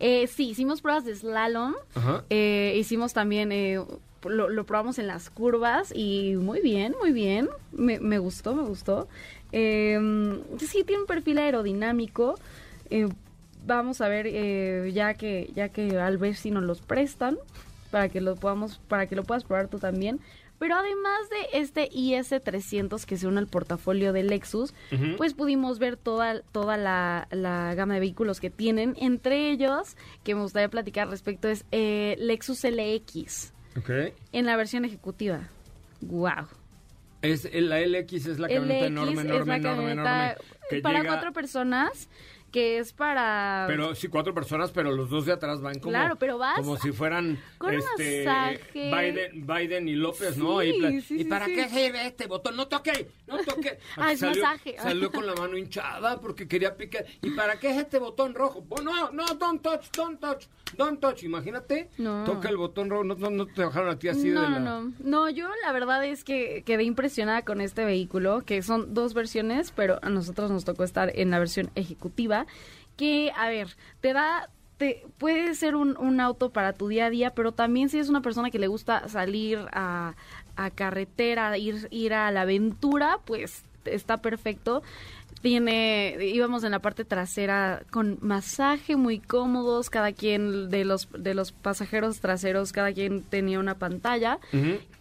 Eh, 0.00 0.26
sí, 0.28 0.50
hicimos 0.50 0.80
pruebas 0.80 1.04
de 1.04 1.14
slalom. 1.14 1.74
Ajá. 1.94 2.24
Eh, 2.30 2.74
hicimos 2.78 3.12
también... 3.12 3.52
eh, 3.52 3.80
lo, 4.24 4.48
lo 4.48 4.66
probamos 4.66 4.98
en 4.98 5.06
las 5.06 5.30
curvas 5.30 5.92
y 5.94 6.34
muy 6.36 6.60
bien, 6.60 6.94
muy 7.00 7.12
bien. 7.12 7.48
Me, 7.70 8.00
me 8.00 8.18
gustó, 8.18 8.52
me 8.56 8.64
gustó. 8.64 9.06
Eh, 9.52 9.96
sí, 10.58 10.82
tiene 10.84 11.02
un 11.02 11.06
perfil 11.06 11.38
aerodinámico. 11.38 12.34
Eh, 12.90 13.08
vamos 13.64 14.00
a 14.00 14.08
ver 14.08 14.26
eh, 14.28 14.90
ya 14.92 15.14
que 15.14 15.50
ya 15.54 15.68
que 15.68 15.98
al 15.98 16.18
ver 16.18 16.34
si 16.34 16.50
nos 16.50 16.64
los 16.64 16.80
prestan 16.80 17.38
para 17.90 18.08
que 18.08 18.20
lo 18.20 18.34
podamos 18.36 18.78
para 18.88 19.06
que 19.06 19.16
lo 19.16 19.24
puedas 19.24 19.44
probar 19.44 19.68
tú 19.68 19.78
también 19.78 20.20
pero 20.58 20.74
además 20.74 21.20
de 21.30 21.60
este 21.60 21.88
IS300 21.90 23.04
que 23.04 23.16
se 23.16 23.28
une 23.28 23.38
al 23.38 23.46
portafolio 23.46 24.12
de 24.12 24.24
Lexus, 24.24 24.74
pues 25.16 25.32
pudimos 25.32 25.78
ver 25.78 25.96
toda, 25.96 26.40
toda 26.50 26.76
la, 26.76 27.28
la 27.30 27.76
gama 27.76 27.94
de 27.94 28.00
vehículos 28.00 28.40
que 28.40 28.50
tienen. 28.50 28.96
Entre 28.98 29.52
ellos, 29.52 29.96
que 30.24 30.34
me 30.34 30.40
gustaría 30.42 30.68
platicar 30.68 31.08
respecto, 31.10 31.46
es 31.48 31.64
eh, 31.70 32.16
Lexus 32.18 32.64
LX 32.64 33.52
en 34.32 34.46
la 34.46 34.56
versión 34.56 34.84
ejecutiva. 34.84 35.48
¡Wow! 36.00 36.48
Es, 37.22 37.48
la 37.54 37.78
LX 37.80 38.26
es 38.26 38.38
la 38.40 38.48
camioneta 38.48 38.86
enorme, 38.86 39.12
es 39.12 39.18
enorme, 39.20 39.46
la 39.46 39.56
enorme, 39.58 39.62
camioneta 39.62 40.32
enorme. 40.32 40.82
Para 40.82 40.98
llega- 41.02 41.08
cuatro 41.12 41.32
personas, 41.32 42.08
que 42.50 42.78
es 42.78 42.92
para... 42.92 43.64
Pero 43.68 43.94
sí, 43.94 44.08
cuatro 44.08 44.32
personas, 44.34 44.70
pero 44.72 44.90
los 44.92 45.10
dos 45.10 45.26
de 45.26 45.32
atrás 45.32 45.60
van 45.60 45.78
como... 45.78 45.90
Claro, 45.90 46.16
pero 46.16 46.38
vas 46.38 46.56
Como 46.56 46.76
si 46.78 46.92
fueran... 46.92 47.38
con 47.58 47.74
este, 47.74 48.24
masaje. 48.24 48.60
Biden, 48.74 49.46
Biden 49.46 49.88
y 49.88 49.94
López, 49.94 50.36
¿no? 50.36 50.62
Y 50.62 50.78
pla- 50.78 50.88
sí, 50.90 50.96
¿y 50.96 51.00
sí, 51.02 51.24
para 51.24 51.46
qué 51.46 51.68
sirve 51.68 52.06
este 52.06 52.26
botón? 52.26 52.56
No 52.56 52.68
toque, 52.68 53.10
no 53.26 53.38
toque. 53.38 53.78
Ah, 53.96 54.12
es 54.12 54.20
salió, 54.20 54.42
masaje. 54.42 54.76
Salió 54.78 55.10
con 55.10 55.26
la 55.26 55.34
mano 55.34 55.56
hinchada 55.56 56.20
porque 56.20 56.46
quería 56.46 56.76
picar. 56.76 57.04
¿Y 57.22 57.30
para 57.30 57.58
qué 57.58 57.70
es 57.70 57.78
este 57.78 57.98
botón 57.98 58.34
rojo? 58.34 58.64
No, 58.82 59.10
no, 59.10 59.26
don't 59.34 59.60
touch, 59.62 59.90
don't 59.96 60.20
touch, 60.20 60.44
don't 60.76 61.00
touch. 61.00 61.22
Imagínate, 61.24 61.90
No. 61.98 62.24
toca 62.24 62.48
el 62.48 62.56
botón 62.56 62.88
rojo. 62.90 63.04
No, 63.04 63.14
no, 63.16 63.30
no 63.30 63.46
te 63.46 63.64
bajaron 63.64 63.90
a 63.90 63.98
ti 63.98 64.08
así 64.08 64.28
no, 64.30 64.42
de 64.42 64.48
la... 64.50 64.58
no, 64.60 64.82
no. 64.82 64.92
No, 65.00 65.28
yo 65.30 65.48
la 65.64 65.72
verdad 65.72 66.04
es 66.04 66.24
que 66.24 66.62
quedé 66.64 66.84
impresionada 66.84 67.42
con 67.42 67.60
este 67.60 67.84
vehículo, 67.84 68.42
que 68.44 68.62
son 68.62 68.94
dos 68.94 69.14
versiones, 69.14 69.72
pero 69.74 69.98
a 70.02 70.08
nosotros 70.10 70.50
nos 70.50 70.64
tocó 70.64 70.84
estar 70.84 71.10
en 71.14 71.30
la 71.30 71.38
versión 71.38 71.70
ejecutiva, 71.74 72.37
que, 72.96 73.32
a 73.36 73.48
ver, 73.48 73.76
te 74.00 74.12
da... 74.12 74.50
Te, 74.76 75.04
puede 75.18 75.56
ser 75.56 75.74
un, 75.74 75.96
un 75.96 76.20
auto 76.20 76.50
para 76.50 76.72
tu 76.72 76.86
día 76.86 77.06
a 77.06 77.10
día, 77.10 77.30
pero 77.34 77.50
también 77.50 77.88
si 77.88 77.98
es 77.98 78.08
una 78.08 78.20
persona 78.20 78.52
que 78.52 78.60
le 78.60 78.68
gusta 78.68 79.08
salir 79.08 79.58
a, 79.72 80.14
a 80.54 80.70
carretera, 80.70 81.58
ir, 81.58 81.88
ir 81.90 82.14
a 82.14 82.30
la 82.30 82.42
aventura, 82.42 83.18
pues 83.24 83.64
está 83.84 84.18
perfecto. 84.18 84.82
Tiene, 85.40 86.16
íbamos 86.20 86.64
en 86.64 86.72
la 86.72 86.80
parte 86.80 87.04
trasera 87.04 87.82
con 87.90 88.18
masaje 88.20 88.96
muy 88.96 89.20
cómodos, 89.20 89.88
cada 89.88 90.12
quien 90.12 90.68
de 90.68 90.84
los 90.84 91.08
de 91.16 91.34
los 91.34 91.52
pasajeros 91.52 92.20
traseros, 92.20 92.72
cada 92.72 92.92
quien 92.92 93.22
tenía 93.22 93.60
una 93.60 93.78
pantalla 93.78 94.40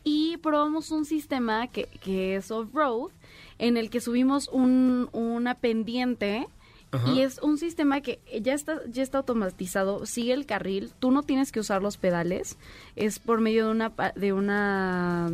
y 0.04 0.38
probamos 0.38 0.91
un 0.91 1.06
sistema 1.06 1.67
que, 1.67 1.86
que 2.04 2.36
es 2.36 2.52
off-road 2.52 3.10
en 3.58 3.78
el 3.78 3.89
que 3.89 4.00
subimos 4.00 4.47
un, 4.47 5.10
una 5.12 5.56
pendiente 5.56 6.47
Ajá. 6.91 7.12
y 7.12 7.21
es 7.21 7.39
un 7.39 7.58
sistema 7.58 8.00
que 8.02 8.19
ya 8.41 8.54
está 8.54 8.80
ya 8.89 9.04
está 9.04 9.17
automatizado, 9.17 10.06
sigue 10.06 10.32
el 10.34 10.45
carril, 10.45 10.91
tú 11.00 11.12
no 11.12 11.21
tienes 11.23 11.52
que 11.52 11.60
usar 11.60 11.82
los 11.82 11.97
pedales, 11.97 12.58
es 12.95 13.19
por 13.19 13.41
medio 13.41 13.65
de 13.65 13.71
una 13.71 13.91
de 14.15 14.32
una 14.34 15.28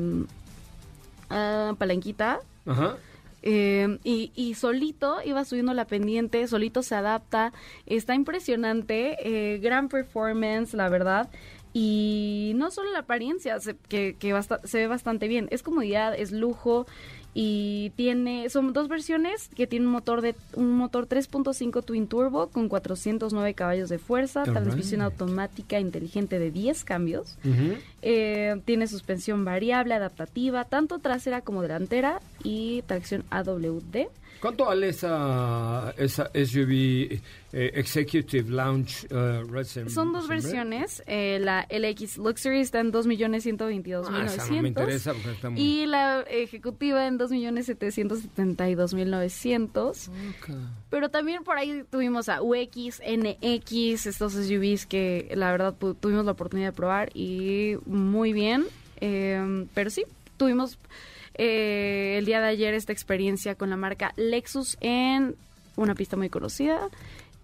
ah, 1.30 1.76
palanquita 1.78 2.39
Ajá. 2.66 2.98
eh, 3.42 4.00
y, 4.04 4.32
y 4.36 4.54
solito 4.56 5.18
iba 5.24 5.44
subiendo 5.46 5.74
la 5.74 5.86
pendiente, 5.86 6.48
solito 6.48 6.82
se 6.82 6.96
adapta, 6.96 7.54
está 7.86 8.16
impresionante, 8.16 9.18
eh, 9.22 9.60
gran 9.60 9.89
performance, 9.89 10.74
la 10.74 10.89
verdad. 10.89 11.30
Y 11.76 12.52
no 12.56 12.70
solo 12.70 12.92
la 12.92 13.00
apariencia, 13.00 13.60
se, 13.60 13.76
que, 13.76 14.16
que 14.20 14.32
basta- 14.32 14.62
se 14.63 14.78
ve 14.78 14.88
bastante 14.88 15.28
bien, 15.28 15.48
es 15.50 15.63
comodidad, 15.63 16.13
es 16.16 16.32
lujo 16.32 16.86
y 17.34 17.91
tiene, 17.96 18.50
son 18.50 18.74
dos 18.74 18.88
versiones 18.88 19.50
que 19.56 19.65
tienen 19.65 19.88
un 19.88 19.93
motor 19.93 20.22
de 20.22 20.36
un 20.56 20.72
motor 20.72 21.08
3.5 21.08 21.84
Twin 21.84 22.08
Turbo 22.08 22.48
con 22.48 22.69
409 22.69 23.54
caballos 23.56 23.89
de 23.89 23.98
fuerza, 23.98 24.43
transmisión 24.43 25.02
automática 25.02 25.80
inteligente 25.80 26.38
de 26.38 26.52
10 26.52 26.84
cambios. 26.84 27.38
Eh, 28.02 28.62
tiene 28.65 28.88
suspensión 28.88 29.46
variable, 29.46 29.96
adaptativa, 29.96 30.65
tanto 30.65 31.00
trasera 31.00 31.41
como 31.41 31.63
delantera 31.63 32.22
y 32.43 32.84
tracción 32.84 33.24
AWD. 33.32 34.08
¿Cuánto 34.43 34.65
vale 34.65 34.89
esa, 34.89 35.93
esa 35.97 36.29
SUV 36.34 36.71
eh, 37.53 37.71
Executive 37.75 38.49
Lounge 38.49 39.08
Red 39.10 39.63
Sem- 39.65 39.88
Son 39.88 40.12
dos 40.12 40.27
versiones. 40.27 41.01
eh, 41.08 41.39
la 41.41 41.65
LX 41.71 42.17
Luxury 42.17 42.60
está 42.60 42.82
en 42.82 42.91
2.122.900. 42.91 44.10
Ah, 44.12 44.25
esa 44.25 44.45
no 44.51 44.62
me 44.62 44.67
interesa 44.67 45.13
porque 45.13 45.32
está 45.32 45.49
muy... 45.49 45.62
Y 45.62 45.86
la 45.86 46.25
ejecutiva 46.29 47.08
en 47.08 47.17
2.772.900. 47.17 50.10
Ok. 50.10 50.49
Pero 50.89 51.10
también 51.10 51.43
por 51.43 51.58
ahí 51.58 51.84
tuvimos 51.89 52.29
a 52.29 52.41
UX, 52.41 53.01
NX, 53.06 54.06
estos 54.08 54.34
SUVs 54.34 54.86
que 54.86 55.32
la 55.36 55.51
verdad 55.51 55.73
tuvimos 55.99 56.25
la 56.25 56.32
oportunidad 56.34 56.69
de 56.69 56.73
probar 56.73 57.10
y 57.13 57.75
muy 57.86 58.34
bien. 58.34 58.65
Eh, 59.01 59.65
pero 59.73 59.89
sí, 59.89 60.03
tuvimos 60.38 60.77
eh, 61.36 62.15
el 62.17 62.26
día 62.26 62.41
de 62.41 62.48
ayer 62.48 62.74
esta 62.74 62.93
experiencia 62.93 63.56
con 63.56 63.69
la 63.69 63.78
marca 63.78 64.13
Lexus 64.17 64.78
en 64.82 65.36
una 65.76 65.96
pista 65.96 66.17
muy 66.17 66.30
conocida. 66.30 66.89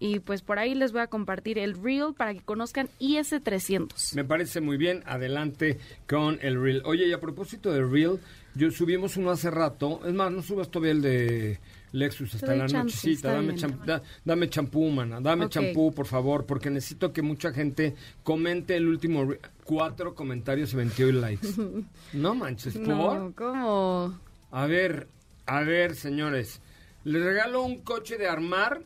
Y 0.01 0.19
pues 0.19 0.41
por 0.41 0.59
ahí 0.59 0.75
les 0.75 0.93
voy 0.93 1.01
a 1.01 1.07
compartir 1.07 1.59
el 1.59 1.73
reel 1.73 2.13
para 2.15 2.33
que 2.33 2.39
conozcan 2.39 2.87
IS300. 3.01 4.15
Me 4.15 4.23
parece 4.23 4.61
muy 4.61 4.77
bien. 4.77 5.03
Adelante 5.05 5.77
con 6.07 6.39
el 6.41 6.61
Reel. 6.61 6.81
Oye, 6.85 7.07
y 7.07 7.11
a 7.11 7.19
propósito 7.19 7.73
del 7.73 7.91
Reel, 7.91 8.19
yo 8.55 8.71
subimos 8.71 9.17
uno 9.17 9.31
hace 9.31 9.51
rato. 9.51 9.99
Es 10.05 10.13
más, 10.13 10.31
no 10.31 10.41
subas 10.41 10.69
todavía 10.69 10.93
el 10.93 11.01
de 11.01 11.59
Lexus 11.91 12.35
hasta 12.35 12.55
la 12.55 12.67
nochecita. 12.67 13.33
Dame, 13.33 13.55
champ- 13.55 13.83
da- 13.85 14.01
dame 14.23 14.49
champú, 14.49 14.89
mana. 14.91 15.19
Dame 15.19 15.49
champú, 15.49 15.91
por 15.93 16.05
favor, 16.05 16.45
porque 16.45 16.69
necesito 16.69 17.11
que 17.13 17.21
mucha 17.21 17.51
gente 17.51 17.95
comente 18.23 18.75
el 18.75 18.87
último 18.87 19.25
Reel. 19.25 19.39
Cuatro 19.63 20.15
comentarios 20.15 20.73
y 20.73 20.75
28 20.77 21.17
likes. 21.19 21.47
no 22.13 22.35
manches, 22.35 22.75
¿por? 22.77 22.87
No, 22.87 23.33
¿cómo? 23.35 24.19
A 24.51 24.65
ver, 24.65 25.07
a 25.45 25.61
ver, 25.61 25.95
señores. 25.95 26.61
Les 27.03 27.23
regalo 27.23 27.63
un 27.63 27.81
coche 27.81 28.17
de 28.17 28.27
armar 28.27 28.81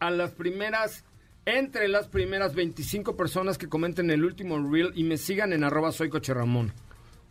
a 0.00 0.10
las 0.10 0.30
primeras, 0.32 1.04
entre 1.44 1.86
las 1.88 2.06
primeras 2.08 2.54
25 2.54 3.16
personas 3.16 3.58
que 3.58 3.68
comenten 3.68 4.10
el 4.10 4.24
último 4.24 4.58
reel 4.70 4.92
y 4.94 5.04
me 5.04 5.16
sigan 5.16 5.52
en 5.52 5.62
arroba 5.64 5.92
soy 5.92 6.08
coche 6.08 6.32
Ramón. 6.34 6.72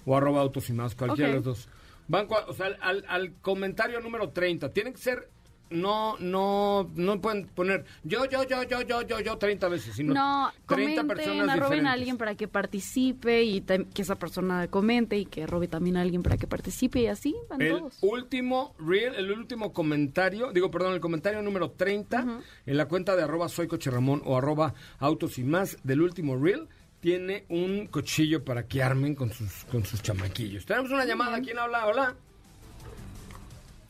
o 0.06 0.15
arroba 0.17 0.41
autos 0.41 0.69
y 0.69 0.74
más, 0.74 0.95
cualquiera 0.95 1.30
de 1.30 1.36
los 1.36 1.43
dos. 1.45 1.69
Van, 2.12 2.28
o 2.30 2.54
sea, 2.54 2.67
al, 2.82 3.06
al 3.08 3.34
comentario 3.41 4.02
número 4.02 4.32
30, 4.32 4.74
tienen 4.74 4.91
que 4.91 5.00
ser 5.00 5.30
no, 5.69 6.17
no, 6.19 6.91
no 6.95 7.21
pueden 7.21 7.47
poner 7.47 7.86
yo, 8.04 8.26
yo, 8.26 8.43
yo, 8.43 8.63
yo, 8.63 8.82
yo, 8.82 9.02
yo, 9.04 9.19
yo 9.21 9.38
30 9.38 9.69
veces, 9.69 9.95
sino 9.95 10.13
no, 10.13 10.52
30 10.68 11.05
personas 11.05 11.49
arroben 11.49 11.88
a 11.88 11.93
alguien 11.93 12.18
para 12.18 12.36
que 12.36 12.49
participe 12.49 13.43
y 13.43 13.62
que 13.62 14.01
esa 14.01 14.16
persona 14.16 14.68
comente 14.68 15.18
y 15.18 15.26
que 15.26 15.47
robe 15.47 15.70
también 15.70 15.95
a 15.95 16.01
alguien 16.01 16.24
para 16.24 16.36
que 16.36 16.45
participe 16.45 16.99
y 16.99 17.07
así 17.07 17.34
van 17.49 17.62
el 17.62 17.84
último 18.01 18.76
reel, 18.80 19.16
el 19.16 19.32
último 19.32 19.72
comentario, 19.72 20.51
digo, 20.51 20.70
perdón, 20.70 20.93
el 20.93 20.99
comentario 20.99 21.41
número 21.41 21.72
30 21.72 22.41
en 22.66 22.78
la 22.78 22.89
cuenta 22.89 23.16
de 23.16 23.24
arroba 23.24 23.47
soy 23.47 23.68
coche 23.68 23.89
Ramón 23.89 24.22
o 24.26 24.38
arroba 24.38 24.74
autos 24.99 25.39
y 25.39 25.45
más 25.45 25.78
del 25.84 26.01
último 26.01 26.36
reel 26.36 26.68
tiene 27.02 27.45
un 27.49 27.88
cuchillo 27.88 28.45
para 28.45 28.68
que 28.68 28.82
armen 28.82 29.16
con 29.16 29.32
sus, 29.32 29.66
con 29.66 29.84
sus 29.84 30.02
chamaquillos. 30.02 30.66
Tenemos 30.66 30.91
una 30.91 31.04
llamada, 31.04 31.41
¿quién 31.41 31.58
habla? 31.58 31.88
Hola. 31.88 32.16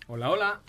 Hola, 0.07 0.31
hola. 0.31 0.61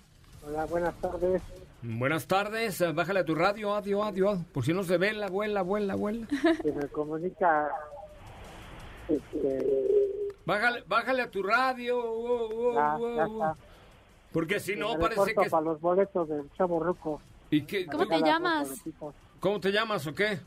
Hola, 0.46 0.64
buenas 0.66 0.94
tardes. 1.00 1.42
Buenas 1.84 2.26
tardes, 2.26 2.80
eh, 2.80 2.92
bájale 2.92 3.20
a 3.20 3.24
tu 3.24 3.34
radio, 3.34 3.74
adiós, 3.74 4.06
adiós, 4.06 4.38
por 4.52 4.64
si 4.64 4.72
no 4.72 4.84
se 4.84 4.98
ve 4.98 5.12
la 5.12 5.28
vuela, 5.28 5.62
vuela, 5.62 5.96
vuela. 5.96 6.28
Que 6.62 6.70
me 6.70 6.86
comunica... 6.88 7.70
Este... 9.08 9.88
Bájale, 10.44 10.84
bájale 10.86 11.22
a 11.22 11.30
tu 11.30 11.42
radio, 11.42 12.00
porque 14.32 14.60
si 14.60 14.76
no 14.76 14.96
parece 14.98 15.34
que... 15.34 15.50
para 15.50 15.64
los 15.64 15.80
boletos 15.80 16.28
del 16.28 16.50
Chavo 16.52 16.80
Ruco. 16.80 17.20
¿Y 17.50 17.62
qué, 17.62 17.86
¿Cómo 17.86 18.06
te 18.06 18.20
llamas? 18.20 18.82
¿Cómo 19.40 19.60
te 19.60 19.72
llamas 19.72 20.06
o 20.06 20.14
qué? 20.14 20.38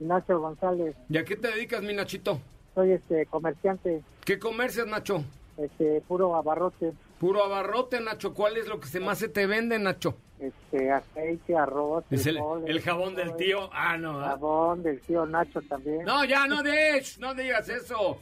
Nacho 0.00 0.40
González. 0.40 0.96
¿Y 1.08 1.18
a 1.18 1.24
qué 1.24 1.36
te 1.36 1.48
dedicas, 1.48 1.82
mi 1.82 1.94
Nachito? 1.94 2.40
Soy 2.74 2.92
este 2.92 3.26
comerciante. 3.26 4.02
¿Qué 4.24 4.38
comercias, 4.38 4.86
Nacho? 4.86 5.24
Este, 5.56 6.02
puro 6.08 6.34
abarrote. 6.34 6.92
Puro 7.18 7.44
abarrote, 7.44 8.00
Nacho. 8.00 8.32
¿Cuál 8.32 8.56
es 8.56 8.66
lo 8.66 8.80
que 8.80 8.88
se 8.88 9.00
más 9.00 9.18
se 9.18 9.28
te 9.28 9.46
vende, 9.46 9.78
Nacho? 9.78 10.16
Este, 10.38 10.90
aceite, 10.90 11.54
arroz. 11.54 12.04
Es 12.10 12.26
el, 12.26 12.40
jabón 12.80 13.14
del 13.14 13.36
tío. 13.36 13.68
Ah, 13.72 13.98
no. 13.98 14.20
¿ah? 14.20 14.30
Jabón 14.30 14.82
del 14.82 15.00
tío 15.00 15.26
Nacho 15.26 15.60
también. 15.62 16.04
No, 16.04 16.24
ya, 16.24 16.46
no 16.46 16.62
digas, 16.62 17.18
no 17.18 17.34
digas 17.34 17.68
eso. 17.68 18.18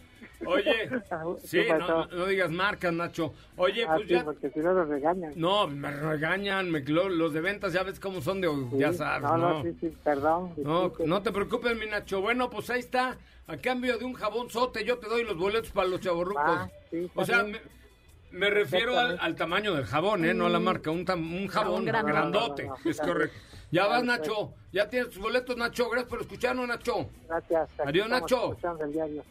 Oye, 0.47 0.89
sí, 1.45 1.61
no, 1.79 2.27
digas 2.27 2.51
marcas, 2.51 2.93
Nacho. 2.93 3.35
Oye, 3.57 3.85
ah, 3.89 3.95
pues 3.97 4.09
ya. 4.09 4.25
porque 4.25 4.51
si 4.51 4.61
no 4.61 4.73
los 4.73 4.89
regañan. 4.89 5.33
No, 5.37 5.67
me 5.67 5.91
regañan, 5.91 6.71
me, 6.71 6.81
los 6.81 7.33
de 7.33 7.41
ventas 7.41 7.73
ya 7.73 7.83
ves 7.83 7.99
cómo 7.99 8.21
son 8.21 8.41
de, 8.41 8.49
ya 8.77 8.93
sabes. 8.93 9.23
No, 9.23 9.37
no, 9.37 9.63
sí, 9.63 9.77
sí, 9.81 9.97
perdón. 10.03 10.53
No, 10.57 10.93
no 11.05 11.23
te 11.23 11.33
preocupes, 11.33 11.77
mi 11.77 11.87
Nacho. 11.87 12.21
Bueno, 12.21 12.51
pues 12.51 12.71
ahí 12.71 12.81
está. 12.81 13.19
A 13.47 13.57
cambio 13.57 13.97
de 13.97 14.05
un 14.05 14.13
jabón 14.13 14.51
sote, 14.51 14.85
yo 14.85 14.99
te 14.99 15.09
doy 15.09 15.25
los 15.25 15.37
boletos 15.37 15.71
para 15.71 15.89
los 15.89 16.01
chavorrucos. 16.01 16.43
Ah, 16.45 16.71
sí, 16.91 17.11
o 17.15 17.25
sea, 17.25 17.47
me 18.31 18.51
refiero 18.51 18.99
al, 18.99 19.35
tamaño 19.37 19.75
del 19.75 19.87
jabón, 19.87 20.25
¿eh? 20.25 20.35
No 20.35 20.47
a 20.47 20.51
la 20.51 20.61
mm. 20.61 20.65
marca. 20.65 20.91
Un, 20.91 21.07
un 21.11 21.47
jabón 21.49 21.85
grandote. 21.87 22.69
es 22.85 23.01
correcto. 23.01 23.39
Ya 23.71 23.87
vas, 23.87 24.03
Nacho. 24.03 24.55
Ya 24.73 24.89
tienes 24.89 25.11
tus 25.11 25.19
boletos, 25.19 25.57
Nacho. 25.57 25.89
Gracias 25.91 26.09
por 26.09 26.21
escucharnos, 26.21 26.67
Nacho. 26.67 27.09
Gracias. 27.29 27.69
Adiós, 27.79 28.09
Nacho. 28.09 28.57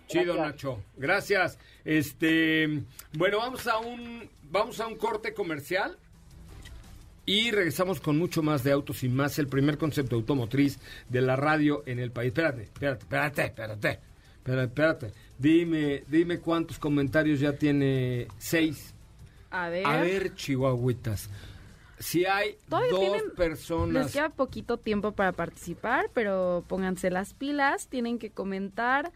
Chido, 0.07 0.35
Nacho. 0.35 0.83
Gracias. 0.95 1.57
Este, 1.83 2.83
bueno, 3.13 3.39
vamos 3.39 3.67
a 3.67 3.77
un 3.79 4.29
vamos 4.49 4.79
a 4.79 4.87
un 4.87 4.95
corte 4.95 5.33
comercial 5.33 5.97
y 7.25 7.51
regresamos 7.51 7.99
con 7.99 8.17
mucho 8.17 8.41
más 8.41 8.63
de 8.63 8.71
autos 8.71 9.03
y 9.03 9.09
más 9.09 9.37
el 9.37 9.47
primer 9.47 9.77
concepto 9.77 10.15
automotriz 10.15 10.79
de 11.09 11.21
la 11.21 11.35
radio 11.35 11.83
en 11.85 11.99
el 11.99 12.11
país. 12.11 12.29
Espérate, 12.29 12.63
espérate, 12.63 13.03
espérate, 13.03 13.41
espérate. 13.43 13.99
Espérate, 14.37 14.63
espérate. 14.67 15.13
Dime, 15.37 16.03
dime 16.07 16.39
cuántos 16.39 16.79
comentarios 16.79 17.41
ya 17.41 17.53
tiene. 17.53 18.27
Seis. 18.37 18.93
A 19.51 19.67
ver. 19.67 19.85
A 19.85 20.01
ver, 20.01 20.35
chihuahuitas. 20.35 21.29
Si 21.99 22.25
hay 22.25 22.57
dos 22.67 23.23
personas. 23.35 24.05
Les 24.05 24.13
queda 24.13 24.29
poquito 24.29 24.77
tiempo 24.77 25.13
para 25.13 25.31
participar, 25.31 26.09
pero 26.13 26.63
pónganse 26.67 27.09
las 27.09 27.33
pilas, 27.33 27.87
tienen 27.87 28.19
que 28.19 28.29
comentar. 28.29 29.11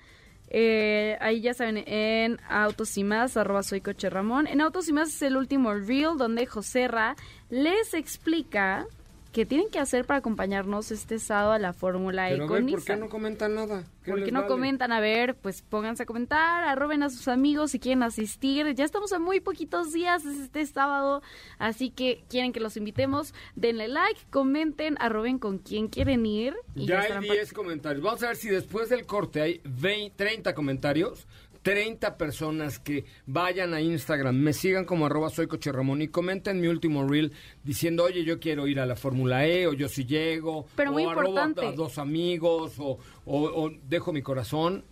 Eh, 0.54 1.18
ahí 1.22 1.42
ya 1.42 1.54
saben, 1.54 1.84
en 1.88 2.40
Autos 2.50 2.98
y 2.98 3.04
Más, 3.04 3.38
arroba 3.38 3.64
soy 3.64 3.82
Coche 3.82 4.10
Ramón. 4.10 4.48
En 4.48 4.62
Autos 4.62 4.90
y 4.90 4.94
Más 4.94 5.10
es 5.10 5.22
el 5.22 5.38
último 5.38 5.74
reel 5.74 6.18
donde 6.18 6.46
Joserra 6.46 7.16
les 7.50 7.94
explica 7.94 8.86
¿Qué 9.32 9.46
tienen 9.46 9.70
que 9.70 9.80
hacer 9.80 10.06
para 10.06 10.20
acompañarnos 10.20 10.92
este 10.92 11.18
sábado 11.18 11.54
a 11.54 11.60
la 11.60 11.72
Fórmula 11.72 12.30
E 12.30 12.38
con 12.38 12.66
¿Por 12.68 12.84
qué 12.84 12.98
no 12.98 13.08
comentan 13.08 13.56
nada? 13.56 13.86
¿Por 14.06 14.26
qué 14.26 14.32
no 14.32 14.46
comentan? 14.46 14.92
A 14.92 15.00
ver, 15.00 15.36
pues 15.36 15.62
pónganse 15.62 16.04
a 16.04 16.06
comentar, 16.06 16.66
arroben 16.66 17.02
a 17.02 17.10
sus 17.10 17.30
amigos 17.30 17.72
si 17.72 17.80
quieren 17.80 18.04
asistir. 18.04 18.74
Ya 18.76 18.84
estamos 18.84 19.14
a 19.14 19.20
muy 19.20 19.40
poquitos 19.40 19.94
días, 19.94 20.26
es 20.26 20.38
este 20.38 20.66
sábado, 20.66 21.22
así 21.60 21.92
que 21.92 22.26
quieren 22.28 22.52
que 22.52 22.60
los 22.60 22.76
invitemos, 22.76 23.34
denle 23.56 23.88
like, 23.88 24.20
comenten, 24.30 24.98
arroben 25.00 25.40
con 25.40 25.60
quién 25.60 25.88
quieren 25.88 26.26
ir. 26.26 26.54
Y 26.76 26.88
ya, 26.88 27.00
hay 27.00 27.22
10 27.22 27.54
comentarios. 27.54 28.04
Vamos 28.04 28.22
a 28.24 28.28
ver 28.28 28.36
si 28.36 28.50
después 28.50 28.90
del 28.90 29.06
corte 29.06 29.42
hay 29.42 29.62
20, 29.64 30.14
30 30.18 30.54
comentarios 30.54 31.26
30 31.62 32.18
personas 32.18 32.80
que 32.80 33.06
vayan 33.26 33.74
a 33.74 33.82
Instagram, 33.82 34.36
me 34.36 34.54
sigan 34.54 34.86
como 34.86 35.06
arroba 35.06 35.30
soy 35.30 35.48
coche 35.48 35.72
Ramón 35.72 36.02
y 36.02 36.08
comenten 36.08 36.60
mi 36.60 36.68
último 36.68 37.08
reel 37.08 37.32
diciendo, 37.64 38.04
oye, 38.04 38.24
yo 38.24 38.40
quiero 38.40 38.68
ir 38.68 38.80
a 38.80 38.86
la 38.86 38.96
Fórmula 38.96 39.46
E, 39.46 39.68
o 39.68 39.74
yo 39.74 39.88
si 39.88 40.06
llego, 40.06 40.66
Pero 40.76 40.92
muy 40.92 41.06
o 41.06 41.10
importante. 41.10 41.66
a 41.66 41.72
dos 41.72 41.98
amigos, 41.98 42.74
o, 42.80 42.98
o, 43.26 43.72
dejo 43.88 44.12
mi 44.12 44.22
corazón. 44.22 44.84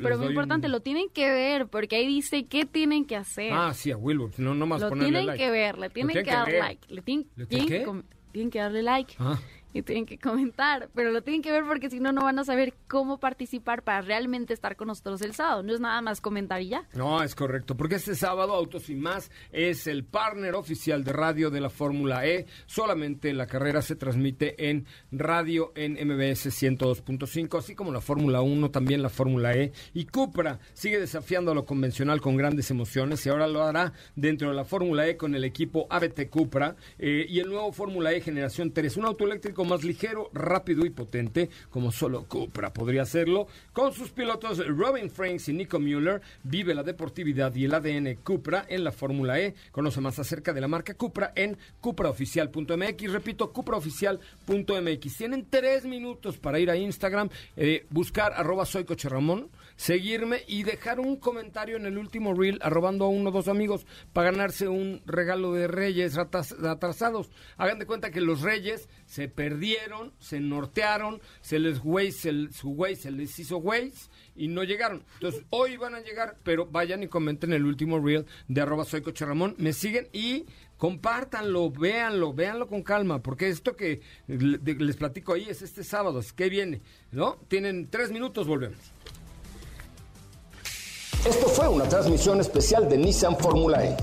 Pero 0.00 0.18
muy 0.18 0.28
importante, 0.28 0.68
lo 0.68 0.80
tienen 0.80 1.08
que 1.08 1.28
ver, 1.28 1.66
porque 1.66 1.96
ahí 1.96 2.06
dice 2.06 2.46
qué 2.46 2.64
tienen 2.64 3.04
que 3.04 3.16
hacer. 3.16 3.52
Ah, 3.52 3.74
sí, 3.74 3.90
a 3.90 3.96
Wilbur, 3.96 4.30
no, 4.38 4.54
no 4.54 4.66
más 4.66 4.80
lo 4.80 4.90
tienen 4.90 5.34
que 5.36 5.50
ver, 5.50 5.78
le 5.78 5.90
tienen, 5.90 6.14
que, 6.14 6.30
dar 6.30 6.48
like. 6.48 6.94
Le 6.94 7.02
tienen, 7.02 7.26
tienen 8.30 8.50
que 8.50 8.58
darle 8.60 8.82
like. 8.82 9.14
Ah 9.18 9.40
tienen 9.82 10.06
que 10.06 10.18
comentar, 10.18 10.88
pero 10.94 11.10
lo 11.10 11.22
tienen 11.22 11.42
que 11.42 11.52
ver 11.52 11.64
porque 11.64 11.90
si 11.90 12.00
no, 12.00 12.12
no 12.12 12.22
van 12.22 12.38
a 12.38 12.44
saber 12.44 12.74
cómo 12.86 13.18
participar 13.18 13.82
para 13.82 14.00
realmente 14.00 14.54
estar 14.54 14.76
con 14.76 14.88
nosotros 14.88 15.22
el 15.22 15.34
sábado. 15.34 15.62
No 15.62 15.72
es 15.72 15.80
nada 15.80 16.00
más 16.02 16.20
comentar 16.20 16.60
y 16.62 16.68
ya. 16.68 16.86
No, 16.94 17.22
es 17.22 17.34
correcto, 17.34 17.76
porque 17.76 17.96
este 17.96 18.14
sábado 18.14 18.54
Autos 18.54 18.90
y 18.90 18.94
Más 18.94 19.30
es 19.52 19.86
el 19.86 20.04
partner 20.04 20.54
oficial 20.54 21.04
de 21.04 21.12
radio 21.12 21.50
de 21.50 21.60
la 21.60 21.70
Fórmula 21.70 22.26
E. 22.26 22.46
Solamente 22.66 23.32
la 23.32 23.46
carrera 23.46 23.82
se 23.82 23.96
transmite 23.96 24.70
en 24.70 24.86
radio 25.10 25.72
en 25.74 25.92
MBS 25.92 26.46
102.5, 26.46 27.58
así 27.58 27.74
como 27.74 27.92
la 27.92 28.00
Fórmula 28.00 28.40
1, 28.40 28.70
también 28.70 29.02
la 29.02 29.08
Fórmula 29.08 29.54
E. 29.54 29.72
Y 29.94 30.06
Cupra 30.06 30.58
sigue 30.72 30.98
desafiando 30.98 31.52
a 31.52 31.54
lo 31.54 31.64
convencional 31.64 32.20
con 32.20 32.36
grandes 32.36 32.70
emociones 32.70 33.24
y 33.24 33.28
ahora 33.28 33.46
lo 33.46 33.62
hará 33.62 33.92
dentro 34.16 34.48
de 34.48 34.54
la 34.54 34.64
Fórmula 34.64 35.06
E 35.06 35.16
con 35.16 35.34
el 35.34 35.44
equipo 35.44 35.86
ABT 35.90 36.28
Cupra 36.30 36.76
eh, 36.98 37.26
y 37.28 37.40
el 37.40 37.48
nuevo 37.48 37.72
Fórmula 37.72 38.12
E 38.12 38.20
Generación 38.20 38.72
3, 38.72 38.96
un 38.96 39.06
auto 39.06 39.24
eléctrico 39.24 39.64
más 39.68 39.84
ligero, 39.84 40.30
rápido 40.32 40.84
y 40.84 40.90
potente, 40.90 41.48
como 41.70 41.92
solo 41.92 42.24
Cupra 42.24 42.72
podría 42.72 43.02
hacerlo. 43.02 43.46
Con 43.72 43.92
sus 43.92 44.10
pilotos 44.10 44.66
Robin 44.66 45.10
Franks 45.10 45.48
y 45.48 45.52
Nico 45.52 45.78
Mueller, 45.78 46.20
vive 46.42 46.74
la 46.74 46.82
deportividad 46.82 47.54
y 47.54 47.66
el 47.66 47.74
ADN 47.74 48.16
Cupra 48.24 48.66
en 48.68 48.82
la 48.82 48.92
Fórmula 48.92 49.38
E. 49.38 49.54
Conoce 49.70 50.00
más 50.00 50.18
acerca 50.18 50.52
de 50.52 50.60
la 50.60 50.68
marca 50.68 50.94
Cupra 50.94 51.32
en 51.36 51.56
cupraoficial.mx. 51.80 53.12
Repito, 53.12 53.52
cupraoficial.mx. 53.52 55.16
Tienen 55.16 55.46
tres 55.48 55.84
minutos 55.84 56.38
para 56.38 56.58
ir 56.58 56.70
a 56.70 56.76
Instagram, 56.76 57.28
eh, 57.56 57.86
buscar 57.90 58.32
arroba 58.32 58.66
soy 58.66 58.84
seguirme 59.78 60.42
y 60.48 60.64
dejar 60.64 60.98
un 60.98 61.16
comentario 61.16 61.76
en 61.76 61.86
el 61.86 61.98
último 61.98 62.34
reel 62.34 62.58
arrobando 62.62 63.04
a 63.04 63.08
uno 63.08 63.30
o 63.30 63.32
dos 63.32 63.46
amigos 63.46 63.86
para 64.12 64.32
ganarse 64.32 64.66
un 64.66 65.00
regalo 65.06 65.54
de 65.54 65.68
reyes 65.68 66.18
atrasados. 66.18 67.30
Hagan 67.56 67.78
de 67.78 67.86
cuenta 67.86 68.10
que 68.10 68.20
los 68.20 68.42
reyes 68.42 68.88
se 69.06 69.28
perdieron, 69.28 70.12
se 70.18 70.40
nortearon, 70.40 71.22
se 71.40 71.60
les 71.60 71.78
güey, 71.78 72.10
su 72.10 72.70
güey 72.70 72.96
se 72.96 73.12
les 73.12 73.38
hizo 73.38 73.58
güey 73.58 73.92
y 74.34 74.48
no 74.48 74.64
llegaron. 74.64 75.04
Entonces, 75.14 75.44
hoy 75.50 75.76
van 75.76 75.94
a 75.94 76.00
llegar, 76.00 76.36
pero 76.42 76.66
vayan 76.66 77.04
y 77.04 77.08
comenten 77.08 77.52
el 77.52 77.64
último 77.64 78.00
reel 78.00 78.26
de 78.48 78.60
arroba 78.60 78.84
soy 78.84 79.00
coche 79.00 79.24
Ramón, 79.26 79.54
me 79.58 79.72
siguen 79.72 80.08
y 80.12 80.44
compártanlo, 80.76 81.70
véanlo, 81.70 82.34
véanlo 82.34 82.66
con 82.66 82.82
calma, 82.82 83.22
porque 83.22 83.48
esto 83.48 83.76
que 83.76 84.00
les 84.26 84.96
platico 84.96 85.34
ahí 85.34 85.46
es 85.48 85.62
este 85.62 85.84
sábado, 85.84 86.18
es 86.18 86.32
que 86.32 86.48
viene, 86.48 86.82
¿no? 87.12 87.36
Tienen 87.46 87.88
tres 87.88 88.10
minutos, 88.10 88.48
volvemos. 88.48 88.78
Esto 91.24 91.48
fue 91.48 91.68
una 91.68 91.88
transmisión 91.88 92.40
especial 92.40 92.88
de 92.88 92.96
Nissan 92.96 93.36
Fórmula 93.36 93.84
E. 93.84 93.96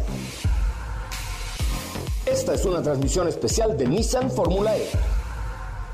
Esta 2.26 2.54
es 2.54 2.66
una 2.66 2.82
transmisión 2.82 3.28
especial 3.28 3.78
de 3.78 3.88
Nissan 3.88 4.30
Fórmula 4.30 4.76
E. 4.76 4.90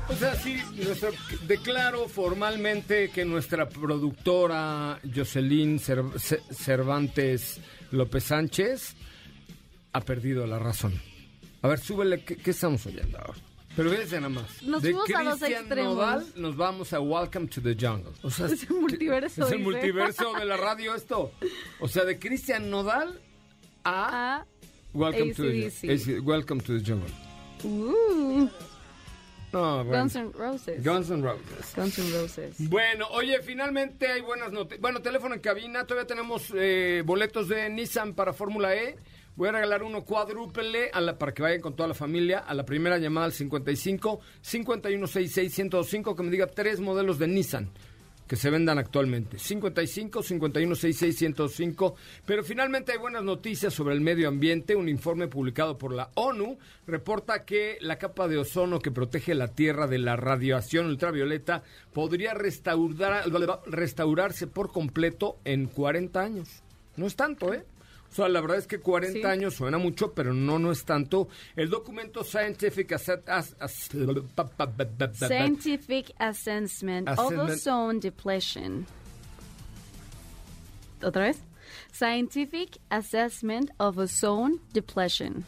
O 0.08 0.14
sea, 0.14 0.34
sí, 0.34 0.56
declaro 1.46 2.08
formalmente 2.08 3.10
que 3.10 3.24
nuestra 3.24 3.68
productora 3.68 4.98
Jocelyn 5.14 5.78
Cervantes 5.78 7.60
López 7.92 8.24
Sánchez 8.24 8.94
ha 9.92 10.00
perdido 10.00 10.46
la 10.46 10.58
razón. 10.58 11.00
A 11.62 11.68
ver, 11.68 11.78
súbele, 11.78 12.24
¿qué, 12.24 12.50
estamos 12.50 12.84
oyendo 12.86 13.18
ahora? 13.18 13.38
Pero 13.76 13.90
fíjense 13.90 14.16
nada 14.16 14.28
más. 14.28 14.62
Nos 14.62 14.82
de 14.82 14.90
fuimos 14.92 15.10
a 15.14 15.22
los 15.22 15.38
Cristian 15.38 15.60
extremos. 15.62 15.94
Nodal 15.96 16.26
nos 16.36 16.56
vamos 16.56 16.92
a 16.92 17.00
Welcome 17.00 17.46
to 17.48 17.62
the 17.62 17.74
Jungle. 17.74 18.12
O 18.22 18.30
sea, 18.30 18.46
Es 18.52 18.62
el 18.68 18.76
multiverso, 18.76 19.46
Es 19.46 19.52
el 19.52 19.58
dice. 19.58 19.70
multiverso 19.70 20.32
de 20.34 20.44
la 20.44 20.56
radio 20.56 20.94
esto. 20.94 21.32
O 21.80 21.88
sea, 21.88 22.04
de 22.04 22.18
Cristian 22.18 22.68
Nodal 22.70 23.18
a 23.84 24.42
Ah, 24.42 24.46
Welcome, 24.92 25.32
to 25.34 25.42
the, 25.42 26.20
Welcome 26.20 26.60
to 26.62 26.78
the 26.78 26.84
Jungle. 26.84 27.10
uh, 27.64 28.46
No, 29.52 29.84
bueno. 29.84 30.02
Guns 30.02 30.16
N' 30.16 30.32
Roses. 30.34 30.84
Guns 30.84 31.10
N' 31.10 31.22
Roses. 31.22 31.72
Guns 31.74 31.98
N' 31.98 32.10
Roses. 32.12 32.68
Bueno, 32.70 33.06
oye, 33.12 33.40
finalmente 33.42 34.06
hay 34.06 34.20
buenas 34.20 34.52
noticias. 34.52 34.80
Bueno, 34.80 35.00
teléfono 35.00 35.34
en 35.34 35.40
cabina, 35.40 35.86
todavía 35.86 36.06
tenemos 36.06 36.52
eh, 36.54 37.02
boletos 37.06 37.48
de 37.48 37.68
Nissan 37.70 38.12
para 38.14 38.32
Fórmula 38.34 38.74
E. 38.76 38.96
Voy 39.34 39.48
a 39.48 39.52
regalar 39.52 39.82
uno 39.82 40.04
cuádruple 40.04 40.90
a 40.92 41.00
la, 41.00 41.18
para 41.18 41.32
que 41.32 41.42
vayan 41.42 41.60
con 41.60 41.74
toda 41.74 41.88
la 41.88 41.94
familia. 41.94 42.40
A 42.40 42.54
la 42.54 42.64
primera 42.64 42.98
llamada 42.98 43.26
al 43.26 43.32
55 43.32 44.20
5166 44.40 45.58
1025 45.58 46.14
que 46.14 46.22
me 46.22 46.30
diga 46.30 46.46
tres 46.46 46.80
modelos 46.80 47.18
de 47.18 47.28
Nissan 47.28 47.70
que 48.32 48.36
se 48.36 48.48
vendan 48.48 48.78
actualmente. 48.78 49.38
55 49.38 50.22
5166 50.22 51.20
1025. 51.20 51.96
Pero 52.24 52.42
finalmente 52.42 52.92
hay 52.92 52.98
buenas 52.98 53.22
noticias 53.22 53.74
sobre 53.74 53.94
el 53.94 54.00
medio 54.00 54.28
ambiente. 54.28 54.74
Un 54.74 54.88
informe 54.88 55.28
publicado 55.28 55.76
por 55.76 55.92
la 55.92 56.10
ONU 56.14 56.58
reporta 56.86 57.44
que 57.44 57.76
la 57.82 57.98
capa 57.98 58.28
de 58.28 58.38
ozono 58.38 58.80
que 58.80 58.90
protege 58.90 59.34
la 59.34 59.48
Tierra 59.48 59.86
de 59.86 59.98
la 59.98 60.16
radiación 60.16 60.86
ultravioleta 60.86 61.62
podría 61.92 62.32
restaurar, 62.32 63.24
restaurarse 63.66 64.46
por 64.46 64.72
completo 64.72 65.36
en 65.44 65.66
40 65.66 66.18
años. 66.18 66.62
No 66.96 67.06
es 67.06 67.16
tanto, 67.16 67.52
¿eh? 67.52 67.64
O 68.12 68.14
sea, 68.14 68.28
la 68.28 68.40
verdad 68.42 68.58
es 68.58 68.66
que 68.66 68.78
40 68.78 69.18
Sí. 69.20 69.24
años 69.24 69.54
suena 69.54 69.78
mucho, 69.78 70.12
pero 70.12 70.34
no, 70.34 70.58
no 70.58 70.70
es 70.70 70.84
tanto. 70.84 71.28
El 71.56 71.70
documento 71.70 72.22
Scientific 72.22 72.92
Asset... 72.92 73.26
as- 73.28 73.56
as- 73.58 73.88
Scientific 75.14 76.12
Assessment 76.18 77.08
of 77.08 77.18
Assessment. 77.18 77.50
Ozone 77.50 78.00
Depletion. 78.00 78.86
¿Otra 81.02 81.22
vez? 81.24 81.38
Scientific 81.92 82.78
Assessment 82.90 83.70
of 83.78 83.98
Ozone 83.98 84.56
Depletion. 84.72 85.44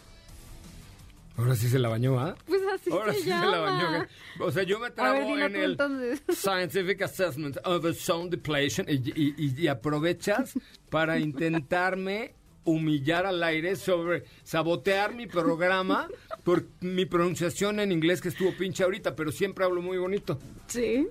Ahora 1.37 1.57
sí 1.57 1.69
se 1.69 1.79
la 1.79 1.89
bañó, 1.89 2.19
¿ah? 2.21 2.37
Pues 2.47 2.63
así 2.73 2.91
Ahora 2.91 3.13
se 3.13 3.21
sí 3.23 3.29
llama. 3.29 3.45
se 3.45 3.51
la 3.51 3.59
bañó. 3.59 4.03
¿eh? 4.05 4.09
O 4.41 4.51
sea, 4.53 4.63
yo 4.63 4.79
me 4.79 4.87
A 4.97 5.13
ver, 5.13 5.23
en 5.23 5.57
el 5.57 5.71
entonces. 5.73 6.23
Scientific 6.33 7.03
Assessment 7.03 7.57
of 7.65 7.85
Sound 7.97 8.31
Depletion 8.31 8.87
y, 8.89 8.95
y- 8.95 9.35
y- 9.37 9.63
y 9.63 9.69
aprovechas 9.69 10.55
para 10.91 11.19
intentarme 11.19 12.35
humillar 12.65 13.27
al 13.27 13.43
aire 13.43 13.77
sobre 13.77 14.25
sabotear 14.43 15.15
mi 15.15 15.27
programa 15.27 16.09
por 16.45 16.65
mi 16.81 17.05
pronunciación 17.07 17.81
en 17.81 17.93
inglés 17.93 18.21
que 18.21 18.29
estuvo 18.29 18.53
pinche 18.53 18.83
ahorita, 18.85 19.15
pero 19.17 19.31
siempre 19.33 19.65
hablo 19.65 19.83
muy 19.83 19.99
bonito. 19.99 20.39
Sí. 20.67 21.07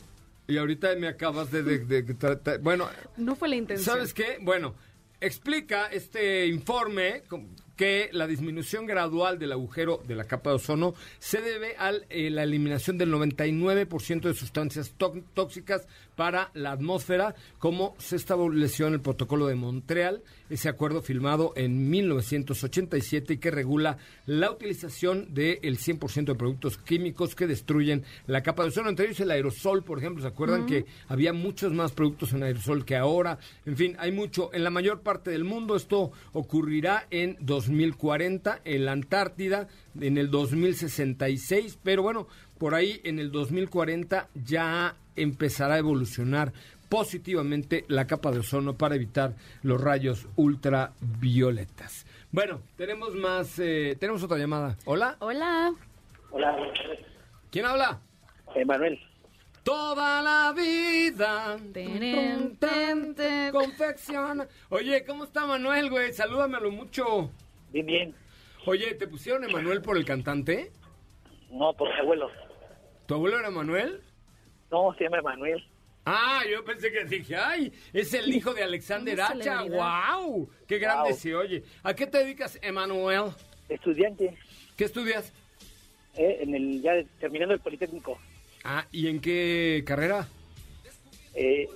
Y 0.48 0.58
ahorita 0.58 0.96
me 0.96 1.08
acabas 1.08 1.52
de... 1.52 1.64
de- 1.64 1.80
de- 1.80 2.58
bueno, 2.62 2.90
No 3.18 3.36
fue 3.36 3.48
la 3.50 3.56
intención. 3.56 3.96
¿Sabes 3.96 4.14
qué? 4.14 4.38
Bueno, 4.42 4.76
explica 5.22 5.88
este 5.88 6.48
informe 6.48 7.24
que 7.78 8.10
la 8.12 8.28
disminución 8.28 8.86
gradual 8.86 9.40
del 9.40 9.52
agujero 9.54 10.02
de 10.06 10.16
la 10.16 10.26
capa 10.26 10.52
de 10.52 10.58
ozono 10.58 10.94
se 11.18 11.42
debe 11.42 11.76
a 11.78 11.92
la 11.92 12.44
eliminación 12.44 12.98
del 12.98 13.12
99% 13.12 14.22
de 14.22 14.34
sustancias 14.34 14.94
tó- 14.98 15.14
tóxicas 15.34 15.88
para 16.16 16.52
la 16.54 16.72
atmósfera, 16.72 17.36
como 17.60 17.96
se 17.98 18.16
estableció 18.16 18.88
en 18.88 18.94
el 18.94 19.02
protocolo 19.02 19.48
de 19.48 19.56
Montreal, 19.56 20.22
ese 20.50 20.70
acuerdo 20.70 21.02
firmado 21.02 21.54
en 21.56 21.90
1987 21.90 23.34
y 23.34 23.38
que 23.38 23.52
regula 23.52 23.98
la 24.26 24.52
utilización 24.52 25.34
del 25.34 25.78
100% 25.78 26.26
de 26.26 26.36
productos 26.36 26.78
químicos 26.78 27.36
que 27.36 27.48
destruyen 27.48 28.04
la 28.28 28.44
capa 28.44 28.64
de 28.64 28.70
ozono, 28.70 28.90
entre 28.90 29.06
ellos 29.06 29.20
el 29.20 29.32
aerosol, 29.32 29.84
por 29.84 29.98
ejemplo, 29.98 30.22
¿se 30.22 30.28
acuerdan 30.28 30.66
que 30.66 30.86
había 31.08 31.34
muchos 31.34 31.74
más 31.74 31.92
productos 31.92 32.34
en 32.34 32.44
aerosol 32.44 32.86
que 32.86 32.96
ahora? 32.96 33.40
En 33.66 33.78
fin, 33.78 33.96
hay 34.00 34.12
mucho. 34.12 34.54
En 34.54 34.64
la 34.64 34.70
mayor 34.70 35.02
parte 35.02 35.32
del 35.32 35.44
mundo 35.44 35.76
esto 35.76 36.12
ocurrirá 36.34 37.08
en 37.10 37.38
2040, 37.40 38.62
en 38.64 38.86
la 38.86 38.92
Antártida 38.92 39.68
en 40.00 40.18
el 40.18 40.30
2066, 40.32 41.80
pero 41.84 42.04
bueno, 42.04 42.28
por 42.58 42.76
ahí 42.76 43.02
en 43.04 43.20
el 43.20 43.32
2040 43.32 44.30
ya 44.34 44.96
empezará 45.16 45.76
a 45.76 45.80
evolucionar 45.80 46.54
positivamente 46.90 47.86
la 47.88 48.06
capa 48.06 48.32
de 48.32 48.40
ozono 48.40 48.78
para 48.78 48.96
evitar 48.96 49.36
los 49.64 49.82
rayos 49.82 50.28
ultravioletas. 50.36 52.06
Bueno, 52.32 52.62
tenemos 52.78 53.16
más, 53.16 53.58
eh, 53.60 53.98
tenemos 54.00 54.22
otra 54.24 54.38
llamada. 54.38 54.78
Hola, 54.86 55.18
Hola. 55.20 55.74
Hola, 56.32 56.56
¿quién 57.52 57.66
habla? 57.66 58.00
Emanuel. 58.56 59.00
Toda 59.64 60.22
la 60.22 60.54
vida. 60.54 61.58
Teren, 61.72 62.58
ten, 62.58 63.16
ten. 63.16 63.52
Confecciona. 63.52 64.48
Oye, 64.70 65.06
¿cómo 65.06 65.24
está 65.24 65.46
Manuel, 65.46 65.90
güey? 65.90 66.12
Salúdamelo 66.12 66.70
mucho. 66.70 67.32
Bien, 67.72 67.86
bien. 67.86 68.16
Oye, 68.66 68.94
¿te 68.96 69.08
pusieron 69.08 69.44
Emanuel 69.44 69.82
por 69.82 69.98
el 69.98 70.06
cantante? 70.06 70.72
No, 71.54 71.74
por 71.74 71.90
mi 71.94 72.00
abuelo. 72.00 72.30
¿Tu 73.06 73.14
abuelo 73.14 73.40
era 73.40 73.50
Manuel? 73.52 74.02
No, 74.72 74.94
se 74.98 75.04
llama 75.04 75.20
Emanuel. 75.20 75.64
Ah, 76.06 76.42
yo 76.50 76.66
pensé 76.66 76.92
que 76.92 77.06
dije, 77.06 77.36
ay, 77.38 77.72
es 77.94 78.14
el 78.14 78.34
hijo 78.34 78.54
de 78.54 78.64
Alexander 78.64 79.22
Hacha. 79.22 79.62
¡Wow! 79.64 80.50
¡Qué 80.68 80.78
grande 80.80 81.10
Wow. 81.12 81.18
se 81.20 81.36
oye! 81.36 81.64
¿A 81.84 81.94
qué 81.94 82.08
te 82.08 82.18
dedicas, 82.18 82.60
Emanuel? 82.62 83.32
Estudiante, 83.70 84.36
¿Qué 84.76 84.84
estudias? 84.86 85.32
eh, 86.16 86.40
en 86.42 86.54
el, 86.56 86.82
ya 86.82 86.92
terminando 87.20 87.54
el 87.54 87.60
Politécnico. 87.62 88.18
Ah, 88.64 88.86
¿y 88.92 89.08
en 89.08 89.20
qué 89.22 89.84
carrera? 89.86 90.28
Eh, 91.36 91.68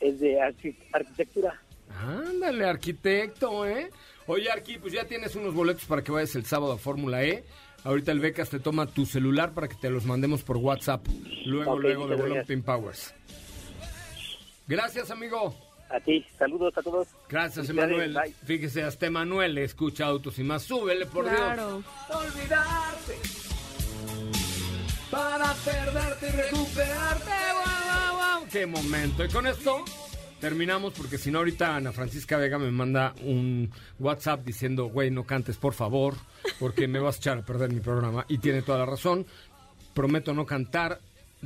es 0.00 0.20
de 0.20 0.38
arqui- 0.38 0.76
arquitectura. 0.92 1.60
Ándale, 1.90 2.64
arquitecto, 2.64 3.66
¿eh? 3.66 3.90
Oye, 4.26 4.50
Arqui, 4.50 4.78
pues 4.78 4.92
ya 4.94 5.04
tienes 5.04 5.36
unos 5.36 5.54
boletos 5.54 5.84
para 5.84 6.02
que 6.02 6.10
vayas 6.10 6.34
el 6.34 6.46
sábado 6.46 6.72
a 6.72 6.78
Fórmula 6.78 7.22
E. 7.24 7.44
Ahorita 7.84 8.12
el 8.12 8.20
Becas 8.20 8.48
te 8.48 8.58
toma 8.58 8.86
tu 8.86 9.04
celular 9.06 9.52
para 9.52 9.68
que 9.68 9.74
te 9.76 9.90
los 9.90 10.04
mandemos 10.06 10.42
por 10.42 10.56
WhatsApp. 10.56 11.06
Luego, 11.44 11.78
luego 11.78 12.06
de. 12.08 12.44
Pin 12.44 12.62
Powers. 12.62 13.14
Gracias, 14.66 15.10
amigo. 15.10 15.54
A 15.90 16.00
ti, 16.00 16.24
saludos 16.38 16.76
a 16.78 16.82
todos. 16.82 17.08
Gracias, 17.28 17.68
Emanuel. 17.68 18.18
Fíjese, 18.44 18.82
hasta 18.82 19.06
Emanuel 19.06 19.58
escucha 19.58 20.06
autos 20.06 20.38
y 20.38 20.42
más. 20.42 20.62
Súbele, 20.62 21.04
por 21.06 21.24
Claro. 21.26 21.82
Dios. 22.08 22.20
Olvidarte. 22.22 23.18
Para 25.10 25.52
perderte 25.64 26.26
y 26.26 26.30
recuperarte. 26.30 27.24
Guau, 27.52 27.84
guau, 27.84 28.16
guau. 28.16 28.46
Qué 28.50 28.66
momento. 28.66 29.24
Y 29.24 29.28
con 29.28 29.46
esto 29.46 29.84
terminamos 30.44 30.92
porque 30.92 31.16
si 31.16 31.30
no 31.30 31.38
ahorita 31.38 31.74
Ana 31.74 31.90
Francisca 31.90 32.36
Vega 32.36 32.58
me 32.58 32.70
manda 32.70 33.14
un 33.22 33.70
WhatsApp 33.98 34.44
diciendo, 34.44 34.90
güey, 34.90 35.10
no 35.10 35.24
cantes, 35.24 35.56
por 35.56 35.72
favor, 35.72 36.16
porque 36.60 36.86
me 36.86 36.98
vas 36.98 37.14
a 37.14 37.18
echar 37.18 37.38
a 37.38 37.42
perder 37.42 37.72
mi 37.72 37.80
programa. 37.80 38.26
Y 38.28 38.36
tiene 38.36 38.60
toda 38.60 38.80
la 38.80 38.84
razón. 38.84 39.24
Prometo 39.94 40.34
no 40.34 40.44
cantar 40.44 41.00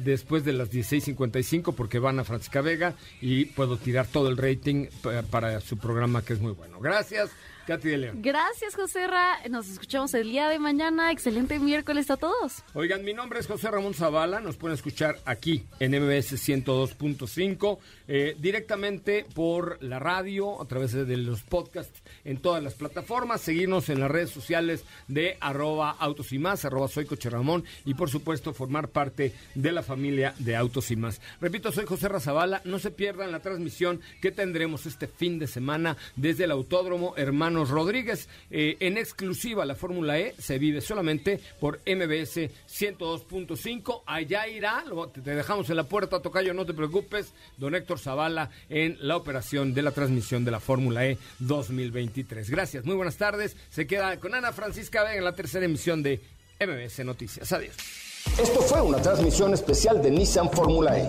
después 0.05 0.45
de 0.45 0.53
las 0.53 0.71
16.55 0.71 1.75
porque 1.75 1.99
van 1.99 2.19
a 2.19 2.25
Francisca 2.25 2.61
Vega 2.61 2.95
y 3.21 3.47
puedo 3.47 3.77
tirar 3.77 4.07
todo 4.07 4.29
el 4.29 4.37
rating 4.37 4.87
pa- 5.03 5.23
para 5.23 5.61
su 5.61 5.77
programa 5.79 6.23
que 6.25 6.33
es 6.35 6.41
muy 6.41 6.53
bueno. 6.53 6.81
Gracias, 6.81 7.31
Katy 7.67 7.89
de 7.89 7.99
León. 7.99 8.19
Gracias, 8.23 8.75
José 8.75 9.07
Ra. 9.07 9.37
Nos 9.51 9.69
escuchamos 9.69 10.15
el 10.15 10.31
día 10.31 10.49
de 10.49 10.59
mañana. 10.59 11.13
Excelente 11.13 11.59
miércoles 11.59 12.11
a 12.11 12.17
todos. 12.17 12.63
Oigan, 12.73 13.05
mi 13.05 13.13
nombre 13.13 13.41
es 13.41 13.47
José 13.47 13.71
Ramón 13.71 13.93
Zavala, 13.93 14.41
nos 14.41 14.57
pueden 14.57 14.75
escuchar 14.75 15.19
aquí 15.27 15.65
en 15.79 15.91
MBS 15.93 16.33
102.5, 16.39 17.79
eh, 18.09 18.35
directamente 18.39 19.27
por 19.35 19.83
la 19.83 19.99
radio, 19.99 20.61
a 20.63 20.67
través 20.67 20.93
de 20.93 21.17
los 21.19 21.43
podcasts 21.43 22.01
en 22.25 22.39
todas 22.39 22.63
las 22.63 22.75
plataformas, 22.75 23.43
seguirnos 23.43 23.89
en 23.91 24.01
las 24.01 24.11
redes 24.11 24.31
sociales 24.31 24.85
de 25.09 25.37
arroba 25.41 25.91
autos 25.91 26.33
y 26.33 26.39
más, 26.39 26.65
arroba 26.65 26.89
soy 26.89 27.05
Coche 27.05 27.29
Ramón 27.29 27.65
y 27.85 27.93
por 27.95 28.09
supuesto 28.09 28.55
formar 28.55 28.89
parte 28.89 29.35
de 29.55 29.73
la 29.73 29.83
familia 29.89 30.35
de 30.39 30.55
Autos 30.55 30.91
y 30.91 30.97
más. 30.97 31.21
Repito, 31.41 31.73
soy 31.73 31.87
José 31.87 32.09
Razabala, 32.09 32.61
no 32.65 32.79
se 32.79 32.91
pierdan 32.91 33.33
la 33.33 33.41
transmisión 33.41 34.01
que 34.21 34.31
tendremos 34.31 34.87
este 34.87 35.09
fin 35.09 35.39
de 35.39 35.47
semana 35.47 35.97
desde 36.15 36.45
el 36.45 36.51
Autódromo 36.51 37.15
Hermanos 37.17 37.71
Rodríguez. 37.71 38.29
Eh, 38.51 38.77
en 38.81 38.99
exclusiva 38.99 39.65
la 39.65 39.75
Fórmula 39.75 40.19
E 40.19 40.35
se 40.39 40.59
vive 40.59 40.83
solamente 40.83 41.41
por 41.59 41.81
MBS 41.87 42.51
102.5. 42.69 44.03
Allá 44.07 44.47
irá, 44.47 44.85
te 45.13 45.35
dejamos 45.35 45.71
en 45.71 45.77
la 45.77 45.85
puerta, 45.85 46.21
Tocayo, 46.21 46.53
no 46.53 46.67
te 46.67 46.75
preocupes, 46.75 47.33
don 47.57 47.75
Héctor 47.75 47.99
Zavala 47.99 48.51
en 48.69 48.99
la 49.01 49.17
operación 49.17 49.73
de 49.73 49.83
la 49.83 49.93
transmisión 49.93 50.45
de 50.45 50.51
la 50.51 50.61
Fórmula 50.61 51.07
E 51.07 51.17
2023. 51.39 52.51
Gracias, 52.51 52.85
muy 52.85 52.95
buenas 52.95 53.17
tardes. 53.17 53.57
Se 53.71 53.87
queda 53.87 54.19
con 54.19 54.35
Ana 54.35 54.53
Francisca 54.53 55.03
Vega 55.03 55.17
en 55.17 55.25
la 55.25 55.35
tercera 55.35 55.65
emisión 55.65 56.03
de 56.03 56.21
MBS 56.61 57.05
Noticias. 57.05 57.51
Adiós. 57.53 58.08
Esto 58.37 58.61
fue 58.63 58.81
una 58.83 58.99
transmisión 58.99 59.55
especial 59.55 60.03
de 60.03 60.11
Nissan 60.11 60.51
Formula 60.51 60.99
E. 60.99 61.09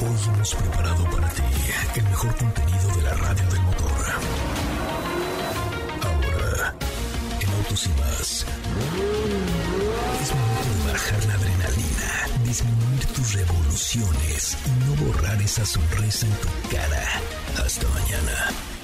Hoy 0.00 0.34
hemos 0.34 0.54
preparado 0.54 1.04
para 1.10 1.28
ti 1.30 1.42
el 1.96 2.04
mejor 2.04 2.36
contenido 2.36 2.88
de 2.96 3.02
la 3.02 3.14
radio 3.14 3.46
del 3.50 3.62
motor. 3.62 3.88
Ahora, 6.02 6.74
en 7.40 7.48
Autos 7.50 7.86
y 7.86 7.88
más, 8.00 8.46
es 10.22 10.34
momento 10.34 10.84
de 10.84 10.92
bajar 10.92 11.24
la 11.26 11.34
adrenalina, 11.34 12.44
disminuir 12.44 13.06
tus 13.14 13.34
revoluciones 13.34 14.56
y 14.66 14.70
no 14.84 15.06
borrar 15.06 15.40
esa 15.42 15.64
sonrisa 15.64 16.26
en 16.26 16.32
tu 16.32 16.48
cara. 16.76 17.04
Hasta 17.64 17.86
mañana. 17.88 18.77